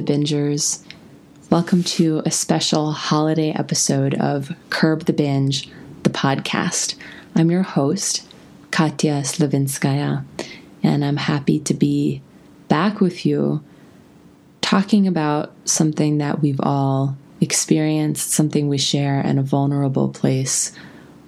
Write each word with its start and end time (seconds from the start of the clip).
The 0.00 0.14
Bingers. 0.14 0.82
Welcome 1.50 1.84
to 1.84 2.22
a 2.24 2.30
special 2.30 2.92
holiday 2.92 3.50
episode 3.50 4.14
of 4.14 4.50
Curb 4.70 5.04
the 5.04 5.12
Binge, 5.12 5.68
the 6.04 6.08
podcast. 6.10 6.94
I'm 7.34 7.50
your 7.50 7.64
host, 7.64 8.26
Katya 8.70 9.20
Slavinskaya, 9.20 10.24
and 10.82 11.04
I'm 11.04 11.18
happy 11.18 11.58
to 11.58 11.74
be 11.74 12.22
back 12.68 13.02
with 13.02 13.26
you 13.26 13.62
talking 14.62 15.06
about 15.06 15.52
something 15.66 16.16
that 16.16 16.40
we've 16.40 16.60
all 16.62 17.18
experienced, 17.42 18.30
something 18.30 18.70
we 18.70 18.78
share, 18.78 19.20
and 19.20 19.38
a 19.38 19.42
vulnerable 19.42 20.08
place 20.08 20.72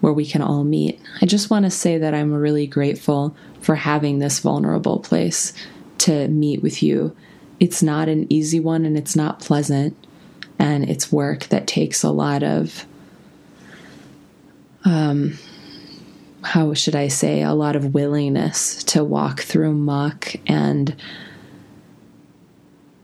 where 0.01 0.15
we 0.15 0.25
can 0.25 0.41
all 0.41 0.65
meet. 0.65 0.99
I 1.21 1.27
just 1.27 1.51
want 1.51 1.67
to 1.67 1.71
say 1.71 1.99
that 1.99 2.15
I'm 2.15 2.33
really 2.33 2.67
grateful 2.67 3.37
for 3.61 3.75
having 3.75 4.19
this 4.19 4.39
vulnerable 4.39 4.99
place 4.99 5.53
to 5.99 6.27
meet 6.29 6.63
with 6.63 6.83
you 6.83 7.15
it's 7.63 7.81
not 7.81 8.09
an 8.09 8.27
easy 8.29 8.59
one 8.59 8.85
and 8.85 8.99
it's 8.99 9.15
not 9.15 9.39
pleasant. 9.39 9.97
And 10.59 10.91
it's 10.91 11.13
work 11.13 11.45
that 11.45 11.69
takes 11.69 12.03
a 12.03 12.11
lot 12.11 12.43
of, 12.43 12.85
um, 14.85 15.39
how 16.43 16.75
should 16.75 16.97
I 16.97 17.07
say, 17.07 17.41
a 17.41 17.53
lot 17.53 17.77
of 17.77 17.95
willingness 17.95 18.83
to 18.83 19.05
walk 19.05 19.43
through 19.43 19.75
muck 19.75 20.35
and 20.45 20.97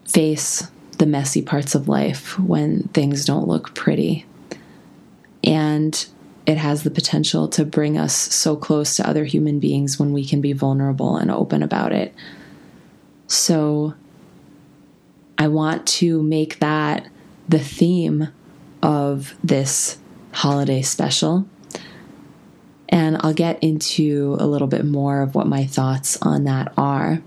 face 0.08 0.68
the 0.98 1.06
messy 1.06 1.40
parts 1.40 1.76
of 1.76 1.86
life 1.86 2.36
when 2.36 2.82
things 2.88 3.24
don't 3.24 3.46
look 3.46 3.76
pretty. 3.76 4.26
And 5.44 6.04
it 6.46 6.56
has 6.56 6.82
the 6.82 6.90
potential 6.90 7.46
to 7.50 7.64
bring 7.64 7.96
us 7.96 8.12
so 8.16 8.56
close 8.56 8.96
to 8.96 9.08
other 9.08 9.24
human 9.24 9.60
beings 9.60 10.00
when 10.00 10.12
we 10.12 10.24
can 10.24 10.40
be 10.40 10.52
vulnerable 10.52 11.16
and 11.16 11.30
open 11.30 11.62
about 11.62 11.92
it. 11.92 12.12
So, 13.28 13.94
I 15.38 15.48
want 15.48 15.86
to 15.86 16.22
make 16.22 16.58
that 16.58 17.08
the 17.48 17.60
theme 17.60 18.28
of 18.82 19.34
this 19.42 19.98
holiday 20.32 20.82
special. 20.82 21.46
And 22.88 23.18
I'll 23.20 23.34
get 23.34 23.62
into 23.62 24.36
a 24.40 24.46
little 24.46 24.66
bit 24.66 24.84
more 24.84 25.20
of 25.22 25.34
what 25.34 25.46
my 25.46 25.66
thoughts 25.66 26.20
on 26.22 26.44
that 26.44 26.72
are. 26.76 27.22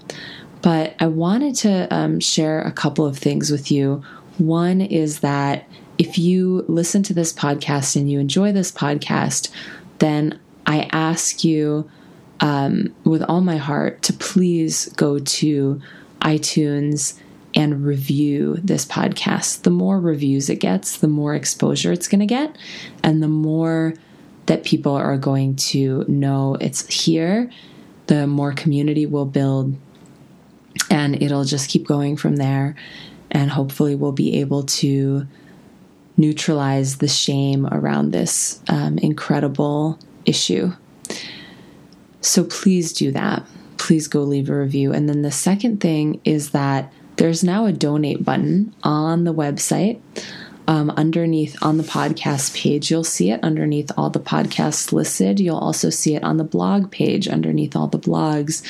But 0.62 0.96
I 1.00 1.08
wanted 1.08 1.56
to 1.58 1.88
um, 1.94 2.20
share 2.20 2.62
a 2.62 2.72
couple 2.72 3.06
of 3.06 3.18
things 3.18 3.50
with 3.50 3.72
you. 3.72 4.04
One 4.38 4.82
is 4.82 5.20
that 5.20 5.68
if 5.98 6.18
you 6.18 6.66
listen 6.68 7.04
to 7.04 7.14
this 7.14 7.32
podcast 7.32 7.96
and 7.96 8.10
you 8.10 8.20
enjoy 8.20 8.52
this 8.52 8.72
podcast, 8.72 9.50
then 10.00 10.40
I 10.66 10.90
ask 10.92 11.44
you 11.44 11.90
um, 12.40 12.94
with 13.04 13.22
all 13.24 13.42
my 13.42 13.58
heart 13.58 14.02
to 14.04 14.14
please 14.14 14.90
go 14.96 15.20
to 15.20 15.82
iTunes 16.22 17.20
and 17.54 17.86
review 17.86 18.58
this 18.64 18.86
podcast. 18.86 19.64
The 19.64 19.70
more 19.70 20.00
reviews 20.00 20.50
it 20.50 20.58
gets, 20.58 20.98
the 20.98 21.08
more 21.08 21.36
exposure 21.36 21.92
it's 21.92 22.08
going 22.08 22.20
to 22.20 22.26
get, 22.26 22.58
and 23.04 23.22
the 23.22 23.28
more 23.28 23.94
that 24.46 24.64
people 24.64 24.94
are 24.94 25.18
going 25.18 25.56
to 25.56 26.04
know 26.08 26.58
it's 26.60 26.88
here, 26.88 27.50
the 28.08 28.28
more 28.28 28.52
community 28.54 29.06
will 29.06 29.26
build, 29.26 29.76
and 30.90 31.22
it'll 31.22 31.46
just 31.46 31.70
keep 31.70 31.88
going 31.88 32.18
from 32.18 32.38
there. 32.38 32.76
And 33.30 33.50
hopefully, 33.50 33.96
we'll 33.96 34.12
be 34.12 34.40
able 34.42 34.64
to 34.64 35.26
neutralize 36.18 36.98
the 36.98 37.08
shame 37.08 37.66
around 37.68 38.12
this 38.12 38.62
um, 38.68 38.98
incredible 38.98 39.98
issue. 40.26 40.74
So, 42.20 42.44
please 42.44 42.92
do 42.92 43.12
that. 43.12 43.48
Please 43.78 44.08
go 44.08 44.22
leave 44.22 44.50
a 44.50 44.60
review. 44.60 44.92
And 44.92 45.08
then 45.08 45.22
the 45.22 45.32
second 45.32 45.80
thing 45.80 46.20
is 46.26 46.52
that 46.52 46.92
there's 47.22 47.44
now 47.44 47.68
a 47.68 47.72
donate 47.72 48.26
button 48.26 48.74
on 48.82 49.26
the 49.26 49.34
website. 49.34 50.02
Um, 50.68 50.90
underneath 50.90 51.56
on 51.62 51.78
the 51.78 51.84
podcast 51.84 52.56
page, 52.60 52.90
you'll 52.90 53.04
see 53.04 53.30
it 53.30 53.44
underneath 53.44 53.92
all 53.96 54.10
the 54.10 54.20
podcasts 54.20 54.92
listed. 54.92 55.40
You'll 55.40 55.56
also 55.60 55.92
see 55.92 56.16
it 56.16 56.24
on 56.24 56.38
the 56.38 56.44
blog 56.44 56.90
page 56.90 57.28
underneath 57.28 57.76
all 57.76 57.86
the 57.86 58.00
blogs. 58.00 58.64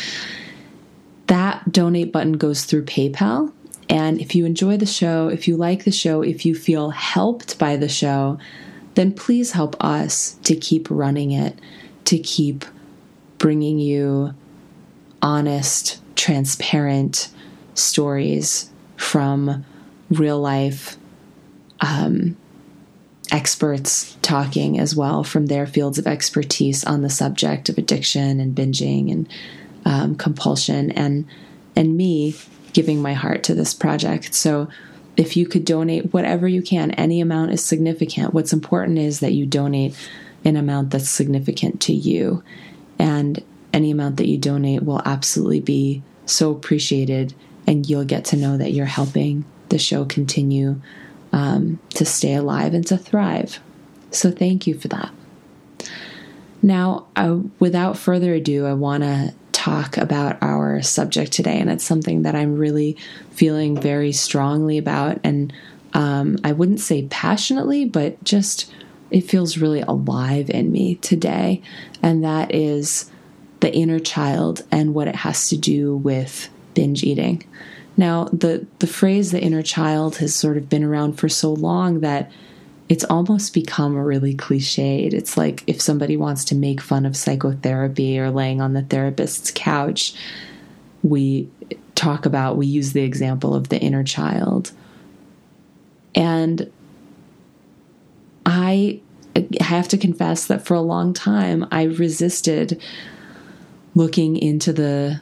That 1.28 1.72
donate 1.72 2.11
button 2.11 2.34
goes 2.34 2.66
through 2.66 2.84
PayPal. 2.84 3.53
And 3.88 4.19
if 4.19 4.35
you 4.35 4.45
enjoy 4.45 4.75
the 4.75 4.85
show, 4.85 5.29
if 5.29 5.47
you 5.47 5.56
like 5.56 5.85
the 5.85 5.91
show, 5.91 6.22
if 6.22 6.45
you 6.45 6.53
feel 6.53 6.90
helped 6.90 7.57
by 7.57 7.78
the 7.78 7.88
show, 7.88 8.38
then 8.95 9.13
please 9.13 9.53
help 9.53 9.81
us 9.81 10.34
to 10.44 10.57
keep 10.57 10.90
running 10.91 11.31
it, 11.31 11.57
to 12.03 12.19
keep 12.19 12.66
bringing 13.38 13.79
you 13.79 14.34
honest, 15.22 16.01
transparent, 16.17 17.29
stories 17.74 18.70
from 18.98 19.66
real 20.09 20.40
life 20.40 20.98
um, 21.80 22.38
experts 23.32 24.18
talking 24.22 24.78
as 24.78 24.96
well 24.96 25.24
from 25.24 25.46
their 25.46 25.66
fields 25.66 25.98
of 25.98 26.06
expertise 26.06 26.84
on 26.84 27.02
the 27.02 27.09
subject 27.09 27.70
of 27.70 27.78
addiction 27.78 28.40
and 28.40 28.56
binging 28.56 29.12
and 29.12 29.30
um, 29.86 30.16
compulsion 30.16 30.92
and 30.92 31.26
and 31.76 31.96
me 31.96 32.36
giving 32.74 33.02
my 33.02 33.14
heart 33.14 33.44
to 33.44 33.56
this 33.56 33.74
project. 33.74 34.34
So 34.34 34.68
if 35.18 35.36
you 35.36 35.46
could 35.46 35.66
donate 35.66 36.14
whatever 36.14 36.48
you 36.48 36.62
can 36.62 36.92
any 36.92 37.22
amount 37.22 37.52
is 37.52 37.64
significant. 37.64 38.34
What's 38.34 38.53
important 38.53 38.98
is 38.98 39.20
that 39.22 39.34
you 39.34 39.46
donate 39.46 39.96
an 40.44 40.56
amount 40.56 40.92
that's 40.92 41.09
significant 41.09 41.82
to 41.82 41.94
you. 41.94 42.44
And 43.00 43.44
any 43.74 43.92
amount 43.92 44.18
that 44.18 44.28
you 44.28 44.38
donate 44.38 44.84
will 44.84 45.02
absolutely 45.06 45.59
be 45.59 46.03
so 46.26 46.52
appreciated 46.52 47.34
and 47.72 47.90
you'll 47.90 48.04
get 48.04 48.26
to 48.26 48.36
know 48.36 48.58
that 48.58 48.74
you're 48.74 48.86
helping 48.86 49.46
the 49.70 49.80
show 49.80 50.04
continue 50.04 50.82
um, 51.32 51.80
to 51.92 52.04
stay 52.04 52.34
alive 52.34 52.74
and 52.74 52.86
to 52.88 52.98
thrive. 52.98 53.59
So, 54.12 54.30
thank 54.30 54.68
you 54.68 54.78
for 54.78 54.90
that. 54.90 55.09
Now, 56.62 57.08
without 57.59 57.98
further 57.98 58.34
ado, 58.34 58.66
I 58.66 58.74
want 58.74 59.04
to 59.04 59.34
talk 59.54 59.96
about 59.96 60.38
our 60.44 60.82
subject 60.82 61.32
today, 61.32 61.58
and 61.59 61.70
it's 61.70 61.86
something 61.86 62.24
that 62.24 62.36
I'm 62.36 62.58
really 62.58 62.98
feeling 63.32 63.80
very 63.80 64.12
strongly 64.12 64.78
about. 64.78 65.22
And 65.24 65.53
um, 65.94 66.40
I 66.44 66.52
wouldn't 66.52 66.82
say 66.82 67.08
passionately, 67.08 67.86
but 67.86 68.22
just 68.26 68.70
it 69.12 69.22
feels 69.22 69.58
really 69.58 69.82
alive 69.82 70.50
in 70.50 70.74
me 70.74 70.96
today. 70.96 71.62
And 72.03 72.26
that 72.26 72.53
is 72.53 73.09
the 73.62 73.74
inner 73.74 74.00
child 74.00 74.66
and 74.72 74.94
what 74.94 75.08
it 75.08 75.16
has 75.16 75.48
to 75.50 75.58
do 75.58 75.96
with 75.96 76.50
binge 76.74 77.04
eating. 77.04 77.44
Now, 77.98 78.26
the, 78.26 78.66
the 78.80 78.88
phrase 78.88 79.32
the 79.32 79.42
inner 79.42 79.62
child 79.62 80.18
has 80.18 80.34
sort 80.34 80.58
of 80.58 80.70
been 80.70 80.84
around 80.84 81.20
for 81.20 81.30
so 81.30 81.54
long 81.54 82.00
that 82.00 82.32
it's 82.90 83.04
almost 83.06 83.54
become 83.54 83.96
a 83.96 84.04
really 84.04 84.36
cliched. 84.36 85.14
It's 85.14 85.38
like 85.38 85.64
if 85.68 85.82
somebody 85.82 86.18
wants 86.18 86.44
to 86.46 86.56
make 86.56 86.82
fun 86.82 87.06
of 87.06 87.16
psychotherapy 87.16 88.20
or 88.20 88.32
laying 88.32 88.59
on 88.59 88.74
the 88.74 88.82
therapist's 88.82 89.52
couch, 89.54 90.14
we 91.04 91.50
talk 91.96 92.26
about, 92.26 92.58
we 92.58 92.68
use 92.68 92.94
the 92.94 93.03
example 93.03 93.56
of 93.56 93.70
the 93.70 93.80
inner 93.80 94.03
child. 94.03 94.72
And 96.16 96.72
I 98.46 99.00
have 99.62 99.88
to 99.90 99.98
confess 99.98 100.47
that 100.47 100.66
for 100.66 100.74
a 100.74 100.82
long 100.82 101.14
time 101.14 101.66
I 101.72 101.84
resisted 101.84 102.82
looking 103.96 104.35
into 104.38 104.74
the 104.74 105.22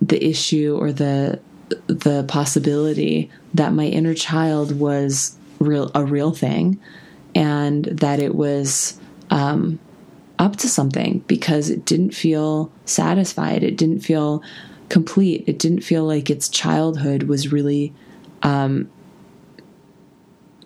the 0.00 0.24
issue 0.24 0.76
or 0.78 0.92
the 0.92 1.40
the 1.86 2.24
possibility 2.24 3.30
that 3.54 3.72
my 3.72 3.84
inner 3.84 4.14
child 4.14 4.78
was 4.78 5.36
real 5.60 5.90
a 5.94 6.04
real 6.04 6.32
thing 6.32 6.80
and 7.34 7.84
that 7.84 8.18
it 8.18 8.34
was 8.34 8.98
um, 9.30 9.78
up 10.38 10.56
to 10.56 10.68
something 10.68 11.22
because 11.26 11.70
it 11.70 11.84
didn't 11.84 12.12
feel 12.12 12.72
satisfied. 12.84 13.62
It 13.62 13.76
didn't 13.76 14.00
feel 14.00 14.42
complete. 14.88 15.44
It 15.46 15.58
didn't 15.58 15.82
feel 15.82 16.04
like 16.04 16.28
its 16.28 16.48
childhood 16.48 17.24
was 17.24 17.52
really 17.52 17.92
um, 18.42 18.90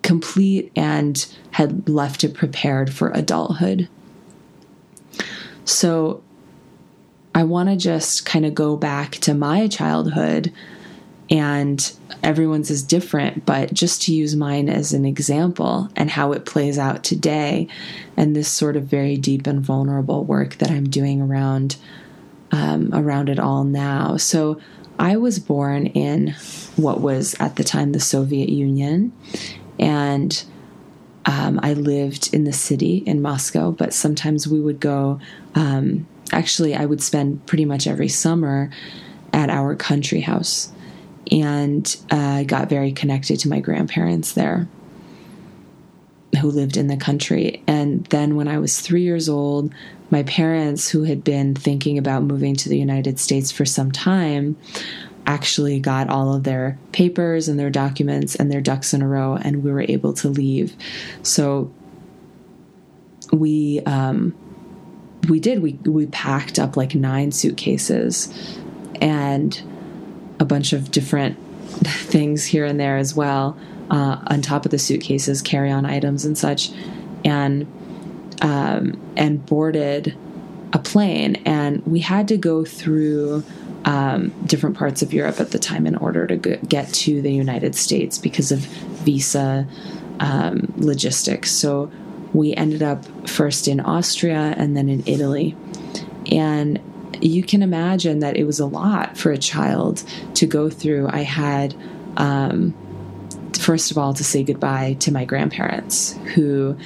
complete 0.03 0.73
and 0.75 1.27
had 1.51 1.89
left 1.89 2.25
it 2.25 2.35
prepared 2.35 2.93
for 2.93 3.11
adulthood. 3.11 3.89
So 5.65 6.23
I 7.35 7.43
want 7.45 7.69
to 7.69 7.77
just 7.77 8.25
kind 8.25 8.47
of 8.47 8.55
go 8.55 8.77
back 8.77 9.13
to 9.13 9.35
my 9.35 9.67
childhood 9.67 10.53
and 11.31 11.93
everyone's 12.23 12.71
is 12.71 12.83
different, 12.83 13.47
but 13.47 13.73
just 13.73 14.03
to 14.03 14.15
use 14.15 14.37
mine 14.37 14.69
as 14.69 14.93
an 14.93 15.05
example 15.05 15.89
and 15.97 16.11
how 16.11 16.33
it 16.33 16.45
plays 16.45 16.79
out 16.79 17.03
today, 17.03 17.67
and 18.17 18.37
this 18.37 18.49
sort 18.49 18.77
of 18.77 18.85
very 18.85 19.17
deep 19.17 19.47
and 19.47 19.61
vulnerable 19.61 20.25
work 20.25 20.57
that 20.57 20.71
I'm 20.71 20.89
doing 20.89 21.23
around 21.23 21.77
um, 22.53 22.91
around 22.93 23.31
it 23.31 23.39
all 23.39 23.65
now. 23.65 24.17
So 24.17 24.61
I 24.99 25.17
was 25.17 25.39
born 25.41 25.87
in 25.87 26.37
what 26.77 27.01
was 27.01 27.35
at 27.41 27.57
the 27.57 27.65
time 27.65 27.93
the 27.93 28.01
Soviet 28.01 28.49
Union, 28.49 29.13
and 29.79 30.45
um, 31.25 31.59
I 31.63 31.73
lived 31.73 32.33
in 32.35 32.45
the 32.45 32.53
city 32.53 32.99
in 32.99 33.23
Moscow, 33.23 33.71
but 33.71 33.95
sometimes 33.95 34.47
we 34.47 34.61
would 34.61 34.79
go 34.79 35.21
actually, 36.35 36.75
I 36.75 36.85
would 36.85 37.03
spend 37.03 37.47
pretty 37.47 37.65
much 37.65 37.87
every 37.87 38.09
summer 38.09 38.71
at 39.33 39.49
our 39.51 39.75
country 39.77 40.21
house. 40.21 40.71
and 41.31 41.97
I 42.11 42.41
uh, 42.41 42.45
got 42.45 42.69
very 42.69 42.93
connected 42.93 43.41
to 43.41 43.49
my 43.49 43.61
grandparents 43.61 44.33
there 44.33 44.69
who 46.41 46.51
lived 46.51 46.77
in 46.77 46.89
the 46.89 46.97
country. 46.97 47.63
And 47.67 48.05
then 48.07 48.37
when 48.37 48.49
I 48.49 48.59
was 48.59 48.81
three 48.81 49.03
years 49.03 49.29
old, 49.29 49.73
my 50.11 50.25
parents, 50.25 50.89
who 50.89 51.05
had 51.05 51.25
been 51.25 51.55
thinking 51.55 51.97
about 51.97 52.23
moving 52.25 52.57
to 52.57 52.69
the 52.69 52.79
United 52.79 53.19
States 53.19 53.51
for 53.53 53.65
some 53.65 53.91
time, 53.93 54.57
actually 55.27 55.81
got 55.81 56.11
all 56.11 56.35
of 56.35 56.45
their 56.45 56.79
papers 56.93 57.49
and 57.49 57.59
their 57.59 57.71
documents 57.71 58.35
and 58.35 58.51
their 58.51 58.61
ducks 58.61 58.93
in 58.93 59.01
a 59.01 59.09
row, 59.09 59.37
and 59.37 59.65
we 59.65 59.73
were 59.73 59.87
able 59.89 60.13
to 60.13 60.29
leave. 60.29 60.77
So 61.23 61.73
we 63.33 63.81
um, 63.87 64.35
we 65.29 65.41
did 65.41 65.63
we 65.63 65.73
we 65.85 66.07
packed 66.07 66.59
up 66.59 66.77
like 66.77 66.95
nine 66.95 67.33
suitcases 67.33 68.33
and 69.01 69.63
a 70.41 70.45
bunch 70.45 70.73
of 70.73 70.91
different 70.91 71.39
things 71.85 72.45
here 72.45 72.65
and 72.65 72.79
there 72.79 72.97
as 72.97 73.15
well 73.15 73.57
uh, 73.91 74.19
on 74.27 74.43
top 74.43 74.65
of 74.65 74.71
the 74.71 74.79
suitcases, 74.79 75.43
carry 75.43 75.71
on 75.71 75.85
items 75.85 76.25
and 76.25 76.37
such, 76.37 76.71
and 77.25 77.67
um, 78.43 79.01
and 79.17 79.45
boarded 79.47 80.17
a 80.73 80.79
plane. 80.79 81.37
And 81.45 81.85
we 81.87 82.01
had 82.01 82.29
to 82.29 82.37
go 82.37 82.65
through 82.65 83.45
um, 83.85 84.29
different 84.47 84.77
parts 84.77 85.03
of 85.03 85.13
Europe 85.13 85.41
at 85.41 85.51
the 85.51 85.59
time 85.59 85.87
in 85.87 85.97
order 85.97 86.27
to 86.27 86.37
get 86.37 86.93
to 86.95 87.21
the 87.23 87.33
United 87.33 87.75
States 87.75 88.19
because 88.19 88.51
of 88.51 88.61
visa 88.61 89.67
um, 90.21 90.73
logistics. 90.77 91.51
So 91.51 91.91
we 92.35 92.53
ended 92.55 92.83
up 92.83 93.05
first 93.29 93.69
in 93.69 93.81
Austria 93.81 94.55
and 94.57 94.77
then 94.77 94.89
in 94.89 95.03
Italy. 95.07 95.57
And 96.31 96.81
you 97.23 97.43
can 97.43 97.63
imagine 97.63 98.19
that 98.19 98.37
it 98.37 98.45
was 98.45 98.61
a 98.61 98.67
lot 98.67 99.17
for 99.17 99.31
a 99.31 99.39
child 99.39 100.03
to 100.35 100.47
go 100.47 100.69
through. 100.69 101.09
I 101.09 101.23
had 101.23 101.75
um, 102.17 102.75
first 103.65 103.91
of 103.91 103.99
all, 103.99 104.15
to 104.15 104.25
say 104.25 104.43
goodbye 104.43 104.97
to 105.01 105.13
my 105.13 105.25
grandparents 105.25 106.13
who 106.35 106.77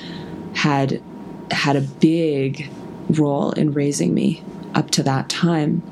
had 0.54 1.02
had 1.50 1.76
a 1.76 1.80
big 1.80 2.70
role 3.10 3.52
in 3.52 3.72
raising 3.72 4.14
me 4.14 4.42
up 4.74 4.90
to 4.92 5.02
that 5.02 5.28
time. 5.28 5.82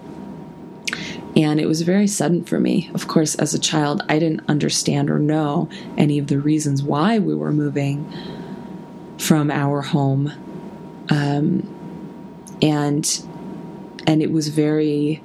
And 1.35 1.61
it 1.61 1.67
was 1.67 1.82
very 1.82 2.06
sudden 2.06 2.44
for 2.44 2.58
me. 2.58 2.91
Of 2.94 3.08
course, 3.08 3.35
as 3.35 3.53
a 3.53 3.58
child, 3.58 4.03
I 4.08 4.19
didn't 4.19 4.49
understand 4.49 5.11
or 5.11 5.19
know 5.19 5.69
any 5.99 6.19
of 6.19 6.29
the 6.29 6.38
reasons 6.38 6.82
why 6.82 7.19
we 7.19 7.35
were 7.35 7.53
moving 7.53 8.11
from 9.19 9.51
our 9.51 9.83
home. 9.83 10.33
Um, 11.09 11.73
and 12.63 13.27
and 14.07 14.23
it 14.23 14.31
was 14.31 14.49
very 14.49 15.23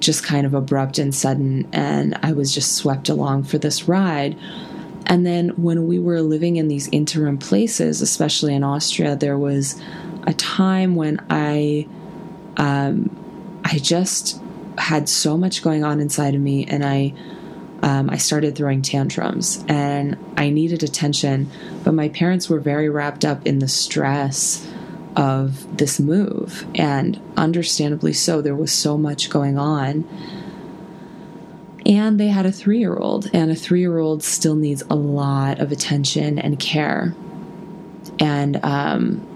just 0.00 0.24
kind 0.24 0.46
of 0.46 0.54
abrupt 0.54 0.98
and 0.98 1.14
sudden 1.14 1.68
and 1.72 2.18
I 2.22 2.32
was 2.32 2.54
just 2.54 2.74
swept 2.76 3.08
along 3.08 3.44
for 3.44 3.58
this 3.58 3.86
ride 3.86 4.36
and 5.10 5.26
then 5.26 5.48
when 5.56 5.88
we 5.88 5.98
were 5.98 6.22
living 6.22 6.54
in 6.54 6.68
these 6.68 6.88
interim 6.92 7.36
places, 7.36 8.00
especially 8.00 8.54
in 8.54 8.62
Austria, 8.62 9.16
there 9.16 9.36
was 9.36 9.80
a 10.24 10.32
time 10.34 10.94
when 10.94 11.20
I, 11.28 11.88
um, 12.56 13.10
I 13.64 13.78
just 13.78 14.40
had 14.78 15.08
so 15.08 15.36
much 15.36 15.64
going 15.64 15.82
on 15.82 16.00
inside 16.00 16.36
of 16.36 16.40
me, 16.40 16.64
and 16.64 16.84
I, 16.84 17.12
um, 17.82 18.08
I 18.08 18.18
started 18.18 18.54
throwing 18.54 18.82
tantrums, 18.82 19.64
and 19.66 20.16
I 20.36 20.50
needed 20.50 20.84
attention. 20.84 21.50
But 21.84 21.94
my 21.94 22.08
parents 22.08 22.48
were 22.48 22.60
very 22.60 22.88
wrapped 22.88 23.24
up 23.24 23.46
in 23.46 23.58
the 23.58 23.68
stress 23.68 24.66
of 25.16 25.76
this 25.76 25.98
move, 25.98 26.66
and 26.74 27.20
understandably 27.36 28.12
so. 28.12 28.40
There 28.40 28.54
was 28.54 28.72
so 28.72 28.96
much 28.96 29.30
going 29.30 29.58
on 29.58 30.06
and 31.86 32.20
they 32.20 32.28
had 32.28 32.46
a 32.46 32.52
three 32.52 32.78
year 32.78 32.96
old, 32.96 33.28
and 33.32 33.50
a 33.50 33.54
three 33.54 33.80
year 33.80 33.98
old 33.98 34.22
still 34.22 34.54
needs 34.54 34.82
a 34.90 34.94
lot 34.94 35.58
of 35.58 35.72
attention 35.72 36.38
and 36.38 36.58
care. 36.58 37.14
And 38.18 38.62
um, 38.64 39.26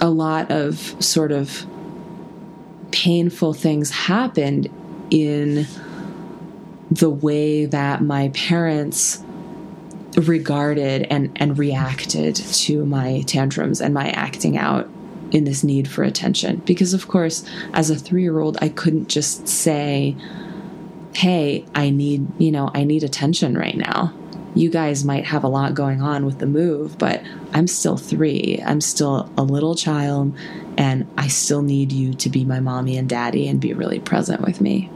a 0.00 0.08
lot 0.08 0.50
of 0.50 0.76
sort 0.98 1.30
of 1.30 1.66
painful 2.90 3.52
things 3.52 3.90
happened 3.90 4.68
in 5.10 5.66
the 6.90 7.10
way 7.10 7.66
that 7.66 8.02
my 8.02 8.28
parents 8.30 9.22
regarded 10.16 11.06
and, 11.10 11.32
and 11.36 11.58
reacted 11.58 12.36
to 12.36 12.84
my 12.86 13.22
tantrums 13.26 13.80
and 13.80 13.92
my 13.92 14.10
acting 14.10 14.56
out 14.56 14.88
in 15.32 15.44
this 15.44 15.64
need 15.64 15.88
for 15.88 16.04
attention. 16.04 16.56
Because, 16.64 16.94
of 16.94 17.08
course, 17.08 17.44
as 17.72 17.90
a 17.90 17.96
three 17.96 18.22
year 18.22 18.38
old, 18.38 18.56
I 18.60 18.68
couldn't 18.68 19.08
just 19.08 19.48
say, 19.48 20.16
hey, 21.14 21.64
I 21.74 21.90
need, 21.90 22.26
you 22.38 22.52
know, 22.52 22.70
I 22.74 22.84
need 22.84 23.02
attention 23.02 23.56
right 23.56 23.76
now. 23.76 24.14
You 24.54 24.70
guys 24.70 25.04
might 25.04 25.26
have 25.26 25.42
a 25.42 25.48
lot 25.48 25.74
going 25.74 26.00
on 26.00 26.24
with 26.24 26.38
the 26.38 26.46
move, 26.46 26.96
but 26.96 27.22
I'm 27.52 27.66
still 27.66 27.96
three. 27.96 28.62
I'm 28.64 28.80
still 28.80 29.28
a 29.36 29.42
little 29.42 29.74
child, 29.74 30.36
and 30.78 31.10
I 31.18 31.26
still 31.26 31.62
need 31.62 31.90
you 31.90 32.14
to 32.14 32.30
be 32.30 32.44
my 32.44 32.60
mommy 32.60 32.96
and 32.96 33.08
daddy 33.08 33.48
and 33.48 33.60
be 33.60 33.72
really 33.72 33.98
present 33.98 34.42
with 34.42 34.60
me. 34.60 34.90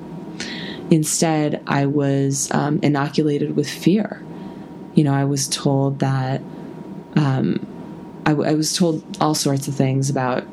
Instead, 0.91 1.61
I 1.67 1.87
was 1.87 2.49
um, 2.53 2.79
inoculated 2.83 3.57
with 3.57 3.69
fear. 3.69 4.23
You 4.99 5.05
know, 5.05 5.15
I 5.15 5.27
was 5.27 5.47
told 5.47 6.01
that, 6.01 6.41
um, 7.15 7.65
I, 8.27 8.33
I 8.33 8.55
was 8.55 8.77
told 8.77 9.05
all 9.21 9.33
sorts 9.33 9.69
of 9.69 9.77
things 9.77 10.11
about, 10.11 10.45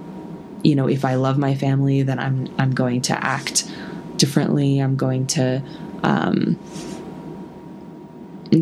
you 0.61 0.75
know, 0.75 0.87
if 0.87 1.03
I 1.03 1.15
love 1.15 1.39
my 1.39 1.55
family, 1.55 2.03
then 2.03 2.19
I'm 2.19 2.53
I'm 2.59 2.69
going 2.69 3.01
to 3.09 3.25
act 3.25 3.67
differently. 4.17 4.77
I'm 4.77 4.97
going 4.97 5.25
to 5.25 5.63
um, 6.03 6.59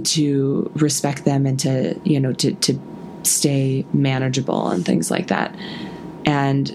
to 0.06 0.72
respect 0.76 1.26
them 1.26 1.46
and 1.46 1.60
to 1.60 2.00
you 2.06 2.22
know 2.22 2.32
to 2.32 2.54
to 2.54 2.80
stay 3.24 3.86
manageable 3.92 4.70
and 4.70 4.86
things 4.86 5.12
like 5.12 5.28
that. 5.28 5.54
And 6.26 6.72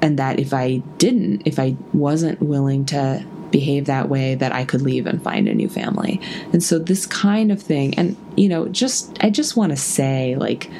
and 0.00 0.18
that 0.18 0.40
if 0.40 0.54
I 0.54 0.78
didn't, 0.96 1.42
if 1.44 1.58
I 1.58 1.76
wasn't 1.92 2.40
willing 2.40 2.86
to 2.86 3.22
behave 3.50 3.86
that 3.86 4.08
way, 4.08 4.34
that 4.34 4.52
I 4.52 4.64
could 4.64 4.82
leave 4.82 5.06
and 5.06 5.22
find 5.22 5.48
a 5.48 5.54
new 5.54 5.68
family. 5.68 6.20
And 6.52 6.62
so 6.62 6.78
this 6.78 7.06
kind 7.06 7.52
of 7.52 7.62
thing, 7.62 7.94
and 7.94 8.16
you 8.36 8.48
know, 8.48 8.68
just 8.68 9.16
I 9.22 9.30
just 9.30 9.56
want 9.56 9.70
to 9.70 9.76
say 9.76 10.36
like 10.36 10.70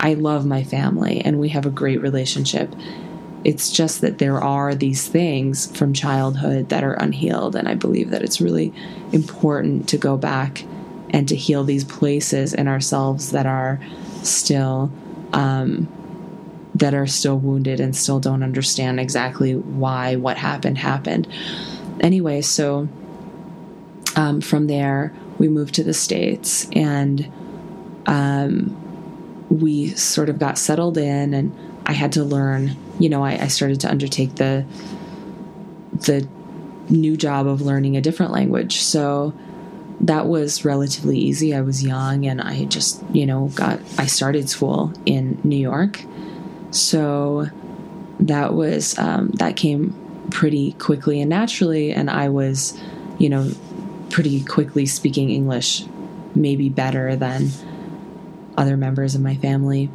I 0.00 0.14
love 0.14 0.46
my 0.46 0.64
family 0.64 1.20
and 1.20 1.38
we 1.38 1.48
have 1.50 1.66
a 1.66 1.70
great 1.70 2.00
relationship. 2.00 2.74
It's 3.44 3.70
just 3.70 4.00
that 4.00 4.18
there 4.18 4.42
are 4.42 4.74
these 4.74 5.06
things 5.06 5.74
from 5.76 5.92
childhood 5.92 6.70
that 6.70 6.82
are 6.82 6.94
unhealed. 6.94 7.56
And 7.56 7.68
I 7.68 7.74
believe 7.74 8.10
that 8.10 8.22
it's 8.22 8.40
really 8.40 8.72
important 9.12 9.88
to 9.90 9.98
go 9.98 10.16
back 10.16 10.64
and 11.10 11.28
to 11.28 11.36
heal 11.36 11.62
these 11.62 11.84
places 11.84 12.54
in 12.54 12.68
ourselves 12.68 13.32
that 13.32 13.46
are 13.46 13.80
still. 14.22 14.90
Um, 15.32 15.88
that 16.76 16.92
are 16.92 17.06
still 17.06 17.38
wounded 17.38 17.78
and 17.78 17.94
still 17.94 18.18
don't 18.18 18.42
understand 18.42 18.98
exactly 18.98 19.54
why 19.54 20.16
what 20.16 20.36
happened 20.36 20.76
happened. 20.76 21.28
Anyway, 22.04 22.40
so 22.40 22.88
um, 24.14 24.40
from 24.40 24.68
there, 24.68 25.12
we 25.38 25.48
moved 25.48 25.74
to 25.74 25.82
the 25.82 25.94
States 25.94 26.68
and 26.72 27.32
um, 28.06 29.46
we 29.48 29.88
sort 29.88 30.28
of 30.28 30.38
got 30.38 30.58
settled 30.58 30.96
in, 30.96 31.34
and 31.34 31.56
I 31.86 31.92
had 31.92 32.12
to 32.12 32.22
learn 32.22 32.76
you 32.98 33.08
know, 33.08 33.24
I, 33.24 33.32
I 33.32 33.48
started 33.48 33.80
to 33.80 33.90
undertake 33.90 34.36
the 34.36 34.64
the 35.92 36.28
new 36.88 37.16
job 37.16 37.46
of 37.46 37.60
learning 37.60 37.96
a 37.96 38.00
different 38.00 38.32
language. 38.32 38.76
So 38.80 39.32
that 40.00 40.26
was 40.26 40.64
relatively 40.64 41.18
easy. 41.18 41.54
I 41.54 41.62
was 41.62 41.82
young 41.82 42.26
and 42.26 42.40
I 42.40 42.64
just, 42.64 43.02
you 43.12 43.26
know, 43.26 43.46
got 43.54 43.80
I 43.98 44.06
started 44.06 44.48
school 44.50 44.92
in 45.06 45.40
New 45.44 45.56
York. 45.56 46.04
So 46.70 47.46
that 48.20 48.54
was 48.54 48.98
um, 48.98 49.30
that 49.34 49.56
came 49.56 49.98
pretty 50.34 50.72
quickly 50.72 51.20
and 51.20 51.30
naturally 51.30 51.92
and 51.92 52.10
I 52.10 52.28
was, 52.28 52.78
you 53.18 53.28
know, 53.28 53.50
pretty 54.10 54.44
quickly 54.44 54.84
speaking 54.84 55.30
English 55.30 55.84
maybe 56.34 56.68
better 56.68 57.14
than 57.14 57.50
other 58.56 58.76
members 58.76 59.14
of 59.14 59.20
my 59.20 59.36
family 59.36 59.88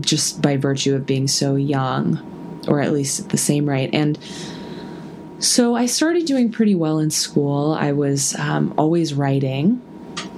just 0.00 0.42
by 0.42 0.56
virtue 0.56 0.94
of 0.94 1.06
being 1.06 1.28
so 1.28 1.56
young, 1.56 2.18
or 2.68 2.80
at 2.80 2.92
least 2.92 3.20
at 3.20 3.28
the 3.30 3.38
same 3.38 3.68
rate. 3.68 3.90
And 3.92 4.18
so 5.38 5.74
I 5.74 5.86
started 5.86 6.26
doing 6.26 6.50
pretty 6.50 6.74
well 6.74 6.98
in 6.98 7.10
school. 7.10 7.72
I 7.72 7.92
was 7.92 8.34
um, 8.38 8.74
always 8.76 9.14
writing. 9.14 9.82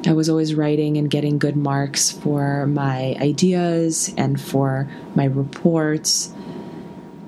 I 0.06 0.12
was 0.12 0.28
always 0.28 0.54
writing 0.54 0.96
and 0.96 1.10
getting 1.10 1.38
good 1.38 1.56
marks 1.56 2.10
for 2.10 2.66
my 2.66 3.16
ideas 3.20 4.12
and 4.16 4.40
for 4.40 4.88
my 5.14 5.24
reports. 5.24 6.32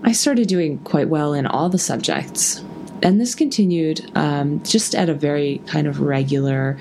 I 0.05 0.13
started 0.13 0.49
doing 0.49 0.79
quite 0.79 1.09
well 1.09 1.33
in 1.33 1.47
all 1.47 1.69
the 1.69 1.79
subjects. 1.79 2.65
And 3.03 3.21
this 3.21 3.35
continued 3.35 4.11
um, 4.17 4.63
just 4.63 4.95
at 4.95 5.09
a 5.09 5.15
very 5.15 5.59
kind 5.67 5.87
of 5.87 6.01
regular 6.01 6.79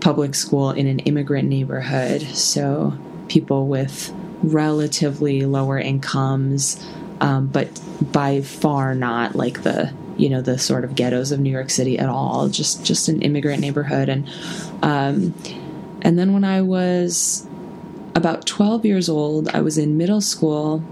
public 0.00 0.34
school 0.34 0.70
in 0.70 0.86
an 0.86 1.00
immigrant 1.00 1.48
neighborhood. 1.48 2.22
So 2.22 2.96
people 3.28 3.66
with 3.66 4.12
relatively 4.42 5.42
lower 5.42 5.78
incomes, 5.78 6.84
um, 7.20 7.48
but 7.48 7.68
by 8.12 8.42
far 8.42 8.94
not 8.94 9.34
like 9.34 9.62
the 9.62 9.92
you 10.16 10.30
know 10.30 10.40
the 10.40 10.58
sort 10.58 10.84
of 10.84 10.94
ghettos 10.94 11.32
of 11.32 11.40
New 11.40 11.50
York 11.50 11.70
City 11.70 11.98
at 11.98 12.08
all. 12.08 12.48
Just 12.48 12.84
just 12.84 13.08
an 13.08 13.22
immigrant 13.22 13.60
neighborhood, 13.60 14.08
and 14.08 14.28
um, 14.82 15.34
and 16.02 16.18
then 16.18 16.32
when 16.32 16.44
I 16.44 16.62
was 16.62 17.46
about 18.14 18.46
12 18.46 18.86
years 18.86 19.08
old, 19.08 19.48
I 19.48 19.60
was 19.60 19.76
in 19.76 19.98
middle 19.98 20.22
school, 20.22 20.82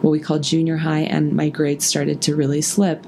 what 0.00 0.10
we 0.10 0.20
call 0.20 0.38
junior 0.38 0.76
high, 0.76 1.00
and 1.00 1.32
my 1.32 1.48
grades 1.48 1.84
started 1.84 2.22
to 2.22 2.36
really 2.36 2.62
slip. 2.62 3.06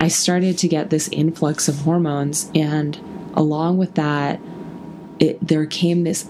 I 0.00 0.08
started 0.08 0.58
to 0.58 0.68
get 0.68 0.90
this 0.90 1.08
influx 1.08 1.68
of 1.68 1.76
hormones, 1.78 2.50
and 2.54 2.98
along 3.34 3.78
with 3.78 3.94
that, 3.94 4.40
it, 5.18 5.46
there 5.46 5.66
came 5.66 6.04
this 6.04 6.28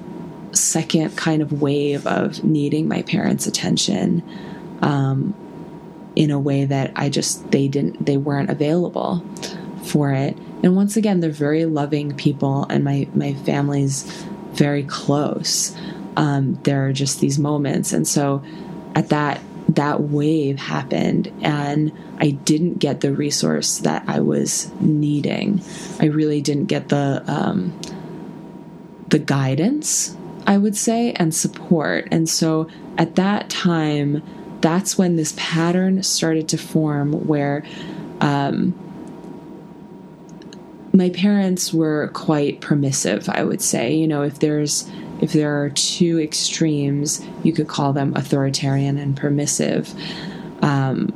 second 0.53 1.17
kind 1.17 1.43
of 1.43 1.61
wave 1.61 2.07
of 2.07 2.45
needing 2.45 2.87
my 2.87 3.03
parents' 3.03 3.47
attention 3.47 4.23
um, 4.83 5.35
in 6.15 6.31
a 6.31 6.39
way 6.39 6.65
that 6.65 6.93
I 6.95 7.09
just 7.09 7.51
they 7.51 7.69
didn't 7.69 8.05
they 8.05 8.17
weren't 8.17 8.51
available 8.51 9.25
for 9.85 10.13
it. 10.13 10.37
And 10.63 10.77
once 10.77 10.97
again, 10.97 11.21
they're 11.21 11.31
very 11.31 11.65
loving 11.65 12.15
people, 12.17 12.67
and 12.71 12.85
my 12.85 13.09
my 13.15 13.35
family's 13.35 14.03
very 14.53 14.85
close. 14.85 15.77
Um, 16.17 16.61
there 16.63 16.87
are 16.87 16.93
just 16.93 17.21
these 17.21 17.39
moments, 17.39 17.93
and 17.93 18.07
so 18.07 18.43
at 18.95 19.09
that 19.09 19.41
that 19.75 20.03
wave 20.03 20.59
happened, 20.59 21.33
and 21.43 21.93
I 22.19 22.31
didn't 22.31 22.79
get 22.79 23.01
the 23.01 23.13
resource 23.13 23.79
that 23.79 24.05
I 24.07 24.21
was 24.21 24.71
needing. 24.81 25.63
I 26.01 26.07
really 26.07 26.41
didn't 26.41 26.67
get 26.67 26.89
the 26.89 27.23
um, 27.27 27.79
the 29.09 29.19
guidance, 29.19 30.17
I 30.47 30.59
would 30.59 30.77
say, 30.77 31.13
and 31.13 31.35
support. 31.35 32.09
And 32.11 32.29
so 32.29 32.69
at 32.99 33.17
that 33.17 33.51
time, 33.51 34.23
that's 34.61 34.97
when 34.97 35.17
this 35.17 35.35
pattern 35.37 36.03
started 36.03 36.49
to 36.49 36.59
form 36.59 37.27
where 37.27 37.65
um, 38.21 38.75
my 40.93 41.11
parents 41.11 41.75
were 41.75 42.09
quite 42.15 42.61
permissive, 42.61 43.29
I 43.29 43.43
would 43.43 43.61
say. 43.61 43.95
You 43.95 44.07
know, 44.07 44.23
if 44.23 44.39
there's 44.39 44.89
if 45.21 45.33
there 45.33 45.63
are 45.63 45.71
two 45.71 46.21
extremes, 46.21 47.25
you 47.43 47.53
could 47.53 47.69
call 47.69 47.93
them 47.93 48.15
authoritarian 48.17 48.99
and 48.99 49.17
permissive. 49.17 49.95
Um, 50.63 51.13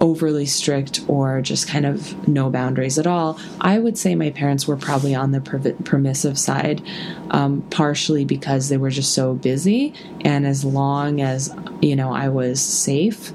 overly 0.00 0.46
strict 0.46 1.00
or 1.08 1.40
just 1.40 1.66
kind 1.66 1.86
of 1.86 2.28
no 2.28 2.50
boundaries 2.50 2.98
at 2.98 3.06
all. 3.06 3.38
I 3.60 3.78
would 3.78 3.96
say 3.96 4.14
my 4.14 4.30
parents 4.30 4.66
were 4.66 4.76
probably 4.76 5.14
on 5.14 5.32
the 5.32 5.40
per- 5.40 5.72
permissive 5.84 6.38
side, 6.38 6.82
um, 7.30 7.62
partially 7.70 8.24
because 8.24 8.68
they 8.68 8.76
were 8.76 8.90
just 8.90 9.14
so 9.14 9.34
busy. 9.34 9.94
And 10.20 10.46
as 10.46 10.64
long 10.64 11.20
as, 11.20 11.54
you 11.80 11.96
know, 11.96 12.12
I 12.12 12.28
was 12.28 12.60
safe, 12.60 13.32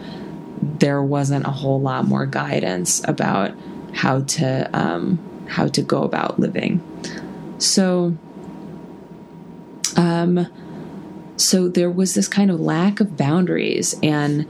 there 0.61 1.01
wasn't 1.01 1.45
a 1.45 1.51
whole 1.51 1.81
lot 1.81 2.05
more 2.05 2.25
guidance 2.25 3.01
about 3.07 3.51
how 3.93 4.21
to 4.21 4.69
um, 4.73 5.19
how 5.47 5.67
to 5.67 5.81
go 5.81 6.03
about 6.03 6.39
living. 6.39 6.81
So, 7.57 8.17
um, 9.97 10.47
so 11.37 11.67
there 11.67 11.89
was 11.89 12.13
this 12.13 12.27
kind 12.27 12.51
of 12.51 12.59
lack 12.59 12.99
of 12.99 13.17
boundaries, 13.17 13.95
and 14.03 14.47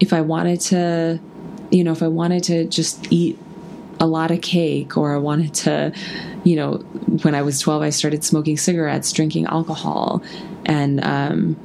if 0.00 0.12
I 0.12 0.20
wanted 0.20 0.60
to 0.62 1.20
you 1.70 1.82
know, 1.82 1.92
if 1.92 2.02
I 2.02 2.08
wanted 2.08 2.44
to 2.44 2.66
just 2.66 3.12
eat 3.12 3.38
a 4.00 4.06
lot 4.06 4.30
of 4.30 4.40
cake 4.40 4.96
or 4.96 5.14
I 5.14 5.18
wanted 5.18 5.54
to, 5.54 5.92
you 6.44 6.56
know, 6.56 6.74
when 7.22 7.34
I 7.34 7.42
was 7.42 7.60
12, 7.60 7.82
I 7.82 7.90
started 7.90 8.24
smoking 8.24 8.56
cigarettes, 8.56 9.12
drinking 9.12 9.46
alcohol, 9.46 10.22
and, 10.64 11.02
um, 11.04 11.56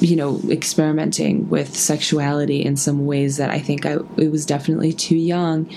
you 0.00 0.16
know, 0.16 0.40
experimenting 0.48 1.48
with 1.48 1.76
sexuality 1.76 2.64
in 2.64 2.76
some 2.76 3.06
ways 3.06 3.36
that 3.36 3.50
I 3.50 3.60
think 3.60 3.86
I 3.86 3.98
it 4.16 4.30
was 4.30 4.44
definitely 4.44 4.92
too 4.92 5.16
young, 5.16 5.70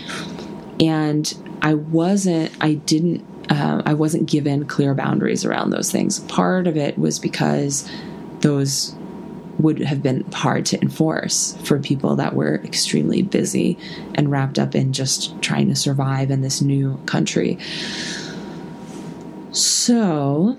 and 0.79 1.31
I 1.61 1.75
wasn't, 1.75 2.51
I 2.59 2.73
didn't, 2.73 3.36
uh, 3.49 3.81
I 3.85 3.93
wasn't 3.93 4.29
given 4.29 4.65
clear 4.65 4.93
boundaries 4.93 5.45
around 5.45 5.69
those 5.69 5.91
things. 5.91 6.19
Part 6.21 6.67
of 6.67 6.77
it 6.77 6.97
was 6.97 7.19
because 7.19 7.89
those 8.41 8.95
would 9.59 9.79
have 9.79 10.03
been 10.03 10.29
hard 10.31 10.65
to 10.67 10.81
enforce 10.81 11.57
for 11.63 11.79
people 11.79 12.15
that 12.17 12.35
were 12.35 12.55
extremely 12.63 13.21
busy 13.21 13.77
and 14.13 14.29
wrapped 14.29 14.59
up 14.59 14.75
in 14.75 14.93
just 14.93 15.41
trying 15.41 15.67
to 15.67 15.75
survive 15.75 16.29
in 16.29 16.41
this 16.41 16.61
new 16.61 16.99
country. 17.05 17.57
So 19.51 20.57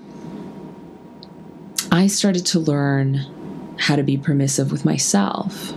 I 1.91 2.07
started 2.07 2.45
to 2.47 2.59
learn 2.59 3.25
how 3.79 3.95
to 3.95 4.03
be 4.03 4.17
permissive 4.17 4.71
with 4.71 4.83
myself. 4.83 5.73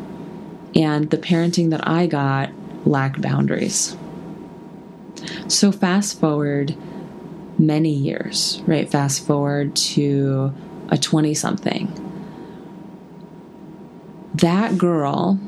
And 0.75 1.11
the 1.11 1.19
parenting 1.19 1.71
that 1.71 1.87
I 1.87 2.07
got 2.07 2.51
lacked 2.85 3.21
boundaries. 3.21 3.97
So, 5.47 5.71
fast 5.71 6.19
forward 6.19 6.75
many 7.63 7.93
years, 7.93 8.61
right? 8.67 8.91
Fast 8.91 9.27
forward 9.27 9.75
to 9.77 10.53
a 10.91 10.99
20 10.99 11.33
something 11.35 12.03
that 14.35 14.79
girl, 14.79 15.39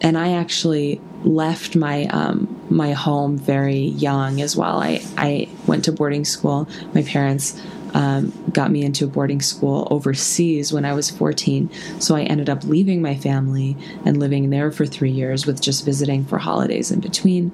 and 0.00 0.16
I 0.16 0.32
actually 0.32 1.00
left 1.24 1.76
my 1.76 2.06
um, 2.06 2.54
my 2.70 2.92
home 2.92 3.38
very 3.38 3.78
young 3.78 4.40
as 4.40 4.56
well. 4.56 4.80
I, 4.80 5.02
I 5.16 5.48
went 5.66 5.84
to 5.86 5.92
boarding 5.92 6.24
school. 6.24 6.68
My 6.94 7.02
parents 7.02 7.60
um, 7.94 8.32
got 8.52 8.70
me 8.70 8.84
into 8.84 9.04
a 9.04 9.08
boarding 9.08 9.40
school 9.40 9.88
overseas 9.90 10.72
when 10.72 10.84
I 10.84 10.92
was 10.92 11.10
14. 11.10 11.70
So 12.00 12.14
I 12.14 12.22
ended 12.22 12.50
up 12.50 12.64
leaving 12.64 13.00
my 13.00 13.16
family 13.16 13.76
and 14.04 14.18
living 14.18 14.50
there 14.50 14.70
for 14.70 14.84
three 14.84 15.10
years 15.10 15.46
with 15.46 15.60
just 15.60 15.84
visiting 15.84 16.24
for 16.24 16.38
holidays 16.38 16.90
in 16.90 17.00
between. 17.00 17.52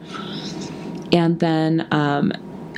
And 1.13 1.39
then 1.39 1.87
um, 1.93 2.33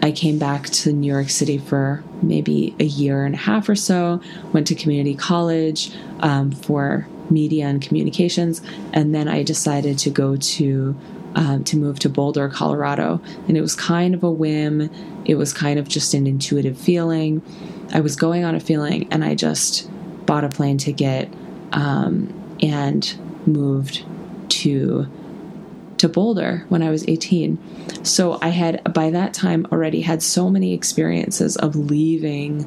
I 0.06 0.12
came 0.12 0.38
back 0.38 0.66
to 0.66 0.92
New 0.92 1.12
York 1.12 1.30
City 1.30 1.58
for 1.58 2.04
maybe 2.22 2.76
a 2.78 2.84
year 2.84 3.24
and 3.24 3.34
a 3.34 3.38
half 3.38 3.68
or 3.68 3.74
so, 3.74 4.20
went 4.52 4.68
to 4.68 4.76
community 4.76 5.16
college 5.16 5.90
um, 6.20 6.52
for 6.52 7.08
media 7.28 7.66
and 7.66 7.82
communications, 7.82 8.62
and 8.92 9.12
then 9.12 9.26
I 9.26 9.42
decided 9.42 9.98
to 9.98 10.10
go 10.10 10.36
to 10.36 10.96
um, 11.34 11.64
to 11.64 11.76
move 11.76 11.98
to 11.98 12.08
Boulder, 12.08 12.48
Colorado, 12.48 13.20
and 13.48 13.56
it 13.56 13.60
was 13.60 13.74
kind 13.74 14.14
of 14.14 14.22
a 14.22 14.30
whim. 14.30 14.88
It 15.24 15.34
was 15.34 15.52
kind 15.52 15.76
of 15.76 15.88
just 15.88 16.14
an 16.14 16.28
intuitive 16.28 16.78
feeling. 16.78 17.42
I 17.92 17.98
was 17.98 18.14
going 18.14 18.44
on 18.44 18.54
a 18.54 18.60
feeling, 18.60 19.08
and 19.10 19.24
I 19.24 19.34
just 19.34 19.90
bought 20.24 20.44
a 20.44 20.48
plane 20.48 20.78
ticket 20.78 21.28
um, 21.72 22.32
and 22.62 23.12
moved 23.44 24.04
to 24.50 25.08
to 25.98 26.08
Boulder 26.08 26.64
when 26.68 26.82
I 26.82 26.90
was 26.90 27.04
18. 27.08 28.04
So 28.04 28.38
I 28.42 28.48
had 28.48 28.92
by 28.92 29.10
that 29.10 29.34
time 29.34 29.66
already 29.72 30.02
had 30.02 30.22
so 30.22 30.50
many 30.50 30.74
experiences 30.74 31.56
of 31.56 31.74
leaving 31.76 32.66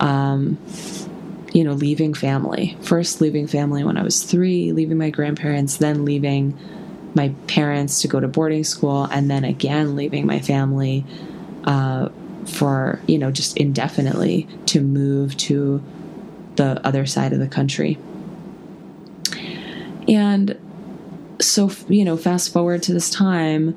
um, 0.00 0.58
you 1.56 1.64
know, 1.64 1.72
leaving 1.72 2.12
family. 2.12 2.76
First, 2.82 3.22
leaving 3.22 3.46
family 3.46 3.82
when 3.82 3.96
I 3.96 4.02
was 4.02 4.22
three, 4.22 4.72
leaving 4.72 4.98
my 4.98 5.08
grandparents, 5.08 5.78
then 5.78 6.04
leaving 6.04 6.58
my 7.14 7.30
parents 7.46 8.02
to 8.02 8.08
go 8.08 8.20
to 8.20 8.28
boarding 8.28 8.62
school, 8.62 9.04
and 9.04 9.30
then 9.30 9.42
again 9.42 9.96
leaving 9.96 10.26
my 10.26 10.38
family 10.38 11.06
uh, 11.64 12.10
for, 12.44 13.00
you 13.06 13.18
know, 13.18 13.30
just 13.30 13.56
indefinitely 13.56 14.46
to 14.66 14.82
move 14.82 15.34
to 15.38 15.82
the 16.56 16.78
other 16.86 17.06
side 17.06 17.32
of 17.32 17.38
the 17.38 17.48
country. 17.48 17.96
And 20.06 20.58
so, 21.40 21.70
you 21.88 22.04
know, 22.04 22.16
fast 22.16 22.52
forward 22.52 22.82
to 22.84 22.92
this 22.92 23.10
time, 23.10 23.76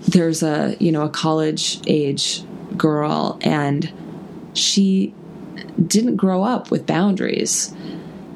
there's 0.00 0.42
a, 0.42 0.76
you 0.80 0.90
know, 0.90 1.02
a 1.02 1.08
college 1.08 1.80
age 1.86 2.42
girl, 2.76 3.38
and 3.42 3.92
she 4.54 5.14
didn't 5.86 6.16
grow 6.16 6.42
up 6.42 6.70
with 6.70 6.86
boundaries. 6.86 7.74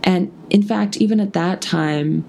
And 0.04 0.32
in 0.50 0.62
fact, 0.62 0.96
even 0.98 1.20
at 1.20 1.32
that 1.32 1.60
time, 1.60 2.24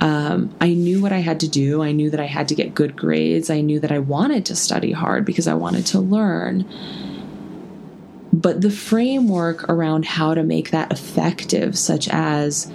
um, 0.00 0.54
I 0.60 0.74
knew 0.74 1.02
what 1.02 1.12
I 1.12 1.18
had 1.18 1.40
to 1.40 1.48
do. 1.48 1.82
I 1.82 1.92
knew 1.92 2.10
that 2.10 2.20
I 2.20 2.26
had 2.26 2.48
to 2.48 2.54
get 2.54 2.74
good 2.74 2.96
grades. 2.96 3.50
I 3.50 3.60
knew 3.60 3.78
that 3.80 3.92
I 3.92 3.98
wanted 3.98 4.46
to 4.46 4.56
study 4.56 4.92
hard 4.92 5.24
because 5.24 5.46
I 5.46 5.54
wanted 5.54 5.86
to 5.86 6.00
learn. 6.00 6.68
But 8.32 8.62
the 8.62 8.70
framework 8.70 9.68
around 9.68 10.04
how 10.04 10.34
to 10.34 10.42
make 10.42 10.70
that 10.70 10.90
effective, 10.90 11.76
such 11.76 12.08
as 12.08 12.72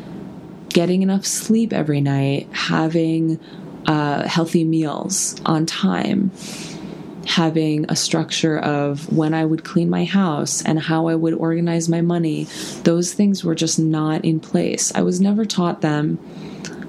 getting 0.70 1.02
enough 1.02 1.26
sleep 1.26 1.74
every 1.74 2.02
night, 2.02 2.48
having 2.52 3.40
uh, 3.86 4.28
healthy 4.28 4.64
meals 4.64 5.36
on 5.46 5.66
time, 5.66 6.32
having 7.26 7.86
a 7.90 7.96
structure 7.96 8.58
of 8.58 9.12
when 9.12 9.34
I 9.34 9.46
would 9.46 9.64
clean 9.64 9.90
my 9.90 10.06
house 10.06 10.64
and 10.64 10.80
how 10.80 11.08
I 11.08 11.16
would 11.16 11.34
organize 11.34 11.90
my 11.90 12.02
money, 12.02 12.46
those 12.84 13.14
things 13.14 13.44
were 13.44 13.56
just 13.56 13.80
not 13.80 14.24
in 14.24 14.40
place. 14.40 14.94
I 14.96 15.02
was 15.02 15.20
never 15.22 15.46
taught 15.46 15.82
them. 15.82 16.20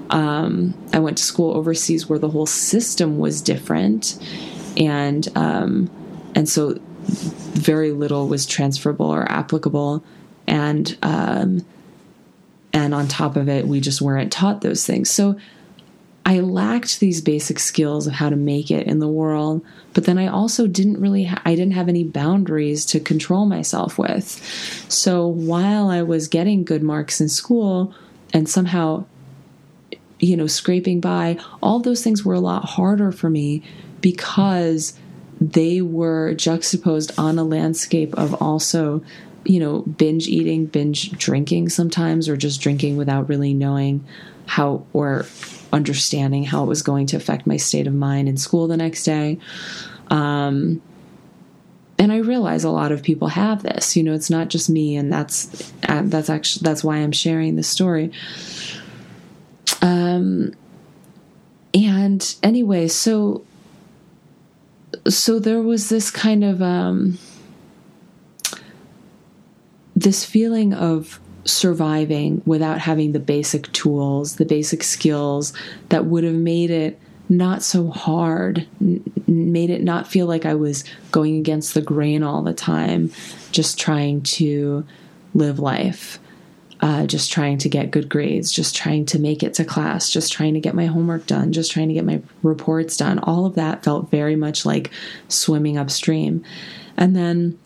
Um, 0.09 0.73
I 0.93 0.99
went 0.99 1.17
to 1.17 1.23
school 1.23 1.55
overseas 1.55 2.09
where 2.09 2.19
the 2.19 2.29
whole 2.29 2.47
system 2.47 3.19
was 3.19 3.41
different, 3.41 4.17
and 4.75 5.27
um, 5.35 5.89
and 6.33 6.49
so 6.49 6.79
very 7.03 7.91
little 7.91 8.27
was 8.27 8.45
transferable 8.45 9.05
or 9.05 9.29
applicable, 9.31 10.03
and 10.47 10.97
um, 11.03 11.65
and 12.73 12.93
on 12.93 13.07
top 13.07 13.35
of 13.35 13.49
it, 13.49 13.67
we 13.67 13.79
just 13.79 14.01
weren't 14.01 14.31
taught 14.31 14.61
those 14.61 14.85
things. 14.85 15.09
So 15.09 15.37
I 16.25 16.41
lacked 16.41 16.99
these 16.99 17.21
basic 17.21 17.57
skills 17.57 18.05
of 18.05 18.13
how 18.13 18.29
to 18.29 18.35
make 18.35 18.69
it 18.69 18.85
in 18.85 18.99
the 18.99 19.07
world, 19.07 19.65
but 19.93 20.03
then 20.03 20.17
I 20.17 20.27
also 20.27 20.67
didn't 20.67 21.01
really 21.01 21.23
ha- 21.23 21.41
I 21.43 21.55
didn't 21.55 21.73
have 21.73 21.89
any 21.89 22.03
boundaries 22.03 22.85
to 22.87 22.99
control 22.99 23.47
myself 23.47 23.97
with. 23.97 24.23
So 24.89 25.25
while 25.25 25.89
I 25.89 26.03
was 26.03 26.27
getting 26.27 26.63
good 26.63 26.83
marks 26.83 27.19
in 27.19 27.29
school 27.29 27.95
and 28.31 28.47
somehow 28.47 29.05
you 30.19 30.37
know 30.37 30.47
scraping 30.47 30.99
by, 30.99 31.39
all 31.63 31.79
those 31.79 32.03
things 32.03 32.23
were 32.23 32.35
a 32.35 32.39
lot 32.39 32.65
harder 32.65 33.11
for 33.11 33.29
me 33.29 33.63
because 34.01 34.93
they 35.41 35.81
were 35.81 36.33
juxtaposed 36.35 37.17
on 37.17 37.39
a 37.39 37.43
landscape 37.43 38.13
of 38.15 38.39
also 38.41 39.01
you 39.45 39.59
know 39.59 39.81
binge 39.81 40.27
eating 40.27 40.65
binge 40.65 41.11
drinking 41.11 41.69
sometimes 41.69 42.27
or 42.27 42.35
just 42.35 42.61
drinking 42.61 42.97
without 42.97 43.29
really 43.29 43.53
knowing 43.53 44.05
how 44.45 44.85
or 44.93 45.25
understanding 45.71 46.43
how 46.43 46.63
it 46.63 46.67
was 46.67 46.81
going 46.81 47.05
to 47.05 47.15
affect 47.15 47.45
my 47.45 47.57
state 47.57 47.87
of 47.87 47.93
mind 47.93 48.27
in 48.27 48.37
school 48.37 48.67
the 48.67 48.77
next 48.77 49.03
day. 49.03 49.37
Um, 50.09 50.81
and 51.99 52.13
i 52.13 52.17
realize 52.17 52.63
a 52.63 52.69
lot 52.69 52.93
of 52.93 53.03
people 53.03 53.27
have 53.27 53.61
this 53.61 53.97
you 53.97 54.01
know 54.01 54.13
it's 54.13 54.29
not 54.29 54.47
just 54.47 54.69
me 54.69 54.95
and 54.95 55.11
that's 55.11 55.73
uh, 55.89 56.01
that's 56.05 56.29
actually 56.29 56.63
that's 56.63 56.81
why 56.81 56.97
i'm 56.97 57.11
sharing 57.11 57.55
this 57.55 57.67
story. 57.67 58.11
Um 59.81 60.53
and 61.73 62.35
anyway 62.41 62.87
so 62.87 63.43
so 65.07 65.39
there 65.39 65.61
was 65.61 65.89
this 65.89 66.11
kind 66.11 66.43
of 66.43 66.61
um, 66.61 67.17
this 69.99 70.25
feeling 70.25 70.73
of 70.73 71.19
surviving 71.45 72.41
without 72.45 72.79
having 72.79 73.11
the 73.11 73.19
basic 73.19 73.71
tools, 73.71 74.35
the 74.35 74.45
basic 74.45 74.83
skills 74.83 75.53
that 75.89 76.05
would 76.05 76.23
have 76.23 76.35
made 76.35 76.69
it 76.69 76.99
not 77.27 77.61
so 77.61 77.89
hard, 77.89 78.67
made 79.27 79.69
it 79.69 79.83
not 79.83 80.07
feel 80.07 80.25
like 80.25 80.45
I 80.45 80.55
was 80.55 80.83
going 81.11 81.37
against 81.37 81.73
the 81.73 81.81
grain 81.81 82.23
all 82.23 82.41
the 82.41 82.53
time, 82.53 83.11
just 83.51 83.79
trying 83.79 84.21
to 84.21 84.85
live 85.33 85.59
life 85.59 86.19
uh, 86.81 87.05
just 87.05 87.31
trying 87.31 87.57
to 87.57 87.69
get 87.69 87.91
good 87.91 88.07
grades, 88.07 88.51
just 88.51 88.75
trying 88.75 89.05
to 89.05 89.19
make 89.19 89.43
it 89.43 89.53
to 89.55 89.65
class, 89.65 90.09
just 90.09 90.31
trying 90.31 90.53
to 90.53 90.59
get 90.59 90.75
my 90.75 90.85
homework 90.85 91.25
done, 91.27 91.51
just 91.51 91.71
trying 91.71 91.89
to 91.89 91.93
get 91.93 92.05
my 92.05 92.21
reports 92.41 92.95
done. 92.95 93.19
All 93.19 93.45
of 93.45 93.55
that 93.55 93.83
felt 93.83 94.09
very 94.09 94.35
much 94.35 94.65
like 94.65 94.91
swimming 95.27 95.77
upstream. 95.77 96.43
And 96.95 97.15
then 97.15 97.59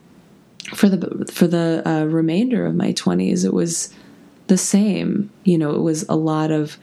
for 0.73 0.89
the 0.89 1.25
for 1.31 1.47
the 1.47 1.81
uh, 1.85 2.05
remainder 2.05 2.65
of 2.65 2.75
my 2.75 2.93
20s, 2.93 3.45
it 3.45 3.53
was 3.53 3.93
the 4.47 4.57
same. 4.57 5.29
You 5.43 5.57
know, 5.57 5.71
it 5.71 5.81
was 5.81 6.03
a 6.09 6.15
lot 6.15 6.51
of 6.51 6.77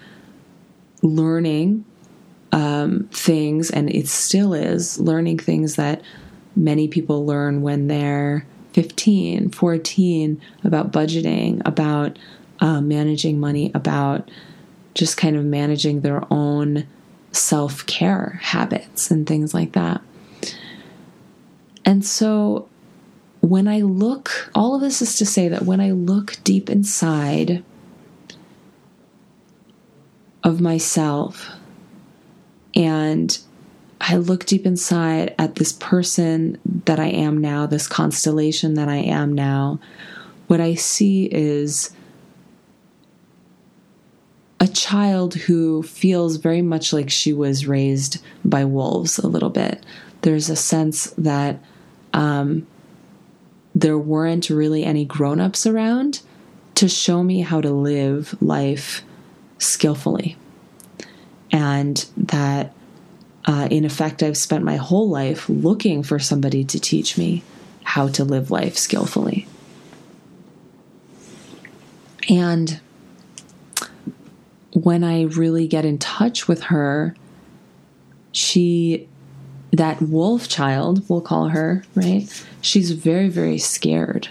learning 1.03 1.85
um, 2.53 3.09
things, 3.13 3.71
and 3.71 3.91
it 3.91 4.09
still 4.09 4.55
is 4.55 5.01
learning 5.01 5.39
things 5.39 5.77
that 5.77 6.03
many 6.57 6.89
people 6.89 7.25
learn 7.25 7.63
when 7.63 7.87
they're 7.87 8.47
15, 8.73 9.51
14 9.51 10.41
about 10.65 10.93
budgeting, 10.93 11.63
about 11.65 12.19
uh, 12.61 12.81
managing 12.81 13.41
money, 13.41 13.71
about 13.75 14.31
just 14.95 15.17
kind 15.17 15.37
of 15.37 15.45
managing 15.45 16.01
their 16.01 16.23
own 16.31 16.87
self 17.33 17.87
care 17.87 18.41
habits 18.43 19.11
and 19.11 19.27
things 19.27 19.55
like 19.55 19.73
that. 19.73 20.01
And 21.85 22.05
so 22.05 22.69
when 23.41 23.67
I 23.67 23.81
look, 23.81 24.51
all 24.55 24.75
of 24.75 24.81
this 24.81 25.01
is 25.03 25.17
to 25.19 25.27
say 25.27 25.49
that 25.49 25.63
when 25.63 25.81
I 25.81 25.93
look 25.93 26.37
deep 26.45 26.69
inside 26.69 27.65
of 30.43 30.61
myself 30.61 31.51
and 32.75 33.39
I 34.01 34.17
look 34.17 34.47
deep 34.47 34.65
inside 34.65 35.35
at 35.39 35.57
this 35.57 35.73
person 35.73 36.59
that 36.85 36.99
I 36.99 37.09
am 37.09 37.39
now, 37.39 37.67
this 37.67 37.87
constellation 37.87 38.75
that 38.75 38.89
I 38.89 38.97
am 38.97 39.35
now, 39.35 39.81
what 40.47 40.61
I 40.61 40.75
see 40.75 41.27
is 41.27 41.91
a 44.59 44.69
child 44.69 45.35
who 45.35 45.83
feels 45.83 46.37
very 46.37 46.63
much 46.63 46.93
like 46.93 47.11
she 47.11 47.33
was 47.33 47.67
raised 47.67 48.23
by 48.45 48.65
wolves 48.65 49.19
a 49.19 49.27
little 49.27 49.51
bit. 49.51 49.85
There's 50.23 50.51
a 50.51 50.57
sense 50.57 51.11
that 51.17 51.63
um, 52.13 52.67
there 53.81 53.99
weren't 53.99 54.51
really 54.51 54.85
any 54.85 55.05
grown 55.05 55.41
ups 55.41 55.67
around 55.67 56.21
to 56.75 56.89
show 56.89 57.23
me 57.23 57.41
how 57.41 57.61
to 57.61 57.71
live 57.71 58.41
life 58.43 59.03
skillfully. 59.59 60.37
And 61.51 62.05
that 62.17 62.73
uh, 63.47 63.69
in 63.71 63.85
effect, 63.85 64.23
I've 64.23 64.37
spent 64.37 64.65
my 64.65 64.77
whole 64.77 65.09
life 65.09 65.49
looking 65.49 66.03
for 66.03 66.19
somebody 66.19 66.65
to 66.65 66.79
teach 66.79 67.17
me 67.17 67.43
how 67.83 68.09
to 68.09 68.25
live 68.25 68.51
life 68.51 68.77
skillfully. 68.77 69.47
And 72.29 72.81
when 74.73 75.03
I 75.03 75.23
really 75.23 75.67
get 75.67 75.85
in 75.85 75.99
touch 75.99 76.47
with 76.47 76.65
her, 76.65 77.17
she, 78.33 79.09
that 79.73 80.03
wolf 80.03 80.49
child, 80.49 81.09
we'll 81.09 81.21
call 81.21 81.49
her, 81.49 81.85
right? 81.95 82.27
She's 82.61 82.91
very, 82.91 83.29
very 83.29 83.59
scared. 83.59 84.29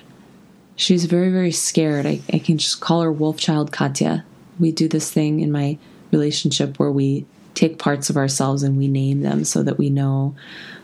She's 0.75 1.05
very, 1.05 1.29
very 1.29 1.51
scared. 1.51 2.05
I, 2.05 2.21
I 2.31 2.39
can 2.39 2.57
just 2.57 2.81
call 2.81 3.01
her 3.01 3.11
wolf 3.11 3.37
child 3.37 3.71
Katya. 3.71 4.25
We 4.59 4.71
do 4.71 4.87
this 4.87 5.11
thing 5.11 5.39
in 5.39 5.51
my 5.51 5.77
relationship 6.11 6.77
where 6.79 6.91
we 6.91 7.25
take 7.53 7.79
parts 7.79 8.09
of 8.09 8.17
ourselves 8.17 8.63
and 8.63 8.77
we 8.77 8.87
name 8.87 9.21
them 9.21 9.43
so 9.43 9.63
that 9.63 9.77
we 9.77 9.89
know 9.89 10.35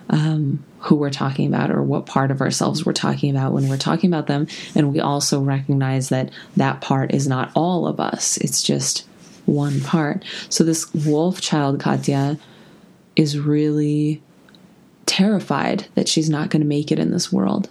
um, 0.09 0.63
who 0.79 0.95
we're 0.95 1.09
talking 1.09 1.47
about 1.47 1.71
or 1.71 1.81
what 1.81 2.05
part 2.05 2.31
of 2.31 2.41
ourselves 2.41 2.85
we're 2.85 2.93
talking 2.93 3.31
about 3.31 3.53
when 3.53 3.67
we're 3.67 3.77
talking 3.77 4.09
about 4.09 4.27
them. 4.27 4.47
And 4.75 4.91
we 4.91 4.99
also 4.99 5.41
recognize 5.41 6.09
that 6.09 6.31
that 6.57 6.81
part 6.81 7.13
is 7.13 7.27
not 7.27 7.51
all 7.55 7.87
of 7.87 7.99
us, 7.99 8.37
it's 8.37 8.61
just 8.61 9.05
one 9.45 9.81
part. 9.81 10.23
So 10.49 10.63
this 10.63 10.93
wolf 10.93 11.41
child, 11.41 11.79
Katya, 11.79 12.37
is 13.15 13.39
really 13.39 14.21
terrified 15.05 15.87
that 15.95 16.07
she's 16.07 16.29
not 16.29 16.49
going 16.49 16.61
to 16.61 16.67
make 16.67 16.91
it 16.91 16.99
in 16.99 17.11
this 17.11 17.31
world. 17.31 17.69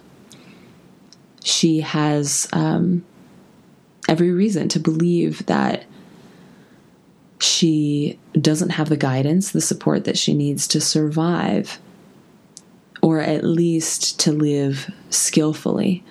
She 1.43 1.81
has 1.81 2.47
um, 2.53 3.05
every 4.07 4.31
reason 4.31 4.67
to 4.69 4.79
believe 4.79 5.45
that 5.45 5.85
she 7.39 8.17
doesn't 8.33 8.69
have 8.69 8.89
the 8.89 8.97
guidance, 8.97 9.51
the 9.51 9.61
support 9.61 10.05
that 10.05 10.17
she 10.17 10.33
needs 10.33 10.67
to 10.69 10.81
survive, 10.81 11.79
or 13.01 13.19
at 13.19 13.43
least 13.43 14.19
to 14.21 14.31
live 14.31 14.91
skillfully. 15.09 16.03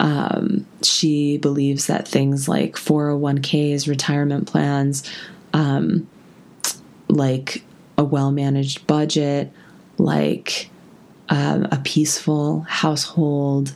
Um, 0.00 0.66
she 0.82 1.38
believes 1.38 1.86
that 1.86 2.08
things 2.08 2.48
like 2.48 2.74
401ks, 2.76 3.88
retirement 3.88 4.46
plans, 4.46 5.02
um, 5.52 6.08
like 7.08 7.64
a 7.96 8.04
well 8.04 8.32
managed 8.32 8.86
budget, 8.86 9.52
like 9.98 10.70
um, 11.28 11.66
a 11.70 11.80
peaceful 11.84 12.60
household 12.62 13.74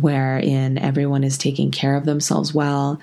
wherein 0.00 0.78
everyone 0.78 1.24
is 1.24 1.36
taking 1.38 1.70
care 1.70 1.96
of 1.96 2.04
themselves 2.04 2.54
well, 2.54 3.00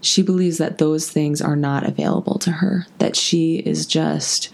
she 0.00 0.22
believes 0.22 0.58
that 0.58 0.78
those 0.78 1.10
things 1.10 1.40
are 1.40 1.56
not 1.56 1.86
available 1.86 2.38
to 2.38 2.50
her, 2.50 2.86
that 2.98 3.16
she 3.16 3.56
is 3.56 3.86
just 3.86 4.50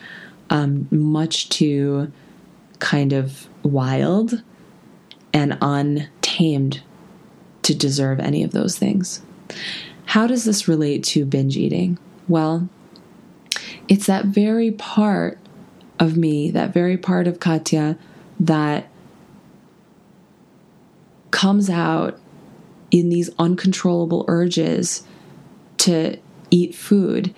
um, 0.48 0.86
much 0.90 1.48
too 1.48 2.12
kind 2.78 3.12
of 3.12 3.48
wild 3.62 4.42
and 5.32 5.58
untamed 5.60 6.82
to 7.62 7.74
deserve 7.74 8.20
any 8.20 8.42
of 8.42 8.52
those 8.52 8.78
things. 8.78 9.22
How 10.06 10.26
does 10.26 10.44
this 10.44 10.68
relate 10.68 11.04
to 11.04 11.24
binge 11.24 11.56
eating? 11.56 11.98
Well, 12.28 12.68
it's 13.88 14.06
that 14.06 14.26
very 14.26 14.70
part 14.70 15.38
of 16.00 16.16
me, 16.16 16.50
that 16.50 16.72
very 16.72 16.96
part 16.96 17.28
of 17.28 17.38
Katya 17.38 17.96
that 18.40 18.88
comes 21.30 21.70
out 21.70 22.18
in 22.90 23.08
these 23.08 23.30
uncontrollable 23.38 24.24
urges 24.26 25.04
to 25.78 26.18
eat 26.50 26.74
food. 26.74 27.32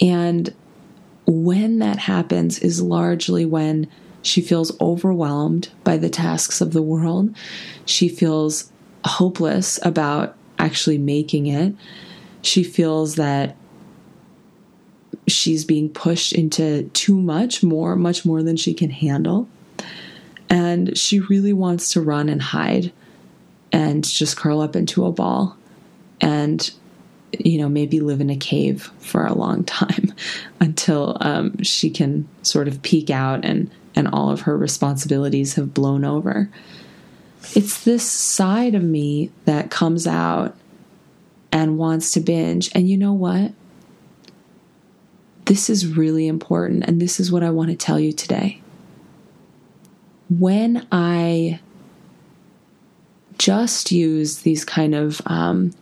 And 0.00 0.54
when 1.26 1.78
that 1.78 2.00
happens 2.00 2.58
is 2.58 2.82
largely 2.82 3.46
when 3.46 3.88
she 4.22 4.40
feels 4.40 4.78
overwhelmed 4.80 5.70
by 5.82 5.96
the 5.96 6.08
tasks 6.08 6.60
of 6.60 6.72
the 6.72 6.82
world. 6.82 7.34
She 7.84 8.08
feels 8.08 8.72
hopeless 9.04 9.80
about 9.82 10.36
actually 10.58 10.98
making 10.98 11.46
it. 11.46 11.74
She 12.40 12.62
feels 12.62 13.16
that 13.16 13.56
she's 15.28 15.64
being 15.64 15.88
pushed 15.88 16.32
into 16.32 16.84
too 16.90 17.20
much, 17.20 17.62
more, 17.62 17.96
much 17.96 18.24
more 18.24 18.42
than 18.42 18.56
she 18.56 18.74
can 18.74 18.90
handle. 18.90 19.48
And 20.48 20.96
she 20.98 21.20
really 21.20 21.52
wants 21.52 21.92
to 21.92 22.00
run 22.00 22.28
and 22.28 22.42
hide 22.42 22.92
and 23.72 24.04
just 24.04 24.36
curl 24.36 24.60
up 24.60 24.76
into 24.76 25.06
a 25.06 25.12
ball 25.12 25.56
and 26.20 26.70
you 27.38 27.58
know, 27.58 27.68
maybe 27.68 28.00
live 28.00 28.20
in 28.20 28.30
a 28.30 28.36
cave 28.36 28.90
for 28.98 29.24
a 29.24 29.34
long 29.34 29.64
time 29.64 30.12
until 30.60 31.16
um, 31.20 31.62
she 31.62 31.90
can 31.90 32.28
sort 32.42 32.68
of 32.68 32.82
peek 32.82 33.10
out 33.10 33.44
and, 33.44 33.70
and 33.94 34.08
all 34.08 34.30
of 34.30 34.42
her 34.42 34.56
responsibilities 34.56 35.54
have 35.54 35.74
blown 35.74 36.04
over. 36.04 36.50
It's 37.54 37.84
this 37.84 38.08
side 38.08 38.74
of 38.74 38.82
me 38.82 39.30
that 39.46 39.70
comes 39.70 40.06
out 40.06 40.56
and 41.50 41.78
wants 41.78 42.12
to 42.12 42.20
binge. 42.20 42.70
And 42.74 42.88
you 42.88 42.96
know 42.96 43.12
what? 43.12 43.52
This 45.46 45.68
is 45.68 45.86
really 45.86 46.26
important. 46.26 46.84
And 46.84 47.00
this 47.00 47.18
is 47.18 47.32
what 47.32 47.42
I 47.42 47.50
want 47.50 47.70
to 47.70 47.76
tell 47.76 47.98
you 47.98 48.12
today. 48.12 48.60
When 50.28 50.86
I 50.90 51.60
just 53.38 53.90
use 53.90 54.40
these 54.40 54.64
kind 54.64 54.94
of 54.94 55.20
um, 55.26 55.72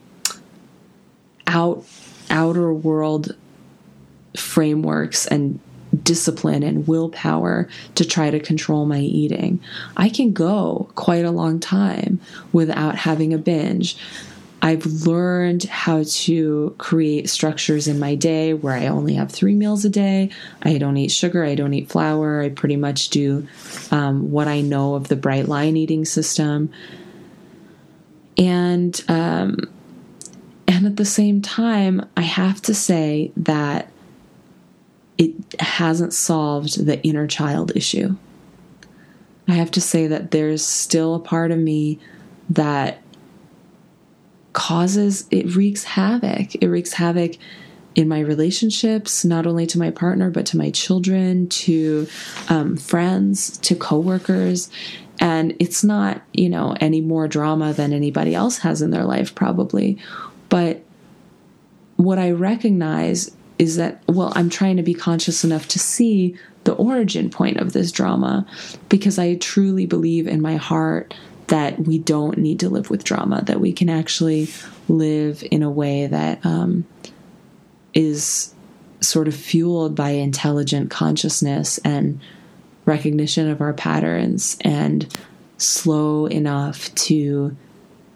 out 1.46 1.84
outer 2.30 2.72
world 2.72 3.36
frameworks 4.36 5.26
and 5.26 5.60
discipline 6.02 6.62
and 6.62 6.86
willpower 6.86 7.68
to 7.96 8.04
try 8.04 8.30
to 8.30 8.38
control 8.40 8.86
my 8.86 9.00
eating. 9.00 9.60
I 9.96 10.08
can 10.08 10.32
go 10.32 10.88
quite 10.94 11.24
a 11.24 11.30
long 11.30 11.58
time 11.58 12.20
without 12.52 12.94
having 12.94 13.34
a 13.34 13.38
binge. 13.38 13.96
I've 14.62 14.84
learned 14.84 15.64
how 15.64 16.04
to 16.06 16.74
create 16.76 17.30
structures 17.30 17.88
in 17.88 17.98
my 17.98 18.14
day 18.14 18.52
where 18.52 18.74
I 18.74 18.88
only 18.88 19.14
have 19.14 19.30
three 19.30 19.54
meals 19.54 19.84
a 19.84 19.88
day. 19.88 20.30
I 20.62 20.76
don't 20.76 20.96
eat 20.96 21.10
sugar. 21.10 21.44
I 21.44 21.54
don't 21.54 21.72
eat 21.72 21.88
flour. 21.88 22.42
I 22.42 22.50
pretty 22.50 22.76
much 22.76 23.08
do 23.08 23.46
um, 23.90 24.30
what 24.30 24.48
I 24.48 24.60
know 24.60 24.94
of 24.94 25.08
the 25.08 25.16
bright 25.16 25.48
line 25.48 25.76
eating 25.76 26.04
system. 26.04 26.70
And 28.36 29.02
um, 29.08 29.70
and 30.68 30.86
at 30.86 30.96
the 30.96 31.04
same 31.04 31.42
time, 31.42 32.06
I 32.16 32.22
have 32.22 32.62
to 32.62 32.74
say 32.74 33.32
that 33.38 33.90
it 35.18 35.34
hasn't 35.60 36.12
solved 36.12 36.86
the 36.86 37.02
inner 37.02 37.26
child 37.26 37.76
issue. 37.76 38.16
I 39.48 39.54
have 39.54 39.70
to 39.72 39.80
say 39.80 40.06
that 40.06 40.30
there's 40.30 40.64
still 40.64 41.14
a 41.14 41.20
part 41.20 41.50
of 41.50 41.58
me 41.58 41.98
that 42.50 42.99
causes, 44.52 45.26
it 45.30 45.54
wreaks 45.54 45.84
havoc. 45.84 46.54
It 46.56 46.66
wreaks 46.66 46.94
havoc 46.94 47.36
in 47.94 48.08
my 48.08 48.20
relationships, 48.20 49.24
not 49.24 49.46
only 49.46 49.66
to 49.66 49.78
my 49.78 49.90
partner, 49.90 50.30
but 50.30 50.46
to 50.46 50.56
my 50.56 50.70
children, 50.70 51.48
to 51.48 52.06
um, 52.48 52.76
friends, 52.76 53.58
to 53.58 53.74
coworkers. 53.74 54.70
And 55.18 55.54
it's 55.58 55.84
not, 55.84 56.22
you 56.32 56.48
know, 56.48 56.76
any 56.80 57.00
more 57.00 57.28
drama 57.28 57.72
than 57.72 57.92
anybody 57.92 58.34
else 58.34 58.58
has 58.58 58.80
in 58.80 58.90
their 58.90 59.04
life, 59.04 59.34
probably. 59.34 59.98
But 60.48 60.82
what 61.96 62.18
I 62.18 62.30
recognize 62.30 63.30
is 63.58 63.76
that, 63.76 64.02
well, 64.08 64.32
I'm 64.34 64.48
trying 64.48 64.78
to 64.78 64.82
be 64.82 64.94
conscious 64.94 65.44
enough 65.44 65.68
to 65.68 65.78
see 65.78 66.36
the 66.64 66.72
origin 66.74 67.28
point 67.28 67.58
of 67.58 67.72
this 67.72 67.92
drama 67.92 68.46
because 68.88 69.18
I 69.18 69.34
truly 69.34 69.86
believe 69.86 70.26
in 70.26 70.40
my 70.40 70.56
heart 70.56 71.14
that 71.50 71.80
we 71.80 71.98
don't 71.98 72.38
need 72.38 72.60
to 72.60 72.68
live 72.68 72.90
with 72.90 73.02
drama, 73.02 73.42
that 73.44 73.60
we 73.60 73.72
can 73.72 73.88
actually 73.88 74.48
live 74.88 75.44
in 75.50 75.64
a 75.64 75.70
way 75.70 76.06
that 76.06 76.44
um, 76.46 76.86
is 77.92 78.54
sort 79.00 79.26
of 79.26 79.34
fueled 79.34 79.96
by 79.96 80.10
intelligent 80.10 80.90
consciousness 80.90 81.78
and 81.78 82.20
recognition 82.86 83.48
of 83.48 83.60
our 83.60 83.72
patterns 83.72 84.56
and 84.60 85.12
slow 85.58 86.26
enough 86.26 86.94
to 86.94 87.56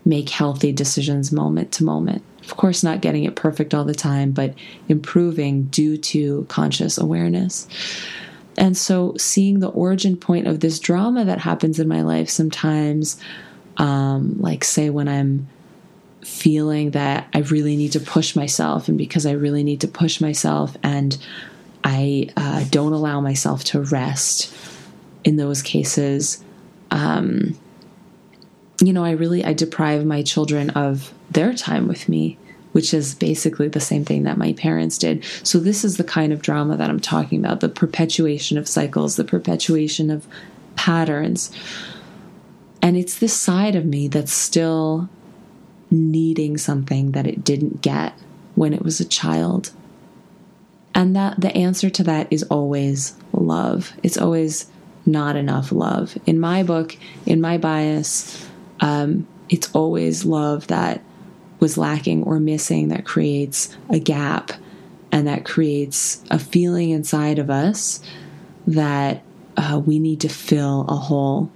make 0.05 0.29
healthy 0.29 0.71
decisions 0.71 1.33
moment 1.33 1.73
to 1.73 1.85
moment. 1.85 2.23
Of 2.45 2.57
course, 2.57 2.85
not 2.85 3.01
getting 3.01 3.25
it 3.25 3.35
perfect 3.35 3.75
all 3.75 3.85
the 3.85 3.95
time, 3.95 4.31
but 4.31 4.55
improving 4.89 5.65
due 5.65 5.97
to 5.97 6.47
conscious 6.49 6.99
awareness. 6.99 7.67
And 8.57 8.77
so, 8.77 9.15
seeing 9.17 9.61
the 9.61 9.69
origin 9.69 10.17
point 10.17 10.47
of 10.47 10.61
this 10.61 10.79
drama 10.79 11.25
that 11.25 11.39
happens 11.39 11.81
in 11.81 11.89
my 11.89 12.03
life 12.03 12.29
sometimes, 12.29 13.19
um, 13.77 14.41
like, 14.41 14.65
say, 14.65 14.91
when 14.91 15.09
I'm 15.09 15.49
feeling 16.23 16.93
that 16.93 17.29
I 17.35 17.41
really 17.41 17.77
need 17.77 17.93
to 17.93 18.01
push 18.01 18.37
myself, 18.37 18.89
and 18.89 18.97
because 18.97 19.27
I 19.27 19.33
really 19.33 19.63
need 19.63 19.81
to 19.83 19.89
push 19.89 20.21
myself, 20.21 20.77
and 20.83 21.17
I 21.83 22.31
uh, 22.37 22.65
don't 22.71 22.93
allow 22.93 23.21
myself 23.21 23.65
to 23.65 23.83
rest 23.83 24.55
in 25.25 25.37
those 25.37 25.63
cases, 25.63 26.43
um, 26.91 27.59
you 28.81 28.93
know, 28.93 29.05
I 29.05 29.13
really 29.13 29.45
I 29.45 29.53
deprive 29.53 30.05
my 30.05 30.23
children 30.23 30.71
of 30.71 31.13
their 31.31 31.55
time 31.55 31.89
with 31.89 32.09
me, 32.09 32.39
which 32.75 32.93
is 32.93 33.15
basically 33.15 33.69
the 33.69 33.79
same 33.79 34.05
thing 34.05 34.25
that 34.25 34.37
my 34.37 34.53
parents 34.55 34.99
did. 34.99 35.25
So 35.45 35.61
this 35.61 35.85
is 35.85 35.97
the 35.97 36.03
kind 36.03 36.33
of 36.33 36.43
drama 36.43 36.77
that 36.77 36.91
I'm 36.91 36.99
talking 36.99 37.39
about, 37.39 37.61
the 37.61 37.69
perpetuation 37.69 38.59
of 38.59 38.67
cycles, 38.67 39.15
the 39.15 39.23
perpetuation 39.23 40.11
of 40.11 40.27
patterns. 40.75 41.53
And 42.83 42.97
it's 42.97 43.17
this 43.21 43.33
side 43.33 43.77
of 43.77 43.85
me 43.85 44.09
that's 44.09 44.33
still 44.33 45.09
needing 45.89 46.59
something 46.59 47.13
that 47.13 47.29
it 47.29 47.45
didn't 47.45 47.81
get 47.81 48.15
when 48.57 48.75
it 48.75 48.83
was 48.83 48.99
a 48.99 49.05
child. 49.05 49.71
And 50.97 51.15
that 51.15 51.41
the 51.41 51.55
answer 51.57 51.91
to 51.91 52.03
that 52.03 52.27
is 52.33 52.43
always 52.43 53.17
love. 53.33 53.93
It's 54.03 54.19
always 54.19 54.69
not 55.07 55.37
enough 55.37 55.71
love. 55.71 56.19
In 56.27 56.41
my 56.41 56.65
book, 56.65 56.97
in 57.25 57.41
my 57.41 57.57
bias, 57.57 58.49
um, 58.81 59.29
it's 59.49 59.73
always 59.77 60.25
love 60.25 60.67
that 60.67 61.01
was 61.61 61.79
lacking 61.79 62.23
or 62.25 62.41
missing 62.41 62.89
that 62.89 63.05
creates 63.05 63.77
a 63.91 63.99
gap 63.99 64.53
and 65.13 65.27
that 65.27 65.45
creates 65.45 66.23
a 66.31 66.39
feeling 66.39 66.91
inside 66.91 67.39
of 67.39 67.51
us 67.51 68.01
that 68.67 69.23
uh, 69.57 69.81
we 69.85 69.99
need 69.99 70.21
to 70.21 70.29
fill 70.29 70.85
a 70.89 70.97
hole. 70.97 71.51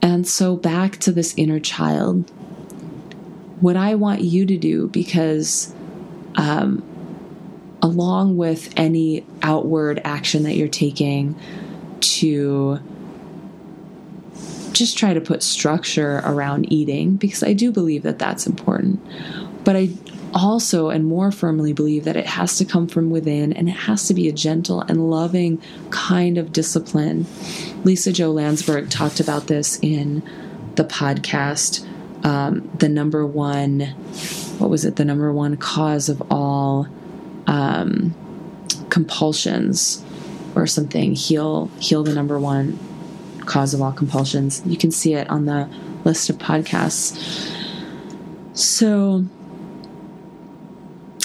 And 0.00 0.26
so, 0.26 0.56
back 0.56 0.98
to 0.98 1.12
this 1.12 1.32
inner 1.36 1.60
child, 1.60 2.30
what 3.60 3.76
I 3.76 3.94
want 3.94 4.22
you 4.22 4.44
to 4.46 4.56
do, 4.56 4.88
because 4.88 5.72
um, 6.34 6.82
along 7.80 8.36
with 8.36 8.72
any 8.76 9.24
outward 9.42 10.00
action 10.04 10.42
that 10.44 10.56
you're 10.56 10.68
taking 10.68 11.36
to 12.00 12.80
just 14.72 14.98
try 14.98 15.14
to 15.14 15.20
put 15.20 15.42
structure 15.42 16.22
around 16.24 16.72
eating 16.72 17.16
because 17.16 17.42
I 17.42 17.52
do 17.52 17.72
believe 17.72 18.02
that 18.02 18.18
that's 18.18 18.46
important. 18.46 19.00
But 19.64 19.76
I 19.76 19.90
also 20.34 20.88
and 20.88 21.04
more 21.04 21.30
firmly 21.30 21.72
believe 21.72 22.04
that 22.04 22.16
it 22.16 22.26
has 22.26 22.56
to 22.58 22.64
come 22.64 22.86
from 22.88 23.10
within 23.10 23.52
and 23.52 23.68
it 23.68 23.72
has 23.72 24.06
to 24.08 24.14
be 24.14 24.28
a 24.28 24.32
gentle 24.32 24.80
and 24.82 25.10
loving 25.10 25.60
kind 25.90 26.38
of 26.38 26.52
discipline. 26.52 27.26
Lisa-Jo 27.84 28.30
Landsberg 28.30 28.90
talked 28.90 29.20
about 29.20 29.46
this 29.46 29.78
in 29.80 30.22
the 30.76 30.84
podcast. 30.84 31.86
Um, 32.24 32.70
the 32.78 32.88
number 32.88 33.26
one, 33.26 33.80
what 34.58 34.70
was 34.70 34.84
it? 34.84 34.96
The 34.96 35.04
number 35.04 35.32
one 35.32 35.56
cause 35.56 36.08
of 36.08 36.22
all 36.30 36.86
um, 37.46 38.14
compulsions 38.88 40.04
or 40.54 40.66
something. 40.66 41.14
Heal, 41.14 41.70
heal 41.78 42.02
the 42.04 42.14
number 42.14 42.38
one 42.38 42.78
cause 43.46 43.74
of 43.74 43.82
all 43.82 43.92
compulsions. 43.92 44.62
You 44.64 44.76
can 44.76 44.90
see 44.90 45.14
it 45.14 45.28
on 45.30 45.46
the 45.46 45.68
list 46.04 46.30
of 46.30 46.38
podcasts. 46.38 47.16
So 48.54 49.24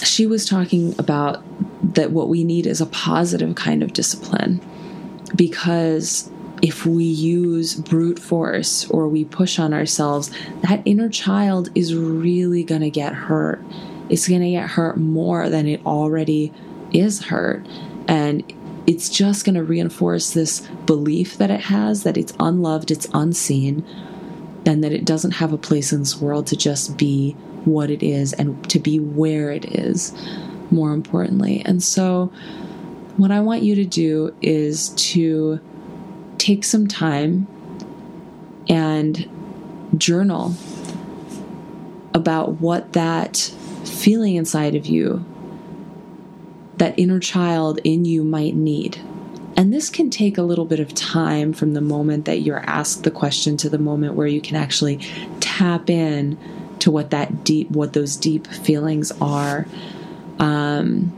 she 0.04 0.26
was 0.26 0.46
talking 0.46 0.96
about 1.00 1.44
that 1.96 2.12
what 2.12 2.30
we 2.30 2.44
need 2.44 2.66
is 2.66 2.82
a 2.82 2.86
positive 2.86 3.56
kind 3.56 3.84
of 3.84 3.94
discipline 3.94 4.62
because 5.36 6.30
if 6.62 6.86
we 6.86 7.04
use 7.04 7.76
brute 7.76 8.20
force 8.20 8.90
or 8.90 9.08
we 9.08 9.26
push 9.26 9.60
on 9.60 9.74
ourselves, 9.74 10.32
that 10.62 10.82
inner 10.86 11.10
child 11.10 11.70
is 11.76 11.94
really 11.96 12.64
going 12.64 12.82
to 12.82 12.90
get 12.90 13.14
hurt. 13.14 13.62
It's 14.10 14.28
going 14.28 14.42
to 14.42 14.52
get 14.52 14.70
hurt 14.70 14.98
more 14.98 15.50
than 15.50 15.68
it 15.68 15.86
already 15.86 16.54
is 16.92 17.26
hurt. 17.26 17.66
And 18.08 18.44
it's 18.88 19.10
just 19.10 19.44
going 19.44 19.56
to 19.56 19.64
reinforce 19.64 20.32
this 20.32 20.62
belief 20.86 21.38
that 21.38 21.52
it 21.52 21.60
has 21.60 22.04
that 22.04 22.18
it's 22.18 22.34
unloved, 22.40 22.90
it's 22.90 23.08
unseen, 23.14 23.86
and 24.66 24.82
that 24.84 24.94
it 24.94 25.04
doesn't 25.04 25.32
have 25.32 25.52
a 25.52 25.58
place 25.58 25.92
in 25.92 26.00
this 26.00 26.20
world 26.20 26.48
to 26.48 26.56
just 26.56 26.98
be 26.98 27.34
what 27.66 27.92
it 27.92 28.02
is 28.02 28.32
and 28.34 28.68
to 28.70 28.80
be 28.80 28.98
where 28.98 29.52
it 29.52 29.66
is, 29.66 30.14
more 30.72 30.94
importantly. 30.94 31.62
And 31.66 31.84
so, 31.84 32.32
what 33.18 33.30
I 33.30 33.42
want 33.42 33.64
you 33.64 33.76
to 33.76 33.86
do 33.86 34.34
is 34.42 34.90
to 34.90 35.60
take 36.38 36.64
some 36.64 36.88
time 36.88 37.48
and 38.70 39.30
journal 39.98 40.56
about 42.14 42.62
what 42.62 42.94
that 42.94 43.38
feeling 43.84 44.36
inside 44.36 44.76
of 44.76 44.86
you 44.86 45.26
that 46.78 46.98
inner 46.98 47.20
child 47.20 47.80
in 47.84 48.06
you 48.06 48.24
might 48.24 48.56
need. 48.56 49.00
And 49.56 49.74
this 49.74 49.90
can 49.90 50.12
take 50.12 50.38
a 50.38 50.44
little 50.44 50.66
bit 50.66 50.80
of 50.80 50.94
time 50.94 51.52
from 51.52 51.74
the 51.74 51.82
moment 51.82 52.26
that 52.26 52.42
you're 52.42 52.60
asked 52.60 53.04
the 53.04 53.12
question 53.12 53.58
to 53.58 53.70
the 53.70 53.80
moment 53.80 54.14
where 54.14 54.28
you 54.28 54.40
can 54.40 54.56
actually 54.56 54.98
tap 55.40 55.90
in 55.90 56.38
to 56.80 56.92
what 56.92 57.10
that 57.10 57.44
deep, 57.44 57.72
what 57.72 57.94
those 57.94 58.16
deep 58.16 58.46
feelings 58.46 59.12
are. 59.20 59.66
Um, 60.38 61.12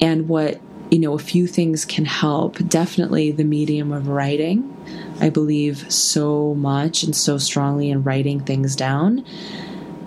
and 0.00 0.28
what, 0.28 0.60
you 0.90 0.98
know, 0.98 1.14
a 1.14 1.18
few 1.18 1.46
things 1.46 1.84
can 1.84 2.04
help. 2.04 2.58
Definitely 2.68 3.30
the 3.30 3.44
medium 3.44 3.92
of 3.92 4.08
writing. 4.08 4.70
I 5.20 5.30
believe 5.30 5.90
so 5.92 6.54
much 6.54 7.04
and 7.04 7.14
so 7.14 7.38
strongly 7.38 7.90
in 7.90 8.02
writing 8.02 8.40
things 8.40 8.74
down. 8.74 9.24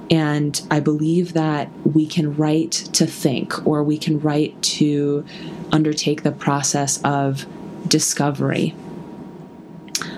And 0.09 0.61
I 0.71 0.79
believe 0.79 1.33
that 1.33 1.69
we 1.85 2.07
can 2.07 2.35
write 2.35 2.71
to 2.71 3.05
think, 3.05 3.67
or 3.67 3.83
we 3.83 3.97
can 3.97 4.19
write 4.19 4.61
to 4.63 5.25
undertake 5.71 6.23
the 6.23 6.31
process 6.31 7.01
of 7.03 7.45
discovery, 7.87 8.73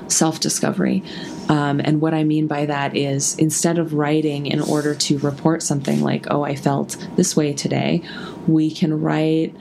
self 0.08 0.39
discovery. 0.39 1.04
Um, 1.47 1.82
and 1.84 1.99
what 1.99 2.13
I 2.13 2.23
mean 2.23 2.45
by 2.45 2.67
that 2.67 2.95
is 2.95 3.36
instead 3.38 3.80
of 3.80 3.93
writing 3.93 4.45
in 4.45 4.62
order 4.62 4.93
to 4.93 5.17
report 5.19 5.63
something 5.63 6.02
like, 6.02 6.28
oh, 6.30 6.43
I 6.43 6.56
felt 6.56 6.95
this 7.15 7.36
way 7.36 7.54
today, 7.54 8.04
we 8.47 8.69
can 8.69 9.02
write 9.02 9.56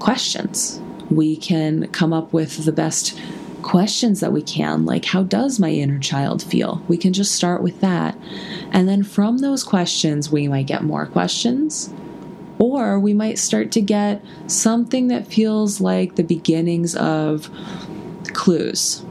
questions. 0.00 0.80
We 1.10 1.36
can 1.36 1.86
come 1.88 2.12
up 2.12 2.32
with 2.32 2.64
the 2.64 2.72
best 2.72 3.18
questions 3.68 4.20
that 4.20 4.32
we 4.32 4.42
can, 4.42 4.84
like, 4.84 5.04
how 5.04 5.22
does 5.22 5.60
my 5.60 5.70
inner 5.70 5.98
child 5.98 6.42
feel? 6.42 6.82
We 6.88 6.96
can 6.96 7.12
just 7.12 7.34
start 7.34 7.62
with 7.62 7.80
that. 7.80 8.18
And 8.72 8.88
then 8.88 9.02
from 9.02 9.38
those 9.38 9.62
questions, 9.62 10.32
we 10.32 10.48
might 10.48 10.66
get 10.66 10.82
more 10.82 11.06
questions. 11.06 11.92
Or 12.58 12.98
we 12.98 13.14
might 13.14 13.38
start 13.38 13.70
to 13.72 13.80
get 13.80 14.24
something 14.48 15.08
that 15.08 15.26
feels 15.26 15.80
like 15.80 16.16
the 16.16 16.24
beginnings 16.24 16.96
of 16.96 17.48
clues 18.32 19.04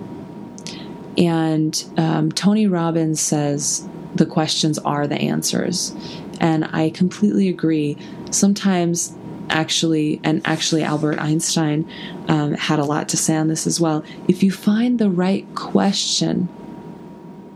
and 1.17 1.83
um, 1.97 2.31
Tony 2.31 2.67
Robbins 2.67 3.19
says 3.19 3.87
the 4.15 4.25
questions 4.25 4.77
are 4.79 5.07
the 5.07 5.15
answers. 5.15 5.95
And 6.39 6.65
I 6.65 6.91
completely 6.91 7.49
agree. 7.49 7.97
Sometimes, 8.29 9.15
actually, 9.49 10.19
and 10.23 10.41
actually, 10.45 10.83
Albert 10.83 11.19
Einstein 11.19 11.89
um, 12.27 12.53
had 12.53 12.79
a 12.79 12.85
lot 12.85 13.09
to 13.09 13.17
say 13.17 13.35
on 13.35 13.47
this 13.47 13.67
as 13.67 13.79
well. 13.79 14.03
If 14.27 14.43
you 14.43 14.51
find 14.51 14.99
the 14.99 15.09
right 15.09 15.45
question, 15.55 16.49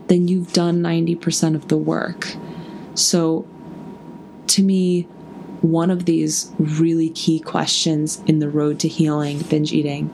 then 0.08 0.28
you've 0.28 0.52
done 0.52 0.82
90% 0.82 1.54
of 1.54 1.68
the 1.68 1.76
work. 1.76 2.34
So, 2.94 3.46
to 4.48 4.62
me, 4.62 5.08
one 5.62 5.90
of 5.90 6.06
these 6.06 6.52
really 6.58 7.08
key 7.10 7.38
questions 7.38 8.20
in 8.26 8.40
the 8.40 8.48
road 8.48 8.80
to 8.80 8.88
healing 8.88 9.38
binge 9.42 9.72
eating 9.72 10.12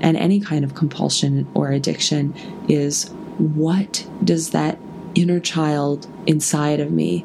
and 0.00 0.16
any 0.16 0.40
kind 0.40 0.64
of 0.64 0.74
compulsion 0.74 1.46
or 1.52 1.70
addiction 1.70 2.34
is 2.66 3.10
what 3.38 4.08
does 4.24 4.50
that 4.50 4.78
inner 5.14 5.38
child 5.38 6.06
inside 6.26 6.80
of 6.80 6.90
me 6.90 7.20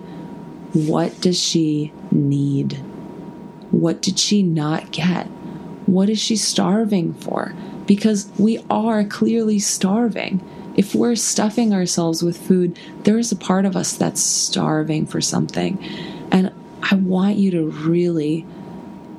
what 0.74 1.20
does 1.22 1.40
she 1.40 1.94
need 2.12 2.78
what 3.72 4.02
did 4.02 4.20
she 4.20 4.44
not 4.44 4.92
get 4.92 5.26
what 5.88 6.10
is 6.10 6.20
she 6.20 6.36
starving 6.36 7.14
for 7.14 7.54
because 7.86 8.30
we 8.38 8.64
are 8.70 9.04
clearly 9.04 9.60
starving 9.60 10.42
if 10.78 10.96
we're 10.96 11.16
stuffing 11.16 11.74
ourselves 11.74 12.24
with 12.24 12.38
food 12.38 12.78
there 13.04 13.18
is 13.18 13.32
a 13.32 13.36
part 13.36 13.66
of 13.66 13.76
us 13.76 13.94
that's 13.94 14.22
starving 14.22 15.06
for 15.06 15.22
something 15.22 15.82
and 16.32 16.54
i 16.84 16.96
want 16.96 17.38
you 17.38 17.52
to 17.52 17.66
really 17.70 18.46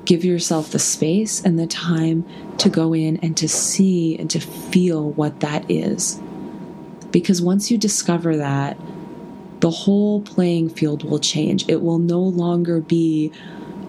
give 0.05 0.25
yourself 0.25 0.71
the 0.71 0.79
space 0.79 1.41
and 1.43 1.57
the 1.57 1.67
time 1.67 2.25
to 2.57 2.69
go 2.69 2.93
in 2.93 3.17
and 3.17 3.37
to 3.37 3.47
see 3.47 4.17
and 4.17 4.29
to 4.29 4.39
feel 4.39 5.11
what 5.11 5.39
that 5.39 5.69
is. 5.69 6.19
Because 7.11 7.41
once 7.41 7.71
you 7.71 7.77
discover 7.77 8.37
that, 8.37 8.77
the 9.59 9.69
whole 9.69 10.21
playing 10.21 10.69
field 10.69 11.09
will 11.09 11.19
change. 11.19 11.67
It 11.69 11.81
will 11.81 11.99
no 11.99 12.19
longer 12.19 12.81
be 12.81 13.31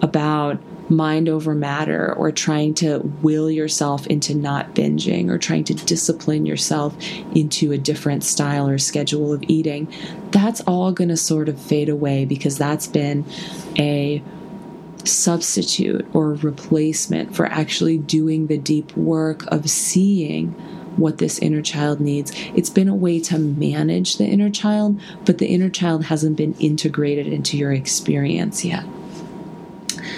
about 0.05 0.59
mind 0.87 1.27
over 1.27 1.55
matter 1.55 2.13
or 2.13 2.31
trying 2.31 2.71
to 2.75 2.99
will 3.23 3.49
yourself 3.49 4.05
into 4.05 4.35
not 4.35 4.75
binging 4.75 5.31
or 5.31 5.39
trying 5.39 5.63
to 5.63 5.73
discipline 5.73 6.45
yourself 6.45 6.95
into 7.33 7.71
a 7.71 7.77
different 7.77 8.23
style 8.23 8.69
or 8.69 8.77
schedule 8.77 9.33
of 9.33 9.43
eating. 9.47 9.91
That's 10.29 10.61
all 10.61 10.91
going 10.91 11.09
to 11.09 11.17
sort 11.17 11.49
of 11.49 11.59
fade 11.59 11.89
away 11.89 12.25
because 12.25 12.59
that's 12.59 12.85
been 12.85 13.25
a 13.79 14.21
substitute 15.03 16.05
or 16.13 16.33
replacement 16.35 17.35
for 17.35 17.47
actually 17.47 17.97
doing 17.97 18.45
the 18.45 18.57
deep 18.59 18.95
work 18.95 19.43
of 19.47 19.67
seeing 19.67 20.49
what 20.97 21.17
this 21.17 21.39
inner 21.39 21.63
child 21.63 21.99
needs. 21.99 22.31
It's 22.55 22.69
been 22.69 22.87
a 22.87 22.95
way 22.95 23.19
to 23.21 23.39
manage 23.39 24.17
the 24.17 24.25
inner 24.25 24.51
child, 24.51 25.01
but 25.25 25.39
the 25.39 25.47
inner 25.47 25.69
child 25.69 26.05
hasn't 26.05 26.37
been 26.37 26.53
integrated 26.59 27.27
into 27.27 27.57
your 27.57 27.73
experience 27.73 28.63
yet. 28.63 28.85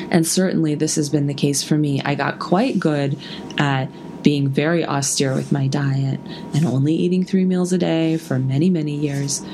And 0.09 0.25
certainly, 0.25 0.75
this 0.75 0.95
has 0.95 1.09
been 1.09 1.27
the 1.27 1.33
case 1.33 1.63
for 1.63 1.77
me. 1.77 2.01
I 2.03 2.15
got 2.15 2.39
quite 2.39 2.79
good 2.79 3.17
at 3.57 3.87
being 4.23 4.49
very 4.49 4.85
austere 4.85 5.33
with 5.33 5.51
my 5.51 5.67
diet 5.67 6.19
and 6.53 6.65
only 6.65 6.93
eating 6.93 7.23
three 7.23 7.45
meals 7.45 7.71
a 7.71 7.77
day 7.77 8.17
for 8.17 8.39
many, 8.39 8.69
many 8.69 8.95
years. 8.95 9.45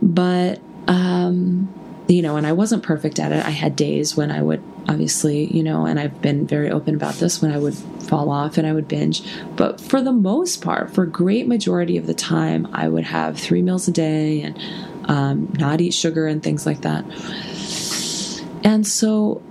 But 0.00 0.60
um, 0.86 1.72
you 2.08 2.22
know, 2.22 2.36
and 2.36 2.46
I 2.46 2.52
wasn't 2.52 2.82
perfect 2.82 3.18
at 3.18 3.32
it. 3.32 3.44
I 3.44 3.50
had 3.50 3.76
days 3.76 4.16
when 4.16 4.30
I 4.30 4.42
would 4.42 4.62
obviously, 4.88 5.46
you 5.46 5.62
know, 5.62 5.86
and 5.86 5.98
I've 5.98 6.20
been 6.20 6.46
very 6.46 6.70
open 6.70 6.94
about 6.94 7.14
this 7.14 7.40
when 7.40 7.50
I 7.50 7.58
would 7.58 7.74
fall 7.74 8.30
off 8.30 8.58
and 8.58 8.66
I 8.66 8.72
would 8.72 8.86
binge. 8.86 9.22
But 9.56 9.80
for 9.80 10.02
the 10.02 10.12
most 10.12 10.62
part, 10.62 10.94
for 10.94 11.04
a 11.04 11.08
great 11.08 11.46
majority 11.46 11.96
of 11.96 12.06
the 12.06 12.14
time, 12.14 12.68
I 12.72 12.88
would 12.88 13.04
have 13.04 13.38
three 13.38 13.62
meals 13.62 13.88
a 13.88 13.92
day 13.92 14.42
and 14.42 14.58
um, 15.04 15.52
not 15.58 15.80
eat 15.80 15.94
sugar 15.94 16.26
and 16.26 16.42
things 16.42 16.66
like 16.66 16.82
that. 16.82 17.04
And 18.64 18.86
so, 18.86 19.42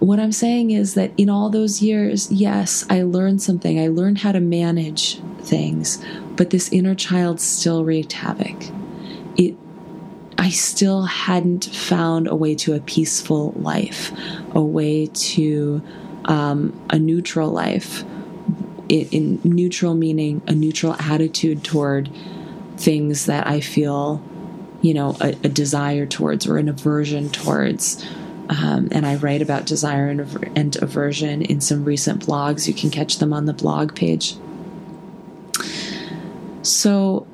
what 0.00 0.18
I'm 0.18 0.32
saying 0.32 0.72
is 0.72 0.94
that 0.94 1.12
in 1.16 1.30
all 1.30 1.48
those 1.48 1.80
years, 1.80 2.30
yes, 2.30 2.84
I 2.90 3.02
learned 3.02 3.40
something. 3.40 3.80
I 3.80 3.86
learned 3.86 4.18
how 4.18 4.32
to 4.32 4.40
manage 4.40 5.20
things, 5.40 6.04
but 6.34 6.50
this 6.50 6.68
inner 6.70 6.94
child 6.94 7.40
still 7.40 7.84
wreaked 7.84 8.12
havoc. 8.12 8.56
It 9.36 9.56
I 10.38 10.50
still 10.50 11.04
hadn't 11.04 11.64
found 11.64 12.26
a 12.26 12.34
way 12.34 12.54
to 12.56 12.74
a 12.74 12.80
peaceful 12.80 13.52
life, 13.56 14.12
a 14.54 14.60
way 14.60 15.06
to 15.06 15.82
um, 16.26 16.78
a 16.90 16.98
neutral 16.98 17.50
life. 17.50 18.04
In, 18.88 19.08
in 19.08 19.40
neutral 19.42 19.94
meaning 19.94 20.42
a 20.46 20.54
neutral 20.54 20.94
attitude 21.00 21.64
toward 21.64 22.08
things 22.76 23.26
that 23.26 23.46
I 23.46 23.60
feel, 23.60 24.22
you 24.86 24.94
know, 24.94 25.16
a, 25.20 25.30
a 25.30 25.48
desire 25.48 26.06
towards 26.06 26.46
or 26.46 26.58
an 26.58 26.68
aversion 26.68 27.28
towards. 27.28 28.06
Um, 28.48 28.86
and 28.92 29.04
I 29.04 29.16
write 29.16 29.42
about 29.42 29.66
desire 29.66 30.08
and, 30.08 30.20
and 30.56 30.76
aversion 30.76 31.42
in 31.42 31.60
some 31.60 31.84
recent 31.84 32.24
blogs. 32.24 32.68
You 32.68 32.74
can 32.74 32.90
catch 32.90 33.18
them 33.18 33.32
on 33.32 33.46
the 33.46 33.52
blog 33.52 33.96
page. 33.96 34.36
So, 36.62 37.26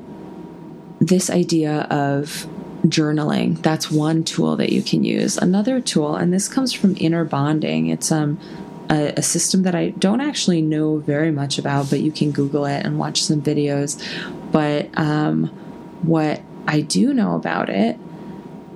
this 0.99 1.29
idea 1.29 1.83
of 1.91 2.47
journaling. 2.87 3.61
That's 3.61 3.91
one 3.91 4.25
tool 4.25 4.57
that 4.57 4.73
you 4.73 4.83
can 4.83 5.05
use. 5.05 5.37
Another 5.37 5.79
tool, 5.79 6.17
and 6.17 6.33
this 6.33 6.49
comes 6.49 6.73
from 6.73 6.97
Inner 6.99 7.25
Bonding. 7.25 7.89
It's 7.89 8.11
um 8.11 8.41
a, 8.91 9.13
a, 9.19 9.23
system 9.23 9.63
that 9.63 9.75
I 9.75 9.91
don't 9.91 10.21
actually 10.21 10.63
know 10.63 10.99
very 10.99 11.31
much 11.31 11.59
about, 11.59 11.91
but 11.91 12.01
you 12.01 12.11
can 12.11 12.33
Google 12.33 12.67
it 12.67 12.85
and 12.85 12.99
watch 12.99 13.23
some 13.23 13.41
videos. 13.41 14.03
But 14.51 14.91
um, 14.99 15.47
what 16.03 16.43
I 16.67 16.81
do 16.81 17.13
know 17.13 17.35
about 17.35 17.69
it 17.69 17.99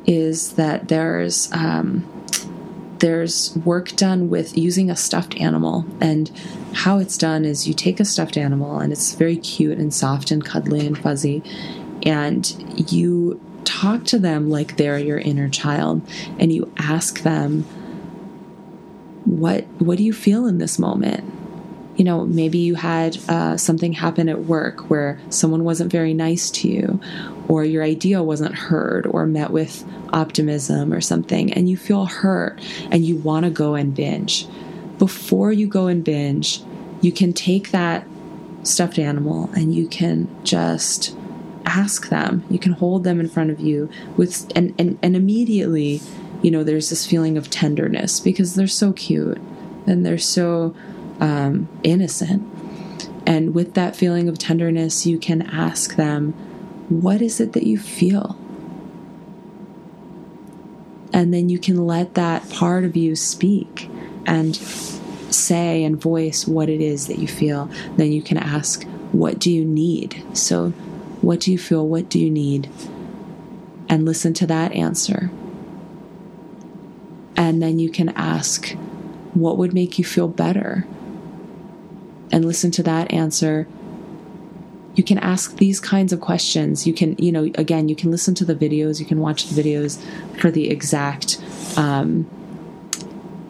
is 0.07 0.53
that 0.53 0.89
there's 0.89 1.53
um, 1.53 2.07
there's 3.01 3.57
work 3.65 3.95
done 3.97 4.29
with 4.29 4.57
using 4.57 4.91
a 4.91 4.97
stuffed 4.97 5.37
animal. 5.37 5.85
And 6.01 6.31
how 6.73 6.99
it's 6.99 7.19
done 7.19 7.45
is 7.45 7.67
you 7.67 7.75
take 7.75 8.01
a 8.01 8.05
stuffed 8.05 8.37
animal 8.37 8.79
and 8.79 8.93
it's 8.93 9.15
very 9.15 9.37
cute 9.37 9.79
and 9.79 9.93
soft 9.93 10.31
and 10.31 10.45
cuddly 10.45 10.87
and 10.87 10.97
fuzzy. 10.97 11.43
And 12.05 12.91
you 12.91 13.41
talk 13.65 14.05
to 14.05 14.19
them 14.19 14.49
like 14.49 14.77
they're 14.77 14.99
your 14.99 15.19
inner 15.19 15.49
child 15.49 16.01
and 16.39 16.53
you 16.53 16.73
ask 16.79 17.23
them 17.23 17.65
what 19.25 19.65
what 19.81 19.99
do 19.99 20.05
you 20.05 20.13
feel 20.13 20.47
in 20.47 20.59
this 20.59 20.79
moment 20.79 21.25
you 21.97 22.05
know 22.05 22.25
maybe 22.25 22.59
you 22.59 22.75
had 22.75 23.19
uh, 23.29 23.57
something 23.57 23.93
happen 23.93 24.29
at 24.29 24.45
work 24.45 24.91
where 24.91 25.19
someone 25.31 25.65
wasn't 25.65 25.91
very 25.91 26.15
nice 26.15 26.51
to 26.51 26.69
you 26.69 27.01
or 27.49 27.65
your 27.65 27.83
idea 27.83 28.23
wasn't 28.23 28.55
heard 28.55 29.07
or 29.07 29.27
met 29.27 29.51
with 29.51 29.85
optimism 30.13 30.93
or 30.93 31.01
something 31.01 31.53
and 31.53 31.69
you 31.69 31.77
feel 31.77 32.07
hurt 32.07 32.61
and 32.91 33.05
you 33.05 33.17
want 33.17 33.45
to 33.45 33.51
go 33.51 33.75
and 33.75 33.95
binge 33.95 34.47
before 34.99 35.53
you 35.53 35.67
go 35.67 35.87
and 35.87 36.05
binge 36.05 36.63
you 37.01 37.13
can 37.13 37.33
take 37.33 37.71
that 37.71 38.07
stuffed 38.63 38.99
animal 38.99 39.51
and 39.55 39.75
you 39.75 39.87
can 39.87 40.29
just 40.45 41.17
ask 41.65 42.09
them. 42.09 42.45
You 42.49 42.59
can 42.59 42.73
hold 42.73 43.05
them 43.05 43.21
in 43.21 43.29
front 43.29 43.51
of 43.51 43.61
you 43.61 43.91
with 44.17 44.51
and 44.57 44.75
and, 44.79 44.99
and 45.03 45.17
immediately, 45.17 46.01
you 46.43 46.51
know, 46.51 46.65
there's 46.65 46.91
this 46.91 47.07
feeling 47.07 47.37
of 47.37 47.51
tenderness 47.51 48.21
because 48.21 48.55
they're 48.55 48.67
so 48.67 48.93
cute 48.93 49.39
and 49.87 50.05
they're 50.05 50.19
so 50.19 50.75
um, 51.21 51.69
innocent. 51.83 52.43
And 53.27 53.55
with 53.55 53.75
that 53.75 53.97
feeling 53.97 54.29
of 54.29 54.39
tenderness, 54.39 55.07
you 55.07 55.19
can 55.19 55.43
ask 55.43 55.97
them, 55.97 56.33
"What 56.89 57.21
is 57.21 57.41
it 57.41 57.53
that 57.55 57.65
you 57.65 57.79
feel? 57.79 58.39
And 61.13 61.33
then 61.33 61.49
you 61.49 61.59
can 61.59 61.87
let 61.87 62.15
that 62.15 62.49
part 62.51 62.85
of 62.85 62.97
you 62.97 63.17
speak 63.17 63.89
and 64.27 64.55
say 65.31 65.85
and 65.85 66.01
voice 66.01 66.47
what 66.47 66.69
it 66.69 66.81
is 66.81 67.07
that 67.07 67.19
you 67.19 67.29
feel. 67.29 67.71
Then 67.97 68.13
you 68.13 68.23
can 68.23 68.37
ask, 68.37 68.85
What 69.13 69.39
do 69.39 69.51
you 69.51 69.65
need? 69.65 70.23
So, 70.35 70.71
what 71.21 71.41
do 71.41 71.53
you 71.53 71.59
feel? 71.59 71.87
What 71.87 72.09
do 72.09 72.19
you 72.19 72.31
need? 72.31 72.69
And 73.89 74.05
listen 74.05 74.35
to 74.35 74.47
that 74.49 74.73
answer. 74.73 75.31
And 77.37 77.63
then 77.63 77.79
you 77.79 77.91
can 77.91 78.11
ask, 78.11 78.73
What 79.35 79.59
would 79.59 79.73
make 79.73 79.99
you 79.99 80.05
feel 80.05 80.29
better? 80.29 80.87
And 82.33 82.45
listen 82.45 82.71
to 82.73 82.83
that 82.83 83.13
answer. 83.13 83.67
You 84.95 85.05
can 85.05 85.19
ask 85.19 85.57
these 85.57 85.79
kinds 85.79 86.13
of 86.13 86.21
questions. 86.21 86.87
You 86.87 86.95
can, 86.95 87.17
you 87.19 87.31
know, 87.31 87.51
again, 87.55 87.89
you 87.89 87.97
can 87.97 88.11
listen 88.11 88.35
to 88.37 88.45
the 88.45 88.55
videos, 88.55 88.99
you 88.99 89.07
can 89.07 89.21
watch 89.21 89.47
the 89.49 89.63
videos 89.63 90.03
for 90.41 90.51
the 90.51 90.71
exact 90.71 91.41
um, 91.77 92.29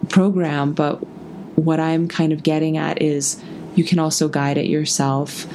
program, 0.08 0.72
but 0.72 0.96
what 1.56 1.80
I'm 1.80 2.08
kind 2.08 2.32
of 2.32 2.42
getting 2.42 2.76
at 2.76 3.00
is 3.00 3.42
you 3.74 3.84
can 3.84 3.98
also 3.98 4.28
guide 4.28 4.58
it 4.58 4.66
yourself, 4.66 5.46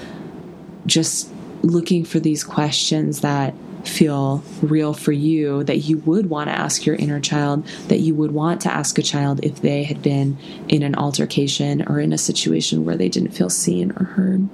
just 0.86 1.30
looking 1.62 2.06
for 2.06 2.20
these 2.20 2.44
questions 2.44 3.22
that 3.22 3.54
feel 3.88 4.44
real 4.62 4.94
for 4.94 5.12
you 5.12 5.64
that 5.64 5.78
you 5.80 5.98
would 6.00 6.30
want 6.30 6.50
to 6.50 6.54
ask 6.54 6.86
your 6.86 6.96
inner 6.96 7.20
child, 7.20 7.66
that 7.88 8.00
you 8.00 8.16
would 8.16 8.32
want 8.32 8.62
to 8.62 8.74
ask 8.74 8.98
a 8.98 9.04
child 9.04 9.44
if 9.44 9.62
they 9.62 9.84
had 9.84 10.02
been 10.02 10.38
in 10.68 10.84
an 10.84 10.96
altercation 10.96 11.84
or 11.88 12.00
in 12.00 12.14
a 12.14 12.18
situation 12.18 12.86
where 12.86 12.98
they 12.98 13.10
didn't 13.10 13.32
feel 13.32 13.50
seen 13.50 13.92
or 13.92 14.06
heard. 14.06 14.48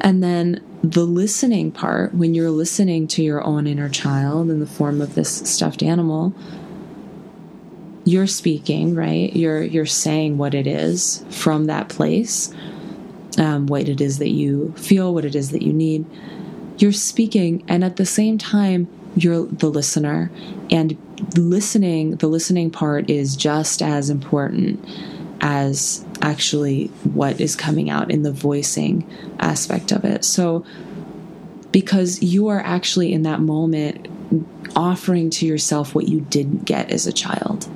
And 0.00 0.22
then 0.22 0.64
the 0.82 1.04
listening 1.04 1.72
part, 1.72 2.14
when 2.14 2.34
you're 2.34 2.50
listening 2.50 3.08
to 3.08 3.22
your 3.22 3.42
own 3.44 3.66
inner 3.66 3.88
child 3.88 4.50
in 4.50 4.60
the 4.60 4.66
form 4.66 5.00
of 5.00 5.14
this 5.14 5.28
stuffed 5.28 5.82
animal, 5.82 6.32
you're 8.04 8.26
speaking, 8.26 8.94
right? 8.94 9.34
You're 9.34 9.62
you're 9.62 9.86
saying 9.86 10.38
what 10.38 10.54
it 10.54 10.66
is 10.66 11.24
from 11.30 11.66
that 11.66 11.88
place, 11.88 12.54
um, 13.36 13.66
what 13.66 13.88
it 13.88 14.00
is 14.00 14.18
that 14.18 14.30
you 14.30 14.72
feel, 14.76 15.12
what 15.12 15.24
it 15.24 15.34
is 15.34 15.50
that 15.50 15.62
you 15.62 15.72
need. 15.72 16.06
You're 16.78 16.92
speaking, 16.92 17.64
and 17.68 17.84
at 17.84 17.96
the 17.96 18.06
same 18.06 18.38
time, 18.38 18.88
you're 19.16 19.46
the 19.46 19.68
listener. 19.68 20.30
And 20.70 20.96
listening, 21.36 22.16
the 22.16 22.28
listening 22.28 22.70
part 22.70 23.10
is 23.10 23.36
just 23.36 23.82
as 23.82 24.10
important 24.10 24.84
as 25.40 26.04
actually 26.22 26.86
what 27.04 27.40
is 27.40 27.56
coming 27.56 27.90
out 27.90 28.10
in 28.10 28.22
the 28.22 28.32
voicing 28.32 29.08
aspect 29.38 29.92
of 29.92 30.04
it. 30.04 30.24
So, 30.24 30.64
because 31.72 32.22
you 32.22 32.48
are 32.48 32.60
actually 32.60 33.12
in 33.12 33.22
that 33.22 33.40
moment 33.40 34.08
offering 34.76 35.30
to 35.30 35.46
yourself 35.46 35.94
what 35.94 36.08
you 36.08 36.20
didn't 36.20 36.64
get 36.64 36.90
as 36.90 37.06
a 37.06 37.12
child. 37.12 37.68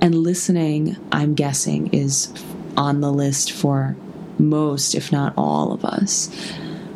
And 0.00 0.14
listening, 0.14 0.96
I'm 1.10 1.34
guessing, 1.34 1.92
is 1.92 2.32
on 2.76 3.00
the 3.00 3.12
list 3.12 3.52
for 3.52 3.96
most, 4.38 4.94
if 4.94 5.10
not 5.10 5.32
all 5.36 5.72
of 5.72 5.84
us, 5.84 6.28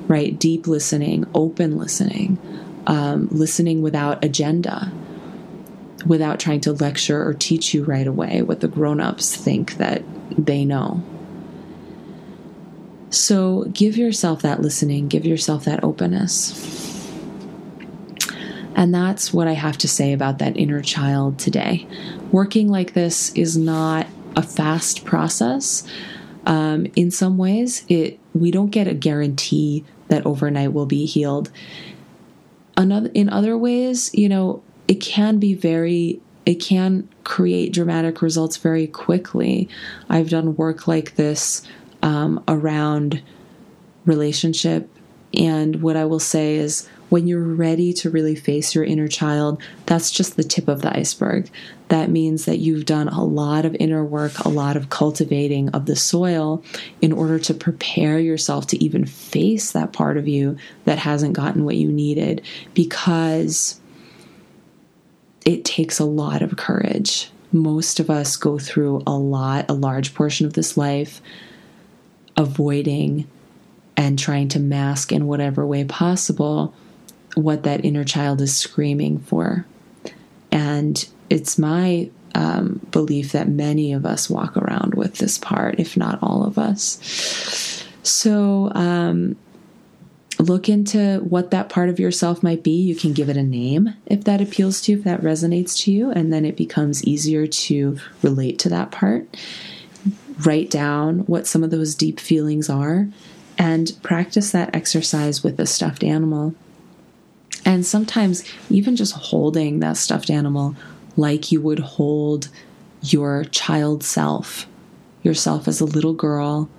right? 0.08 0.38
Deep 0.38 0.66
listening, 0.66 1.26
open 1.34 1.78
listening, 1.78 2.38
um, 2.86 3.28
listening 3.30 3.82
without 3.82 4.24
agenda 4.24 4.90
without 6.06 6.38
trying 6.38 6.60
to 6.60 6.72
lecture 6.72 7.26
or 7.26 7.34
teach 7.34 7.74
you 7.74 7.84
right 7.84 8.06
away 8.06 8.42
what 8.42 8.60
the 8.60 8.68
grown-ups 8.68 9.36
think 9.36 9.76
that 9.78 10.02
they 10.30 10.64
know. 10.64 11.02
So 13.10 13.64
give 13.72 13.96
yourself 13.96 14.42
that 14.42 14.60
listening, 14.60 15.08
give 15.08 15.24
yourself 15.24 15.64
that 15.64 15.82
openness. 15.82 16.76
And 18.74 18.94
that's 18.94 19.32
what 19.32 19.48
I 19.48 19.54
have 19.54 19.78
to 19.78 19.88
say 19.88 20.12
about 20.12 20.38
that 20.38 20.56
inner 20.56 20.82
child 20.82 21.38
today. 21.38 21.86
Working 22.30 22.68
like 22.68 22.92
this 22.92 23.32
is 23.34 23.56
not 23.56 24.06
a 24.36 24.42
fast 24.42 25.04
process. 25.04 25.84
Um, 26.46 26.86
in 26.94 27.10
some 27.10 27.38
ways, 27.38 27.84
it 27.88 28.20
we 28.34 28.50
don't 28.50 28.70
get 28.70 28.86
a 28.86 28.94
guarantee 28.94 29.84
that 30.08 30.26
overnight 30.26 30.72
will 30.72 30.86
be 30.86 31.06
healed. 31.06 31.50
Another, 32.76 33.10
in 33.14 33.28
other 33.28 33.56
ways, 33.56 34.10
you 34.14 34.28
know, 34.28 34.62
it 34.86 34.96
can 34.96 35.38
be 35.38 35.54
very 35.54 36.20
it 36.46 36.56
can 36.56 37.06
create 37.24 37.74
dramatic 37.74 38.22
results 38.22 38.56
very 38.56 38.86
quickly. 38.86 39.68
I've 40.08 40.30
done 40.30 40.56
work 40.56 40.88
like 40.88 41.16
this 41.16 41.62
um, 42.02 42.42
around 42.48 43.22
relationship, 44.06 44.88
and 45.34 45.82
what 45.82 45.96
I 45.96 46.06
will 46.06 46.20
say 46.20 46.56
is 46.56 46.88
when 47.10 47.26
you're 47.26 47.42
ready 47.42 47.92
to 47.94 48.10
really 48.10 48.34
face 48.34 48.74
your 48.74 48.84
inner 48.84 49.08
child, 49.08 49.62
that's 49.86 50.10
just 50.10 50.36
the 50.36 50.42
tip 50.42 50.68
of 50.68 50.80
the 50.82 50.96
iceberg. 50.96 51.50
That 51.88 52.10
means 52.10 52.44
that 52.44 52.58
you've 52.58 52.84
done 52.84 53.08
a 53.08 53.24
lot 53.24 53.64
of 53.64 53.76
inner 53.80 54.04
work, 54.04 54.38
a 54.40 54.48
lot 54.48 54.76
of 54.76 54.90
cultivating 54.90 55.70
of 55.70 55.86
the 55.86 55.96
soil 55.96 56.62
in 57.00 57.12
order 57.12 57.38
to 57.40 57.54
prepare 57.54 58.18
yourself 58.18 58.66
to 58.68 58.84
even 58.84 59.06
face 59.06 59.72
that 59.72 59.92
part 59.92 60.18
of 60.18 60.28
you 60.28 60.58
that 60.84 60.98
hasn't 60.98 61.32
gotten 61.32 61.64
what 61.64 61.76
you 61.76 61.90
needed 61.90 62.42
because 62.74 63.80
it 65.46 65.64
takes 65.64 65.98
a 65.98 66.04
lot 66.04 66.42
of 66.42 66.56
courage. 66.56 67.30
Most 67.52 68.00
of 68.00 68.10
us 68.10 68.36
go 68.36 68.58
through 68.58 69.02
a 69.06 69.16
lot, 69.16 69.64
a 69.70 69.74
large 69.74 70.14
portion 70.14 70.46
of 70.46 70.52
this 70.52 70.76
life, 70.76 71.22
avoiding 72.36 73.26
and 73.96 74.18
trying 74.18 74.48
to 74.48 74.60
mask 74.60 75.10
in 75.10 75.26
whatever 75.26 75.66
way 75.66 75.84
possible 75.84 76.74
what 77.34 77.62
that 77.62 77.84
inner 77.84 78.04
child 78.04 78.40
is 78.42 78.54
screaming 78.54 79.18
for. 79.18 79.64
And 80.52 81.08
it's 81.30 81.58
my 81.58 82.10
um, 82.34 82.80
belief 82.90 83.32
that 83.32 83.48
many 83.48 83.92
of 83.92 84.06
us 84.06 84.30
walk 84.30 84.56
around 84.56 84.94
with 84.94 85.16
this 85.16 85.38
part, 85.38 85.78
if 85.80 85.96
not 85.96 86.18
all 86.22 86.44
of 86.44 86.58
us. 86.58 87.84
So, 88.02 88.70
um, 88.74 89.36
look 90.38 90.68
into 90.68 91.18
what 91.18 91.50
that 91.50 91.68
part 91.68 91.88
of 91.88 91.98
yourself 91.98 92.42
might 92.42 92.62
be. 92.62 92.80
You 92.80 92.94
can 92.94 93.12
give 93.12 93.28
it 93.28 93.36
a 93.36 93.42
name 93.42 93.94
if 94.06 94.24
that 94.24 94.40
appeals 94.40 94.80
to 94.82 94.92
you, 94.92 94.98
if 94.98 95.04
that 95.04 95.20
resonates 95.20 95.82
to 95.84 95.92
you, 95.92 96.10
and 96.10 96.32
then 96.32 96.44
it 96.44 96.56
becomes 96.56 97.04
easier 97.04 97.46
to 97.46 97.98
relate 98.22 98.58
to 98.60 98.68
that 98.68 98.90
part. 98.90 99.36
Write 100.46 100.70
down 100.70 101.20
what 101.20 101.46
some 101.46 101.64
of 101.64 101.70
those 101.70 101.94
deep 101.96 102.20
feelings 102.20 102.70
are 102.70 103.08
and 103.58 103.98
practice 104.02 104.52
that 104.52 104.74
exercise 104.74 105.42
with 105.42 105.58
a 105.58 105.66
stuffed 105.66 106.04
animal. 106.04 106.54
And 107.64 107.84
sometimes 107.84 108.44
even 108.70 108.94
just 108.94 109.14
holding 109.14 109.80
that 109.80 109.96
stuffed 109.96 110.30
animal 110.30 110.76
like 111.18 111.52
you 111.52 111.60
would 111.60 111.80
hold 111.80 112.48
your 113.02 113.44
child 113.44 114.02
self, 114.02 114.66
yourself 115.22 115.68
as 115.68 115.80
a 115.80 115.84
little 115.84 116.14
girl. 116.14 116.70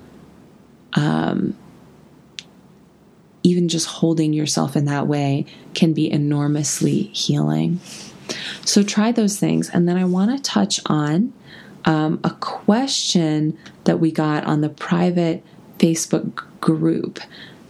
Um, 0.93 1.55
even 3.43 3.69
just 3.69 3.87
holding 3.87 4.33
yourself 4.33 4.75
in 4.75 4.85
that 4.85 5.07
way 5.07 5.45
can 5.73 5.93
be 5.93 6.11
enormously 6.11 7.03
healing. 7.03 7.79
So 8.65 8.81
try 8.83 9.11
those 9.11 9.39
things. 9.39 9.69
And 9.69 9.87
then 9.87 9.97
I 9.97 10.05
want 10.05 10.35
to 10.35 10.41
touch 10.41 10.79
on 10.87 11.33
um, 11.85 12.19
a 12.23 12.31
question 12.31 13.57
that 13.85 13.99
we 13.99 14.11
got 14.11 14.45
on 14.45 14.61
the 14.61 14.69
private 14.69 15.43
Facebook 15.77 16.43
group 16.59 17.19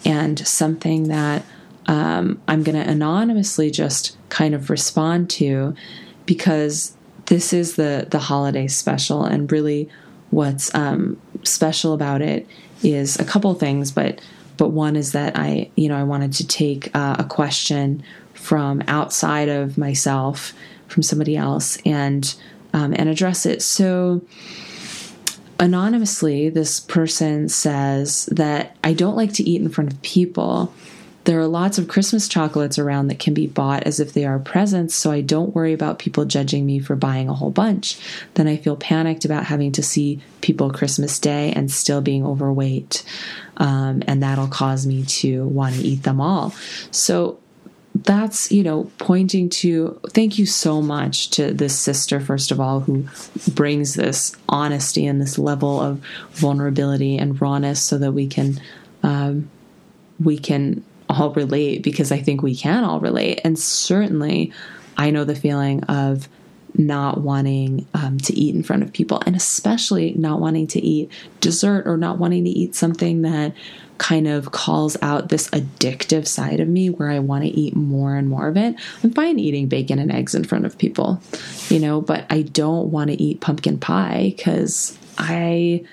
and 0.06 0.46
something 0.48 1.10
that 1.10 1.46
um, 1.88 2.42
I'm 2.48 2.64
going 2.64 2.82
to 2.82 2.90
anonymously 2.90 3.72
just 3.72 4.18
kind 4.30 4.54
of 4.54 4.70
respond 4.70 5.30
to 5.32 5.76
because 6.30 6.96
this 7.26 7.54
is 7.54 7.76
the 7.76 8.06
the 8.12 8.20
holiday 8.20 8.68
special 8.68 9.26
and 9.26 9.52
really 9.52 9.90
what's 10.30 10.74
um, 10.76 11.20
special 11.44 11.94
about 11.94 12.22
it 12.22 12.48
is 12.84 13.20
a 13.20 13.26
couple 13.26 13.52
things 13.56 13.92
but 13.92 14.22
but 14.60 14.72
one 14.72 14.98
is 14.98 15.14
that 15.14 15.38
I, 15.38 15.72
you 15.78 15.88
know, 15.88 15.96
I 15.96 16.04
wanted 16.04 16.34
to 16.34 16.46
take 16.46 16.94
uh, 16.94 17.16
a 17.18 17.24
question 17.24 18.04
from 18.34 18.84
outside 18.88 19.48
of 19.48 19.78
myself, 19.78 20.54
from 20.90 21.02
somebody 21.02 21.38
else, 21.38 21.78
and 21.86 22.36
um, 22.74 22.94
and 22.98 23.08
address 23.08 23.46
it. 23.46 23.62
So 23.62 24.22
anonymously, 25.62 26.50
this 26.50 26.82
person 26.82 27.48
says 27.48 28.26
that 28.26 28.76
I 28.84 28.92
don't 28.92 29.16
like 29.16 29.32
to 29.36 29.50
eat 29.50 29.62
in 29.62 29.70
front 29.70 29.94
of 29.94 30.02
people 30.02 30.74
there 31.26 31.40
are 31.40 31.48
lots 31.48 31.78
of 31.78 31.88
Christmas 31.88 32.28
chocolates 32.28 32.80
around 32.80 33.08
that 33.08 33.20
can 33.20 33.34
be 33.34 33.48
bought 33.48 33.84
as 33.84 34.00
if 34.00 34.14
they 34.14 34.26
are 34.26 34.40
presents, 34.40 34.96
so 34.96 35.12
I 35.12 35.22
don't 35.22 35.54
worry 35.54 35.74
about 35.74 36.00
people 36.00 36.26
judging 36.26 36.66
me 36.66 36.80
for 36.80 36.96
buying 36.96 37.30
a 37.30 37.34
whole 37.34 37.52
bunch. 37.52 38.00
Then 38.36 38.48
I 38.48 38.58
feel 38.58 38.76
panicked 38.76 39.26
about 39.26 39.46
having 39.46 39.72
to 39.74 39.84
see 39.84 40.22
people 40.42 40.72
Christmas 40.72 41.20
Day 41.20 41.52
and 41.52 41.70
still 41.70 42.02
being 42.02 42.26
overweight. 42.26 43.04
Um, 43.58 44.02
and 44.08 44.24
that'll 44.24 44.48
cause 44.48 44.88
me 44.88 45.04
to 45.06 45.46
want 45.46 45.76
to 45.76 45.82
eat 45.82 46.04
them 46.04 46.22
all. 46.22 46.54
So 46.92 47.40
that's 47.96 48.52
you 48.52 48.64
know 48.64 48.90
pointing 49.00 49.50
to 49.50 50.00
thank 50.12 50.38
you 50.38 50.46
so 50.46 50.80
much 50.82 51.32
to 51.32 51.52
this 51.52 51.78
sister 51.78 52.20
first 52.20 52.52
of 52.52 52.60
all 52.60 52.82
who 52.82 53.04
brings 53.52 53.96
this 53.96 54.36
honesty 54.48 55.08
and 55.08 55.20
this 55.20 55.40
level 55.40 55.82
of 55.82 56.00
vulnerability 56.32 57.18
and 57.18 57.42
rawness 57.42 57.82
so 57.82 57.98
that 57.98 58.12
we 58.12 58.28
can 58.28 58.62
um, 59.02 59.50
we 60.20 60.38
can 60.38 60.84
all 61.10 61.34
relate 61.34 61.84
because 61.84 62.12
I 62.12 62.20
think 62.20 62.42
we 62.42 62.56
can 62.56 62.84
all 62.84 63.00
relate. 63.00 63.42
And 63.44 63.58
certainly, 63.58 64.54
I 64.98 65.12
know 65.12 65.24
the 65.24 65.36
feeling 65.36 65.84
of 65.86 66.30
not 66.76 67.20
wanting 67.20 67.88
um, 67.94 68.20
to 68.20 68.34
eat 68.34 68.56
in 68.56 68.64
front 68.64 68.84
of 68.84 68.94
people, 68.94 69.22
and 69.26 69.36
especially 69.36 70.14
not 70.14 70.40
wanting 70.40 70.68
to 70.68 70.80
eat 70.80 71.12
dessert 71.42 71.88
or 71.88 71.98
not 71.98 72.20
wanting 72.20 72.44
to 72.44 72.50
eat 72.50 72.76
something 72.76 73.24
that 73.24 73.54
kind 73.98 74.28
of 74.28 74.52
calls 74.52 74.96
out 75.02 75.30
this 75.30 75.50
addictive 75.50 76.26
side 76.26 76.60
of 76.60 76.68
me 76.68 76.90
where 76.90 77.10
I 77.10 77.20
want 77.20 77.44
to 77.44 77.50
eat 77.50 77.76
more 77.76 78.16
and 78.16 78.30
more 78.30 78.48
of 78.48 78.56
it. 78.56 78.76
I'm 79.04 79.12
fine 79.12 79.38
eating 79.40 79.68
bacon 79.68 80.00
and 80.00 80.12
eggs 80.12 80.34
in 80.34 80.46
front 80.46 80.66
of 80.66 80.78
people, 80.78 81.22
you 81.68 81.80
know, 81.80 82.00
but 82.00 82.26
I 82.30 82.44
don't 82.44 82.92
want 82.92 83.10
to 83.10 83.22
eat 83.22 83.42
pumpkin 83.42 83.78
pie 83.78 84.34
because 84.38 84.98
I 85.18 85.84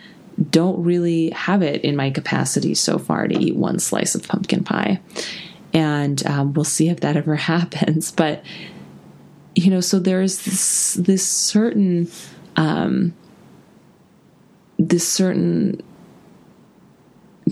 don't 0.51 0.82
really 0.82 1.30
have 1.30 1.62
it 1.62 1.82
in 1.82 1.97
my 1.97 2.11
capacity 2.11 2.74
so 2.74 2.99
far 2.99 3.26
to 3.26 3.39
eat 3.39 3.57
one 3.57 3.78
slice 3.78 4.14
of 4.14 4.26
pumpkin 4.28 4.64
pie. 4.64 5.01
And 5.72 6.24
um, 6.26 6.53
we'll 6.53 6.64
see 6.64 6.89
if 6.89 7.01
that 7.01 7.16
ever 7.16 7.37
happens. 7.37 8.11
But 8.12 8.45
you 9.55 9.70
know, 9.70 9.80
so 9.80 9.99
there's 9.99 10.45
this 10.45 10.95
this 10.95 11.26
certain 11.26 12.11
um, 12.57 13.14
this 14.78 15.09
certain 15.09 15.82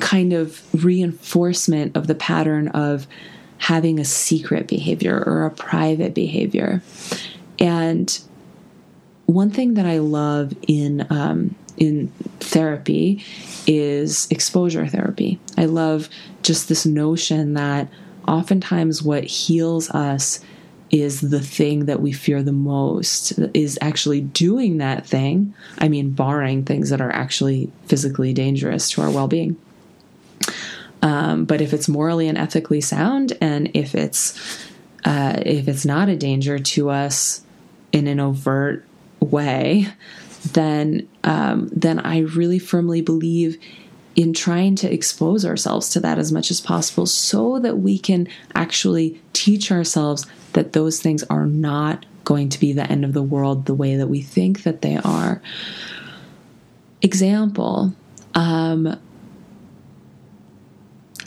kind 0.00 0.32
of 0.32 0.62
reinforcement 0.84 1.96
of 1.96 2.06
the 2.06 2.14
pattern 2.14 2.68
of 2.68 3.06
having 3.58 3.98
a 3.98 4.04
secret 4.04 4.66
behavior 4.66 5.22
or 5.24 5.46
a 5.46 5.50
private 5.50 6.14
behavior. 6.14 6.82
And 7.58 8.20
one 9.26 9.50
thing 9.50 9.74
that 9.74 9.86
I 9.86 9.98
love 9.98 10.52
in 10.66 11.06
um, 11.08 11.54
in 11.76 12.08
therapy 12.40 13.24
is 13.66 14.28
exposure 14.30 14.86
therapy. 14.86 15.38
I 15.56 15.66
love 15.66 16.08
just 16.42 16.68
this 16.68 16.86
notion 16.86 17.54
that 17.54 17.88
oftentimes 18.26 19.02
what 19.02 19.24
heals 19.24 19.90
us 19.90 20.40
is 20.90 21.20
the 21.20 21.40
thing 21.40 21.86
that 21.86 22.00
we 22.00 22.12
fear 22.12 22.42
the 22.42 22.52
most 22.52 23.32
is 23.52 23.78
actually 23.80 24.20
doing 24.20 24.78
that 24.78 25.06
thing 25.06 25.52
i 25.78 25.88
mean 25.88 26.10
barring 26.10 26.64
things 26.64 26.90
that 26.90 27.00
are 27.00 27.10
actually 27.10 27.70
physically 27.86 28.32
dangerous 28.32 28.90
to 28.90 29.02
our 29.02 29.10
well-being 29.10 29.56
um, 31.02 31.44
but 31.44 31.60
if 31.60 31.72
it's 31.72 31.88
morally 31.88 32.28
and 32.28 32.38
ethically 32.38 32.80
sound 32.80 33.36
and 33.40 33.70
if 33.74 33.94
it's 33.94 34.66
uh, 35.04 35.34
if 35.44 35.68
it's 35.68 35.84
not 35.84 36.08
a 36.08 36.16
danger 36.16 36.58
to 36.58 36.90
us 36.90 37.42
in 37.92 38.06
an 38.06 38.20
overt 38.20 38.84
way 39.20 39.88
then 40.52 41.08
um, 41.24 41.68
then 41.72 41.98
i 42.00 42.18
really 42.18 42.58
firmly 42.58 43.00
believe 43.00 43.58
in 44.16 44.32
trying 44.32 44.76
to 44.76 44.92
expose 44.92 45.44
ourselves 45.44 45.88
to 45.90 46.00
that 46.00 46.18
as 46.18 46.30
much 46.30 46.50
as 46.50 46.60
possible 46.60 47.06
so 47.06 47.58
that 47.58 47.78
we 47.78 47.98
can 47.98 48.28
actually 48.54 49.20
teach 49.32 49.72
ourselves 49.72 50.26
that 50.52 50.72
those 50.72 51.00
things 51.00 51.24
are 51.24 51.46
not 51.46 52.06
going 52.24 52.48
to 52.48 52.58
be 52.58 52.72
the 52.72 52.90
end 52.90 53.04
of 53.04 53.12
the 53.12 53.22
world 53.22 53.66
the 53.66 53.74
way 53.74 53.96
that 53.96 54.06
we 54.06 54.22
think 54.22 54.62
that 54.62 54.82
they 54.82 54.96
are. 54.96 55.42
Example 57.02 57.94
um, 58.34 58.98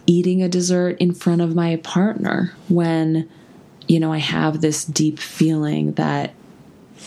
eating 0.05 0.41
a 0.41 0.49
dessert 0.49 0.97
in 0.99 1.13
front 1.13 1.41
of 1.41 1.55
my 1.55 1.76
partner 1.78 2.53
when, 2.70 3.30
you 3.88 3.99
know, 3.99 4.11
I 4.11 4.18
have 4.18 4.61
this 4.61 4.86
deep 4.86 5.20
feeling 5.20 5.93
that 5.93 6.34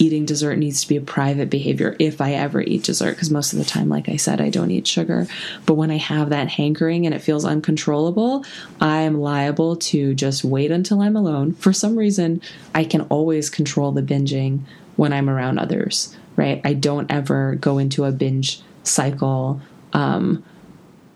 eating 0.00 0.24
dessert 0.24 0.56
needs 0.56 0.80
to 0.80 0.88
be 0.88 0.96
a 0.96 1.00
private 1.00 1.50
behavior 1.50 1.94
if 1.98 2.20
I 2.20 2.32
ever 2.32 2.62
eat 2.62 2.84
dessert, 2.84 3.10
because 3.10 3.30
most 3.30 3.52
of 3.52 3.58
the 3.58 3.64
time, 3.64 3.90
like 3.90 4.08
I 4.08 4.16
said, 4.16 4.40
I 4.40 4.48
don't 4.48 4.70
eat 4.70 4.86
sugar. 4.86 5.26
But 5.66 5.74
when 5.74 5.90
I 5.90 5.98
have 5.98 6.30
that 6.30 6.48
hankering 6.48 7.04
and 7.04 7.14
it 7.14 7.20
feels 7.20 7.44
uncontrollable, 7.44 8.44
I 8.80 9.02
am 9.02 9.20
liable 9.20 9.76
to 9.76 10.14
just 10.14 10.42
wait 10.42 10.70
until 10.70 11.02
I'm 11.02 11.16
alone. 11.16 11.52
For 11.52 11.72
some 11.72 11.96
reason, 11.96 12.40
I 12.74 12.84
can 12.84 13.02
always 13.02 13.50
control 13.50 13.92
the 13.92 14.02
binging 14.02 14.60
when 14.96 15.12
I'm 15.12 15.28
around 15.28 15.58
others, 15.58 16.16
right? 16.34 16.62
I 16.64 16.72
don't 16.72 17.10
ever 17.10 17.56
go 17.56 17.76
into 17.76 18.04
a 18.04 18.10
binge 18.10 18.62
cycle. 18.82 19.60
Um, 19.92 20.42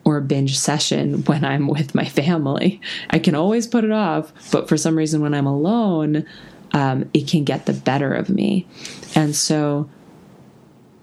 or 0.04 0.18
a 0.18 0.20
binge 0.20 0.58
session 0.58 1.22
when 1.26 1.46
I'm 1.46 1.66
with 1.66 1.94
my 1.94 2.04
family. 2.04 2.78
I 3.08 3.18
can 3.18 3.34
always 3.34 3.66
put 3.66 3.84
it 3.84 3.90
off, 3.90 4.32
but 4.52 4.68
for 4.68 4.76
some 4.76 4.98
reason, 4.98 5.22
when 5.22 5.32
I'm 5.32 5.46
alone, 5.46 6.26
um, 6.74 7.08
it 7.14 7.28
can 7.28 7.44
get 7.44 7.66
the 7.66 7.72
better 7.72 8.12
of 8.12 8.28
me. 8.28 8.66
And 9.14 9.34
so, 9.34 9.88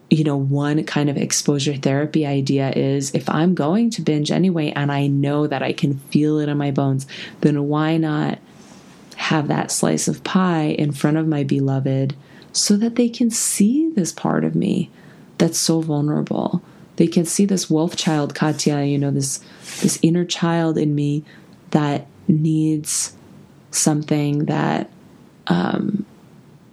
you 0.09 0.25
know, 0.25 0.35
one 0.35 0.83
kind 0.83 1.09
of 1.09 1.15
exposure 1.15 1.75
therapy 1.75 2.25
idea 2.27 2.71
is 2.71 3.15
if 3.15 3.29
I'm 3.29 3.55
going 3.55 3.89
to 3.91 4.01
binge 4.01 4.29
anyway 4.29 4.71
and 4.75 4.91
I 4.91 5.07
know 5.07 5.47
that 5.47 5.63
I 5.63 5.71
can 5.71 5.97
feel 5.97 6.37
it 6.39 6.49
in 6.49 6.57
my 6.57 6.71
bones, 6.71 7.07
then 7.39 7.69
why 7.69 7.95
not 7.95 8.37
have 9.15 9.47
that 9.47 9.71
slice 9.71 10.09
of 10.09 10.23
pie 10.25 10.75
in 10.77 10.91
front 10.91 11.15
of 11.15 11.27
my 11.27 11.43
beloved 11.43 12.15
so 12.51 12.75
that 12.75 12.95
they 12.97 13.07
can 13.07 13.31
see 13.31 13.89
this 13.91 14.11
part 14.11 14.43
of 14.43 14.53
me 14.53 14.89
that's 15.37 15.57
so 15.57 15.79
vulnerable? 15.79 16.61
They 16.97 17.07
can 17.07 17.23
see 17.23 17.45
this 17.45 17.69
wolf 17.69 17.95
child, 17.95 18.35
Katya, 18.35 18.83
you 18.83 18.97
know, 18.97 19.11
this 19.11 19.39
this 19.79 19.97
inner 20.01 20.25
child 20.25 20.77
in 20.77 20.93
me 20.93 21.23
that 21.69 22.07
needs 22.27 23.15
something 23.71 24.45
that 24.45 24.89
um, 25.47 26.05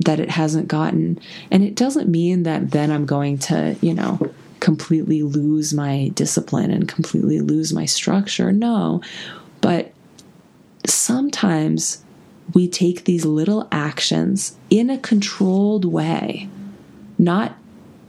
that 0.01 0.21
it 0.21 0.31
hasn't 0.31 0.69
gotten. 0.69 1.19
And 1.51 1.63
it 1.63 1.75
doesn't 1.75 2.09
mean 2.09 2.45
that 2.45 2.71
then 2.71 2.91
I'm 2.91 3.07
going 3.07 3.39
to, 3.39 3.77
you 3.81 3.95
know, 3.95 4.31
completely 4.61 5.23
lose 5.23 5.73
my 5.73 6.11
discipline 6.15 6.71
and 6.71 6.89
completely 6.89 7.41
lose 7.41 7.73
my 7.73 7.85
structure. 7.85 8.53
No. 8.53 9.03
But 9.61 9.93
sometimes 10.87 12.05
we 12.55 12.69
take 12.69 13.05
these 13.05 13.25
little 13.25 13.69
actions 13.71 14.57
in 14.71 14.91
a 14.91 14.99
controlled 14.99 15.85
way, 15.85 16.49
not 17.19 17.57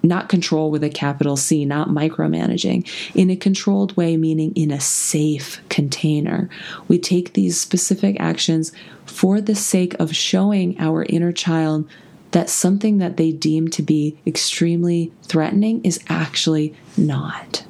not 0.04 0.30
control 0.30 0.72
with 0.72 0.84
a 0.84 0.90
capital 0.90 1.36
C, 1.38 1.66
not 1.66 1.90
micromanaging, 1.90 2.88
in 3.16 3.30
a 3.30 3.36
controlled 3.36 3.96
way, 3.98 4.18
meaning 4.18 4.54
in 4.56 4.72
a 4.72 4.80
safe 4.80 5.62
container. 5.70 6.50
We 6.88 7.00
take 7.00 7.34
these 7.34 7.60
specific 7.60 8.18
actions 8.20 8.72
for 9.06 9.42
the 9.42 9.56
sake 9.56 9.96
of 10.00 10.16
showing 10.16 10.80
our 10.80 11.04
inner 11.04 11.32
child 11.32 11.90
that 12.32 12.50
something 12.50 13.00
that 13.00 13.18
they 13.18 13.32
deem 13.32 13.70
to 13.70 13.82
be 13.82 14.18
extremely 14.26 15.12
threatening 15.24 15.84
is 15.84 16.00
actually 16.10 16.76
not. 16.96 17.66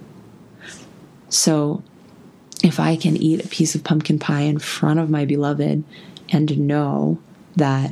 So, 1.30 1.84
if 2.62 2.80
I 2.80 2.98
can 2.98 3.16
eat 3.16 3.46
a 3.46 3.48
piece 3.48 3.74
of 3.74 3.86
pumpkin 3.86 4.20
pie 4.20 4.42
in 4.42 4.60
front 4.60 5.00
of 5.00 5.10
my 5.10 5.24
beloved 5.24 5.84
and 6.30 6.60
know 6.60 7.20
that 7.56 7.92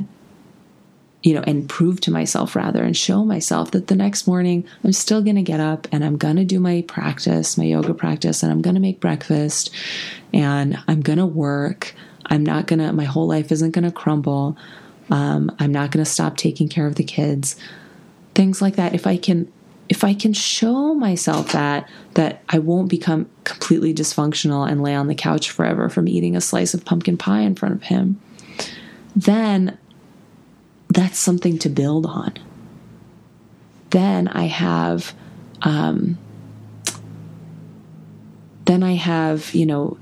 you 1.22 1.34
know, 1.34 1.42
and 1.46 1.68
prove 1.68 2.00
to 2.00 2.10
myself 2.10 2.54
rather 2.54 2.82
and 2.82 2.96
show 2.96 3.24
myself 3.24 3.72
that 3.72 3.88
the 3.88 3.96
next 3.96 4.26
morning 4.26 4.64
I'm 4.84 4.92
still 4.92 5.20
going 5.22 5.36
to 5.36 5.42
get 5.42 5.60
up 5.60 5.88
and 5.90 6.04
I'm 6.04 6.16
going 6.16 6.36
to 6.36 6.44
do 6.44 6.60
my 6.60 6.84
practice, 6.86 7.58
my 7.58 7.64
yoga 7.64 7.92
practice, 7.92 8.42
and 8.42 8.52
I'm 8.52 8.62
going 8.62 8.74
to 8.74 8.80
make 8.80 9.00
breakfast 9.00 9.70
and 10.32 10.78
I'm 10.86 11.00
going 11.00 11.18
to 11.18 11.26
work. 11.26 11.94
I'm 12.26 12.44
not 12.44 12.66
going 12.66 12.78
to, 12.78 12.92
my 12.92 13.04
whole 13.04 13.26
life 13.26 13.50
isn't 13.50 13.72
going 13.72 13.84
to 13.84 13.90
crumble. 13.90 14.56
Um, 15.10 15.54
I'm 15.58 15.72
not 15.72 15.90
going 15.90 16.04
to 16.04 16.10
stop 16.10 16.36
taking 16.36 16.68
care 16.68 16.86
of 16.86 16.94
the 16.94 17.04
kids. 17.04 17.56
Things 18.34 18.62
like 18.62 18.76
that. 18.76 18.94
If 18.94 19.06
I 19.06 19.16
can, 19.16 19.50
if 19.88 20.04
I 20.04 20.14
can 20.14 20.34
show 20.34 20.94
myself 20.94 21.50
that, 21.52 21.88
that 22.14 22.42
I 22.48 22.58
won't 22.58 22.90
become 22.90 23.28
completely 23.42 23.92
dysfunctional 23.92 24.70
and 24.70 24.82
lay 24.82 24.94
on 24.94 25.08
the 25.08 25.14
couch 25.14 25.50
forever 25.50 25.88
from 25.88 26.06
eating 26.06 26.36
a 26.36 26.40
slice 26.40 26.74
of 26.74 26.84
pumpkin 26.84 27.16
pie 27.16 27.40
in 27.40 27.56
front 27.56 27.74
of 27.74 27.82
him, 27.84 28.20
then 29.16 29.78
that's 30.98 31.18
something 31.20 31.56
to 31.60 31.68
build 31.68 32.06
on. 32.06 32.34
Then 33.90 34.26
I 34.26 34.46
have, 34.46 35.14
um, 35.62 36.18
then 38.64 38.82
I 38.82 38.94
have, 38.94 39.54
you 39.54 39.64
know, 39.64 39.96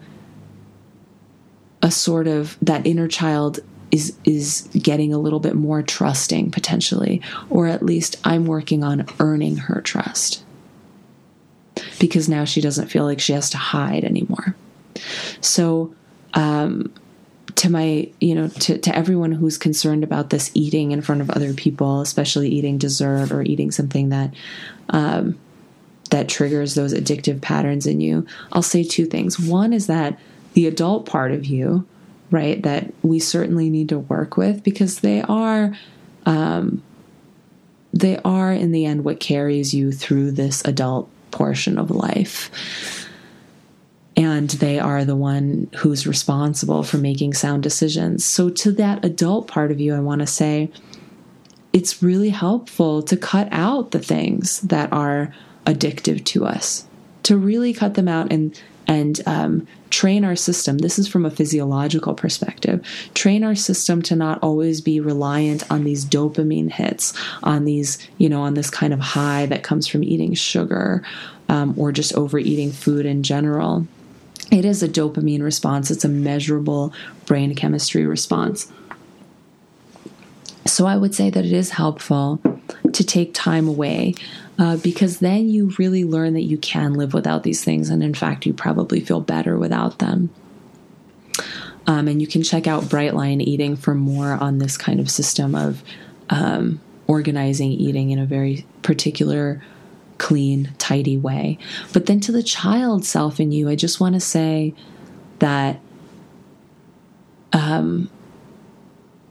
a 1.83 1.91
sort 1.91 2.27
of 2.27 2.57
that 2.63 2.87
inner 2.87 3.09
child 3.09 3.61
is 3.91 4.17
is 4.25 4.71
getting 4.73 5.13
a 5.13 5.19
little 5.19 5.39
bit 5.39 5.55
more 5.55 5.83
trusting 5.83 6.51
potentially, 6.51 7.21
or 7.51 7.67
at 7.67 7.83
least 7.83 8.17
I'm 8.25 8.47
working 8.47 8.83
on 8.83 9.05
earning 9.21 9.59
her 9.59 9.83
trust 9.83 10.43
because 12.01 12.27
now 12.27 12.47
she 12.47 12.63
doesn't 12.63 12.89
feel 12.89 13.05
like 13.05 13.21
she 13.21 13.35
has 13.35 13.51
to 13.51 13.59
hide 13.59 14.03
anymore. 14.03 14.57
So, 15.43 15.95
um, 16.33 16.91
to 17.57 17.71
my 17.71 18.09
you 18.21 18.35
know 18.35 18.49
to, 18.49 18.79
to 18.79 18.95
everyone 18.95 19.33
who's 19.33 19.59
concerned 19.59 20.05
about 20.05 20.31
this 20.31 20.51
eating 20.55 20.93
in 20.93 21.03
front 21.03 21.21
of 21.21 21.31
other 21.31 21.53
people 21.53 22.01
especially 22.03 22.49
eating 22.49 22.79
dessert 22.79 23.33
or 23.33 23.43
eating 23.43 23.71
something 23.71 24.11
that 24.11 24.33
um, 24.91 25.39
that 26.11 26.29
triggers 26.29 26.75
those 26.75 26.95
addictive 26.95 27.41
patterns 27.41 27.87
in 27.87 28.01
you 28.01 28.25
i'll 28.53 28.63
say 28.63 28.85
two 28.85 29.07
things. 29.07 29.41
One 29.41 29.73
is 29.73 29.87
that 29.89 30.19
the 30.53 30.67
adult 30.67 31.07
part 31.07 31.33
of 31.33 31.47
you 31.47 31.87
right 32.31 32.63
that 32.63 32.93
we 33.03 33.19
certainly 33.19 33.71
need 33.71 33.89
to 33.89 33.99
work 33.99 34.37
with 34.37 34.63
because 34.63 35.01
they 35.01 35.23
are 35.23 35.77
um, 36.27 36.83
they 37.93 38.19
are 38.19 38.53
in 38.53 38.73
the 38.73 38.85
end 38.85 39.05
what 39.05 39.21
carries 39.21 39.73
you 39.75 39.93
through 39.93 40.33
this 40.33 40.63
adult 40.65 41.09
portion 41.31 41.79
of 41.79 41.91
life 41.91 43.06
and 44.17 44.49
they 44.51 44.79
are 44.79 45.05
the 45.05 45.17
one 45.17 45.69
who's 45.77 46.07
responsible 46.07 46.83
for 46.83 46.97
making 46.97 47.35
sound 47.35 47.63
decisions. 47.63 48.25
So, 48.25 48.49
to 48.51 48.73
that 48.73 49.05
adult 49.05 49.47
part 49.47 49.71
of 49.71 49.81
you, 49.81 49.95
I 49.95 50.01
want 50.01 50.21
to 50.21 50.27
say 50.27 50.71
it's 51.73 52.03
really 52.03 52.31
helpful 52.31 53.03
to 53.03 53.17
cut 53.17 53.49
out 53.53 53.91
the 53.91 53.99
things 53.99 54.61
that 54.63 54.93
are 54.93 55.35
addictive 55.67 56.25
to 56.25 56.47
us, 56.47 56.87
to 57.25 57.37
really 57.37 57.75
cut 57.75 57.95
them 57.95 58.09
out 58.09 58.33
and 58.33 58.59
and 58.89 59.21
um, 59.27 59.67
train 59.91 60.25
our 60.25 60.37
system. 60.37 60.79
This 60.79 60.99
is 60.99 61.09
from 61.09 61.27
a 61.27 61.31
physiological 61.31 62.15
perspective. 62.15 62.87
Train 63.15 63.45
our 63.45 63.55
system 63.55 64.01
to 64.03 64.17
not 64.17 64.39
always 64.43 64.81
be 64.81 65.01
reliant 65.01 65.69
on 65.71 65.85
these 65.85 66.05
dopamine 66.05 66.71
hits, 66.71 67.13
on 67.43 67.65
these, 67.65 67.99
you 68.19 68.29
know, 68.29 68.43
on 68.43 68.55
this 68.55 68.71
kind 68.71 68.93
of 68.93 69.01
high 69.01 69.47
that 69.47 69.65
comes 69.65 69.87
from 69.87 70.05
eating 70.05 70.35
sugar 70.35 71.03
um, 71.49 71.75
or 71.77 71.93
just 71.93 72.15
overeating 72.15 72.71
food 72.71 73.07
in 73.07 73.23
general. 73.23 73.87
It 74.51 74.65
is 74.65 74.83
a 74.83 74.89
dopamine 74.89 75.43
response, 75.43 75.91
it's 75.91 76.05
a 76.05 76.09
measurable 76.09 76.93
brain 77.25 77.55
chemistry 77.55 78.07
response. 78.07 78.73
So 80.67 80.87
I 80.87 80.97
would 80.97 81.15
say 81.15 81.31
that 81.31 81.45
it 81.45 81.53
is 81.53 81.71
helpful 81.71 82.41
to 82.93 83.05
take 83.05 83.35
time 83.35 83.69
away 83.69 84.15
uh, 84.59 84.77
because 84.79 85.19
then 85.19 85.49
you 85.49 85.73
really 85.79 86.05
learn 86.05 86.35
that 86.35 86.43
you 86.43 86.59
can 86.59 86.95
live 86.95 87.15
without 87.15 87.43
these 87.43 87.63
things. 87.63 87.91
And 87.91 88.03
in 88.03 88.15
fact, 88.15 88.47
you 88.47 88.53
probably 88.53 89.01
feel 89.01 89.21
better 89.21 89.59
without 89.59 89.99
them. 89.99 90.31
Um, 91.87 92.09
and 92.09 92.21
you 92.21 92.27
can 92.27 92.43
check 92.43 92.67
out 92.67 92.85
Brightline 92.85 93.41
Eating 93.41 93.77
for 93.77 93.95
more 93.95 94.33
on 94.33 94.59
this 94.59 94.77
kind 94.77 94.99
of 94.99 95.11
system 95.11 95.55
of 95.55 95.83
um, 96.31 96.81
organizing 97.07 97.71
eating 97.71 98.11
in 98.11 98.19
a 98.19 98.27
very 98.27 98.67
particular, 98.83 99.63
clean, 100.19 100.73
tidy 100.79 101.17
way. 101.17 101.59
But 101.93 102.07
then 102.07 102.21
to 102.21 102.33
the 102.33 102.43
child 102.43 103.05
self 103.05 103.41
in 103.41 103.53
you, 103.53 103.69
I 103.69 103.75
just 103.75 104.01
want 104.01 104.15
to 104.15 104.21
say 104.21 104.75
that, 105.39 105.81
um, 107.53 108.11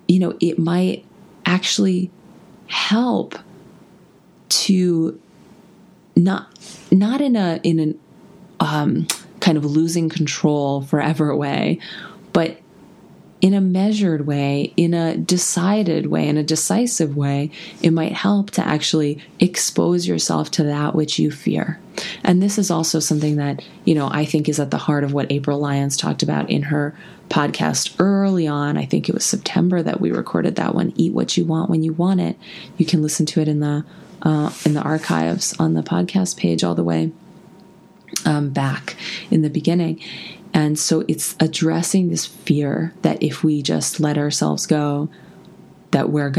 you 0.07 0.19
know, 0.19 0.37
it 0.39 0.59
might 0.59 1.05
actually 1.45 2.11
help 2.67 3.37
to 4.49 5.19
not 6.15 6.47
not 6.91 7.21
in 7.21 7.35
a 7.35 7.59
in 7.63 7.79
an 7.79 7.99
um, 8.59 9.07
kind 9.39 9.57
of 9.57 9.65
losing 9.65 10.09
control 10.09 10.81
forever 10.81 11.35
way, 11.35 11.79
but 12.33 12.57
in 13.45 13.53
a 13.53 13.61
measured 13.61 14.25
way, 14.25 14.73
in 14.75 14.95
a 14.95 15.15
decided 15.15 16.07
way, 16.07 16.27
in 16.27 16.35
a 16.35 16.41
decisive 16.41 17.15
way, 17.15 17.51
it 17.79 17.91
might 17.91 18.11
help 18.11 18.49
to 18.49 18.67
actually 18.67 19.21
expose 19.39 20.07
yourself 20.07 20.49
to 20.49 20.63
that 20.63 20.95
which 20.95 21.19
you 21.19 21.29
fear. 21.29 21.79
And 22.23 22.41
this 22.41 22.57
is 22.57 22.71
also 22.71 22.99
something 22.99 23.35
that, 23.35 23.63
you 23.83 23.93
know, 23.93 24.09
I 24.11 24.25
think 24.25 24.49
is 24.49 24.59
at 24.59 24.71
the 24.71 24.79
heart 24.79 25.03
of 25.03 25.13
what 25.13 25.31
April 25.31 25.59
Lyons 25.59 25.95
talked 25.95 26.23
about 26.23 26.49
in 26.49 26.63
her 26.63 26.97
podcast 27.29 27.93
early 27.99 28.47
on. 28.47 28.79
I 28.79 28.85
think 28.85 29.07
it 29.07 29.13
was 29.13 29.23
September 29.23 29.83
that 29.83 30.01
we 30.01 30.09
recorded 30.11 30.55
that 30.55 30.73
one, 30.73 30.91
Eat 30.95 31.13
What 31.13 31.37
You 31.37 31.45
Want 31.45 31.69
When 31.69 31.83
You 31.83 31.93
Want 31.93 32.21
It. 32.21 32.37
You 32.77 32.87
can 32.87 33.03
listen 33.03 33.27
to 33.27 33.41
it 33.41 33.47
in 33.47 33.59
the 33.59 33.85
uh, 34.23 34.51
in 34.65 34.73
the 34.73 34.81
archives 34.81 35.53
on 35.59 35.75
the 35.75 35.83
podcast 35.83 36.35
page 36.35 36.63
all 36.63 36.73
the 36.73 36.83
way 36.83 37.11
um, 38.25 38.49
back 38.49 38.95
in 39.29 39.43
the 39.43 39.51
beginning. 39.51 40.01
And 40.55 40.79
so 40.79 41.03
it's 41.09 41.35
addressing 41.39 42.07
this 42.09 42.25
fear 42.25 42.93
that 43.01 43.21
if 43.21 43.43
we 43.43 43.61
just 43.61 43.99
let 43.99 44.17
ourselves 44.17 44.65
go, 44.65 45.09
that 45.91 46.09
we're 46.09 46.31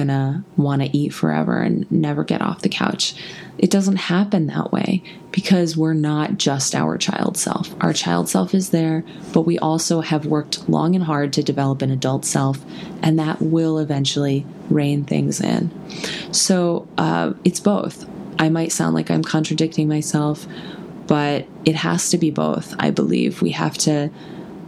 want 0.56 0.82
to 0.82 0.96
eat 0.96 1.14
forever 1.14 1.60
and 1.60 1.90
never 1.90 2.24
get 2.24 2.42
off 2.42 2.62
the 2.62 2.68
couch. 2.68 3.14
It 3.58 3.70
doesn't 3.70 3.96
happen 3.96 4.46
that 4.46 4.72
way 4.72 5.02
because 5.32 5.76
we're 5.76 5.94
not 5.94 6.36
just 6.36 6.74
our 6.74 6.98
child 6.98 7.36
self. 7.36 7.74
Our 7.82 7.92
child 7.92 8.28
self 8.28 8.54
is 8.54 8.70
there, 8.70 9.04
but 9.32 9.42
we 9.42 9.58
also 9.58 10.00
have 10.00 10.26
worked 10.26 10.68
long 10.68 10.94
and 10.94 11.04
hard 11.04 11.32
to 11.34 11.42
develop 11.42 11.80
an 11.82 11.90
adult 11.90 12.24
self, 12.24 12.58
and 13.02 13.18
that 13.18 13.40
will 13.40 13.78
eventually 13.78 14.46
rein 14.68 15.04
things 15.04 15.40
in. 15.40 15.70
So 16.32 16.86
uh, 16.98 17.32
it's 17.44 17.60
both. 17.60 18.06
I 18.38 18.50
might 18.50 18.72
sound 18.72 18.94
like 18.94 19.10
I'm 19.10 19.22
contradicting 19.22 19.88
myself, 19.88 20.46
but 21.06 21.46
it 21.64 21.74
has 21.74 22.10
to 22.10 22.18
be 22.18 22.30
both. 22.30 22.74
I 22.78 22.90
believe 22.90 23.42
we 23.42 23.50
have 23.50 23.78
to, 23.78 24.10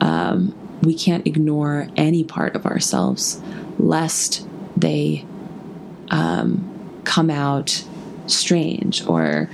um, 0.00 0.54
we 0.82 0.94
can't 0.94 1.26
ignore 1.26 1.88
any 1.96 2.24
part 2.24 2.54
of 2.54 2.66
ourselves 2.66 3.40
lest 3.78 4.46
they 4.76 5.24
um, 6.10 7.00
come 7.04 7.30
out 7.30 7.84
strange 8.26 9.06
or 9.06 9.48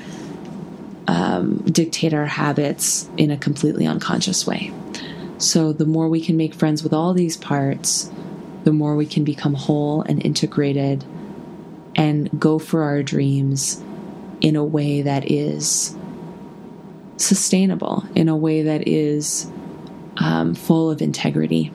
um, 1.07 1.59
dictate 1.65 2.15
our 2.15 2.27
habits 2.27 3.09
in 3.17 3.31
a 3.31 3.37
completely 3.37 3.87
unconscious 3.87 4.47
way. 4.47 4.73
So, 5.39 5.73
the 5.73 5.85
more 5.85 6.09
we 6.09 6.21
can 6.21 6.37
make 6.37 6.55
friends 6.55 6.83
with 6.83 6.93
all 6.93 7.13
these 7.13 7.37
parts, 7.37 8.11
the 8.63 8.73
more 8.73 8.97
we 8.97 9.07
can 9.07 9.25
become 9.25 9.55
whole 9.55 10.03
and 10.03 10.25
integrated 10.25 11.05
and 11.97 12.41
go 12.41 12.59
for 12.59 12.83
our 12.83 13.03
dreams 13.03 13.83
in 14.41 14.57
a 14.57 14.65
way 14.65 15.03
that 15.03 15.31
is 15.31 15.97
sustainable, 17.17 18.05
in 18.15 18.29
a 18.29 18.37
way 18.37 18.63
that 18.63 18.87
is 18.89 19.51
um, 20.17 20.55
full 20.55 20.91
of 20.91 21.03
integrity 21.03 21.73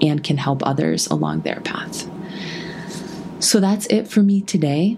and 0.00 0.22
can 0.22 0.36
help 0.36 0.66
others 0.66 1.06
along 1.06 1.40
their 1.40 1.60
path. 1.60 2.08
So 3.40 3.60
that's 3.60 3.86
it 3.86 4.08
for 4.08 4.22
me 4.22 4.40
today. 4.40 4.96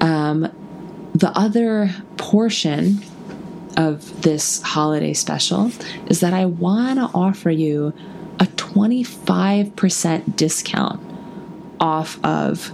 Um, 0.00 0.52
the 1.14 1.30
other 1.36 1.90
portion 2.16 3.00
of 3.76 4.22
this 4.22 4.60
holiday 4.62 5.14
special 5.14 5.70
is 6.06 6.20
that 6.20 6.34
I 6.34 6.46
want 6.46 6.98
to 6.98 7.10
offer 7.16 7.50
you 7.50 7.92
a 8.40 8.44
25% 8.44 10.36
discount 10.36 11.00
off 11.80 12.22
of 12.24 12.72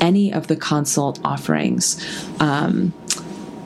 any 0.00 0.32
of 0.32 0.46
the 0.46 0.56
consult 0.56 1.20
offerings. 1.24 2.04
Um, 2.40 2.92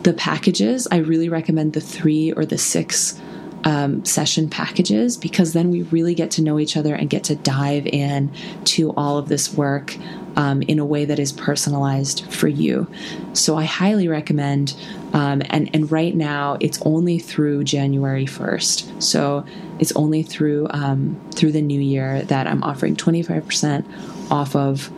the 0.03 0.13
packages, 0.13 0.89
I 0.91 0.99
really 0.99 1.29
recommend 1.29 1.73
the 1.73 1.81
three 1.81 2.33
or 2.33 2.45
the 2.45 2.59
six 2.59 3.21
um, 3.65 4.05
session 4.05 4.49
packages 4.51 5.17
because 5.17 5.53
then 5.53 5.71
we 5.71 5.83
really 5.83 6.15
get 6.15 6.33
to 6.33 6.43
know 6.43 6.59
each 6.59 6.77
other 6.77 6.95
and 6.95 7.09
get 7.09 7.25
to 7.25 7.37
dive 7.37 7.87
in 7.87 8.33
to 8.65 8.93
all 8.95 9.19
of 9.19 9.29
this 9.29 9.53
work 9.55 9.97
um, 10.37 10.63
in 10.63 10.79
a 10.79 10.85
way 10.85 11.05
that 11.05 11.19
is 11.19 11.31
personalized 11.33 12.25
for 12.33 12.49
you. 12.49 12.89
So 13.35 13.57
I 13.57 13.65
highly 13.65 14.09
recommend. 14.09 14.75
Um, 15.13 15.43
and 15.51 15.71
and 15.75 15.93
right 15.93 16.15
now 16.15 16.57
it's 16.61 16.81
only 16.83 17.19
through 17.19 17.65
January 17.65 18.27
first. 18.27 18.91
So 19.03 19.45
it's 19.79 19.93
only 19.93 20.23
through 20.23 20.69
um, 20.71 21.21
through 21.33 21.53
the 21.53 21.63
new 21.63 21.81
year 21.81 22.23
that 22.23 22.47
I'm 22.47 22.63
offering 22.63 22.97
25% 22.97 24.31
off 24.31 24.57
of 24.57 24.91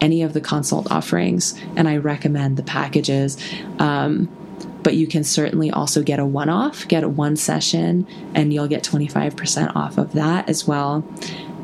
any 0.00 0.22
of 0.22 0.32
the 0.32 0.40
consult 0.40 0.90
offerings, 0.90 1.54
and 1.76 1.88
I 1.88 1.96
recommend 1.96 2.56
the 2.56 2.62
packages. 2.62 3.36
Um, 3.78 4.28
but 4.82 4.94
you 4.94 5.06
can 5.06 5.24
certainly 5.24 5.70
also 5.70 6.02
get 6.02 6.18
a 6.18 6.24
one 6.24 6.48
off, 6.48 6.86
get 6.88 7.04
a 7.04 7.08
one 7.08 7.36
session, 7.36 8.06
and 8.34 8.52
you'll 8.52 8.68
get 8.68 8.84
25% 8.84 9.74
off 9.76 9.98
of 9.98 10.12
that 10.12 10.48
as 10.48 10.66
well. 10.66 11.04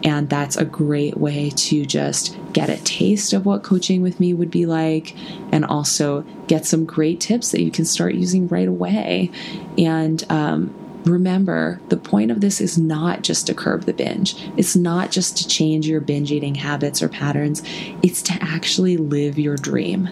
And 0.02 0.28
that's 0.28 0.56
a 0.56 0.64
great 0.66 1.16
way 1.16 1.50
to 1.50 1.86
just 1.86 2.36
get 2.52 2.68
a 2.68 2.76
taste 2.84 3.32
of 3.32 3.46
what 3.46 3.62
coaching 3.62 4.02
with 4.02 4.20
me 4.20 4.34
would 4.34 4.50
be 4.50 4.66
like 4.66 5.16
and 5.50 5.64
also 5.64 6.22
get 6.46 6.66
some 6.66 6.84
great 6.84 7.20
tips 7.20 7.52
that 7.52 7.62
you 7.62 7.70
can 7.70 7.86
start 7.86 8.14
using 8.14 8.46
right 8.48 8.68
away. 8.68 9.30
And 9.78 10.22
um, 10.30 10.74
remember, 11.04 11.80
the 11.88 11.96
point 11.96 12.30
of 12.30 12.40
this 12.40 12.60
is 12.60 12.78
not 12.78 13.22
just 13.22 13.46
to 13.46 13.54
curb 13.54 13.84
the 13.84 13.92
binge, 13.92 14.36
it's 14.56 14.74
not 14.74 15.10
just 15.10 15.36
to 15.38 15.48
change 15.48 15.86
your 15.86 16.00
binge 16.00 16.32
eating 16.32 16.54
habits 16.54 17.02
or 17.02 17.08
patterns, 17.08 17.62
it's 18.02 18.22
to 18.22 18.34
actually 18.40 18.96
live 18.96 19.38
your 19.38 19.56
dream. 19.56 20.08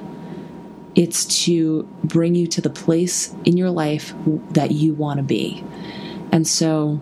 It's 0.94 1.44
to 1.44 1.88
bring 2.04 2.34
you 2.34 2.46
to 2.48 2.60
the 2.60 2.70
place 2.70 3.34
in 3.44 3.56
your 3.56 3.70
life 3.70 4.14
that 4.50 4.72
you 4.72 4.94
want 4.94 5.18
to 5.18 5.22
be. 5.22 5.64
And 6.30 6.46
so, 6.46 7.00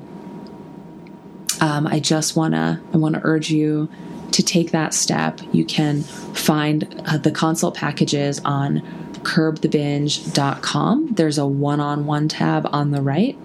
um, 1.61 1.87
I 1.87 2.01
just 2.01 2.37
wanna 2.37 2.81
I 2.93 2.97
want 2.97 3.17
to 3.17 3.21
urge 3.25 3.51
you 3.51 3.89
to 4.33 4.43
take 4.43 4.71
that 4.71 4.95
step. 4.95 5.41
You 5.53 5.65
can 5.65 6.03
find 6.03 7.03
uh, 7.07 7.19
the 7.19 7.31
consult 7.31 7.75
packages 7.75 8.41
on 8.45 8.83
curbthebinge.com. 9.23 11.15
There's 11.15 11.39
a 11.39 11.47
one-on-one 11.47 12.29
tab 12.29 12.69
on 12.73 12.91
the 12.91 13.03
right. 13.03 13.39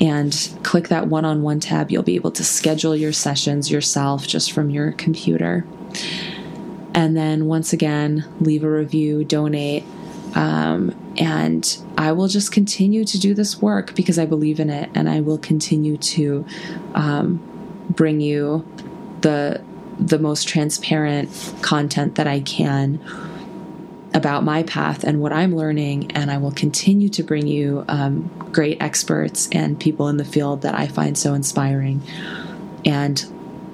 And 0.00 0.58
click 0.62 0.88
that 0.88 1.08
one 1.08 1.24
on 1.24 1.42
one 1.42 1.58
tab. 1.60 1.90
You'll 1.90 2.04
be 2.04 2.14
able 2.14 2.30
to 2.32 2.44
schedule 2.44 2.94
your 2.94 3.12
sessions 3.12 3.70
yourself 3.70 4.26
just 4.26 4.52
from 4.52 4.70
your 4.70 4.92
computer. 4.92 5.66
And 6.94 7.16
then 7.16 7.46
once 7.46 7.72
again, 7.72 8.24
leave 8.40 8.62
a 8.62 8.70
review, 8.70 9.24
donate, 9.24 9.84
um, 10.34 10.94
and 11.16 11.78
I 11.96 12.12
will 12.12 12.28
just 12.28 12.52
continue 12.52 13.04
to 13.04 13.18
do 13.18 13.34
this 13.34 13.60
work 13.60 13.94
because 13.94 14.18
I 14.18 14.26
believe 14.26 14.60
in 14.60 14.70
it, 14.70 14.90
and 14.94 15.08
I 15.08 15.20
will 15.20 15.38
continue 15.38 15.96
to 15.96 16.46
um, 16.94 17.42
bring 17.90 18.20
you 18.20 18.66
the 19.20 19.62
the 19.98 20.18
most 20.18 20.46
transparent 20.46 21.28
content 21.60 22.14
that 22.14 22.28
I 22.28 22.40
can 22.40 23.00
about 24.14 24.42
my 24.42 24.62
path 24.62 25.04
and 25.04 25.20
what 25.20 25.32
I'm 25.32 25.54
learning, 25.54 26.12
and 26.12 26.30
I 26.30 26.38
will 26.38 26.52
continue 26.52 27.08
to 27.10 27.22
bring 27.22 27.46
you 27.46 27.84
um, 27.88 28.28
great 28.52 28.80
experts 28.80 29.48
and 29.52 29.78
people 29.78 30.08
in 30.08 30.16
the 30.16 30.24
field 30.24 30.62
that 30.62 30.74
I 30.74 30.86
find 30.86 31.16
so 31.16 31.34
inspiring. 31.34 32.02
And 32.84 33.24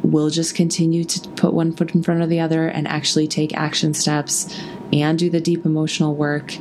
we'll 0.03 0.30
just 0.30 0.55
continue 0.55 1.05
to 1.05 1.28
put 1.30 1.55
one 1.55 1.72
foot 1.72 1.95
in 1.95 2.03
front 2.03 2.22
of 2.22 2.28
the 2.28 2.41
other 2.41 2.66
and 2.66 2.87
actually 2.89 3.28
take 3.28 3.57
action 3.57 3.95
steps 3.95 4.61
and 4.93 5.18
do 5.18 5.30
the 5.30 5.41
deep 5.41 5.64
emotional 5.64 6.14
work. 6.14 6.55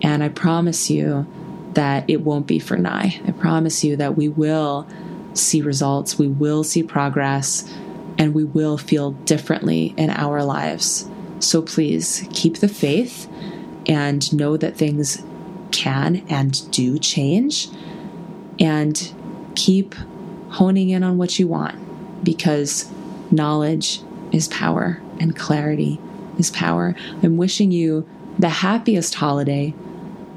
And 0.00 0.22
I 0.22 0.28
promise 0.28 0.88
you 0.88 1.26
that 1.74 2.08
it 2.08 2.22
won't 2.22 2.46
be 2.46 2.58
for 2.58 2.76
nigh. 2.76 3.20
I 3.26 3.32
promise 3.32 3.84
you 3.84 3.96
that 3.96 4.16
we 4.16 4.28
will 4.28 4.86
see 5.34 5.60
results, 5.60 6.18
we 6.18 6.28
will 6.28 6.64
see 6.64 6.82
progress, 6.82 7.72
and 8.16 8.34
we 8.34 8.44
will 8.44 8.78
feel 8.78 9.12
differently 9.12 9.94
in 9.96 10.10
our 10.10 10.42
lives. 10.42 11.08
So 11.40 11.62
please 11.62 12.26
keep 12.32 12.58
the 12.58 12.68
faith 12.68 13.28
and 13.86 14.32
know 14.32 14.56
that 14.56 14.76
things 14.76 15.22
can 15.70 16.24
and 16.28 16.70
do 16.70 16.98
change 16.98 17.68
and 18.60 19.12
keep 19.54 19.94
honing 20.50 20.90
in 20.90 21.02
on 21.02 21.18
what 21.18 21.38
you 21.38 21.46
want 21.46 22.24
because 22.24 22.90
knowledge 23.30 24.00
is 24.32 24.48
power 24.48 25.00
and 25.20 25.36
clarity 25.36 26.00
is 26.38 26.50
power. 26.50 26.94
I'm 27.22 27.36
wishing 27.36 27.70
you 27.70 28.08
the 28.38 28.48
happiest 28.48 29.14
holiday 29.14 29.74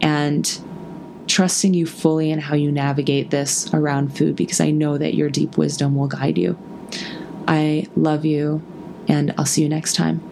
and 0.02 0.60
trusting 1.28 1.74
you 1.74 1.86
fully 1.86 2.32
in 2.32 2.40
how 2.40 2.56
you 2.56 2.72
navigate 2.72 3.30
this 3.30 3.72
around 3.74 4.18
food 4.18 4.36
because 4.36 4.60
I 4.60 4.72
know 4.72 4.98
that 4.98 5.14
your 5.14 5.30
deep 5.30 5.58
wisdom 5.58 5.96
will 5.96 6.08
guide 6.08 6.38
you. 6.38 6.58
I 7.48 7.88
love 7.96 8.26
you, 8.26 8.62
and 9.08 9.34
I'll 9.38 9.46
see 9.46 9.62
you 9.62 9.70
next 9.70 9.96
time. 9.96 10.31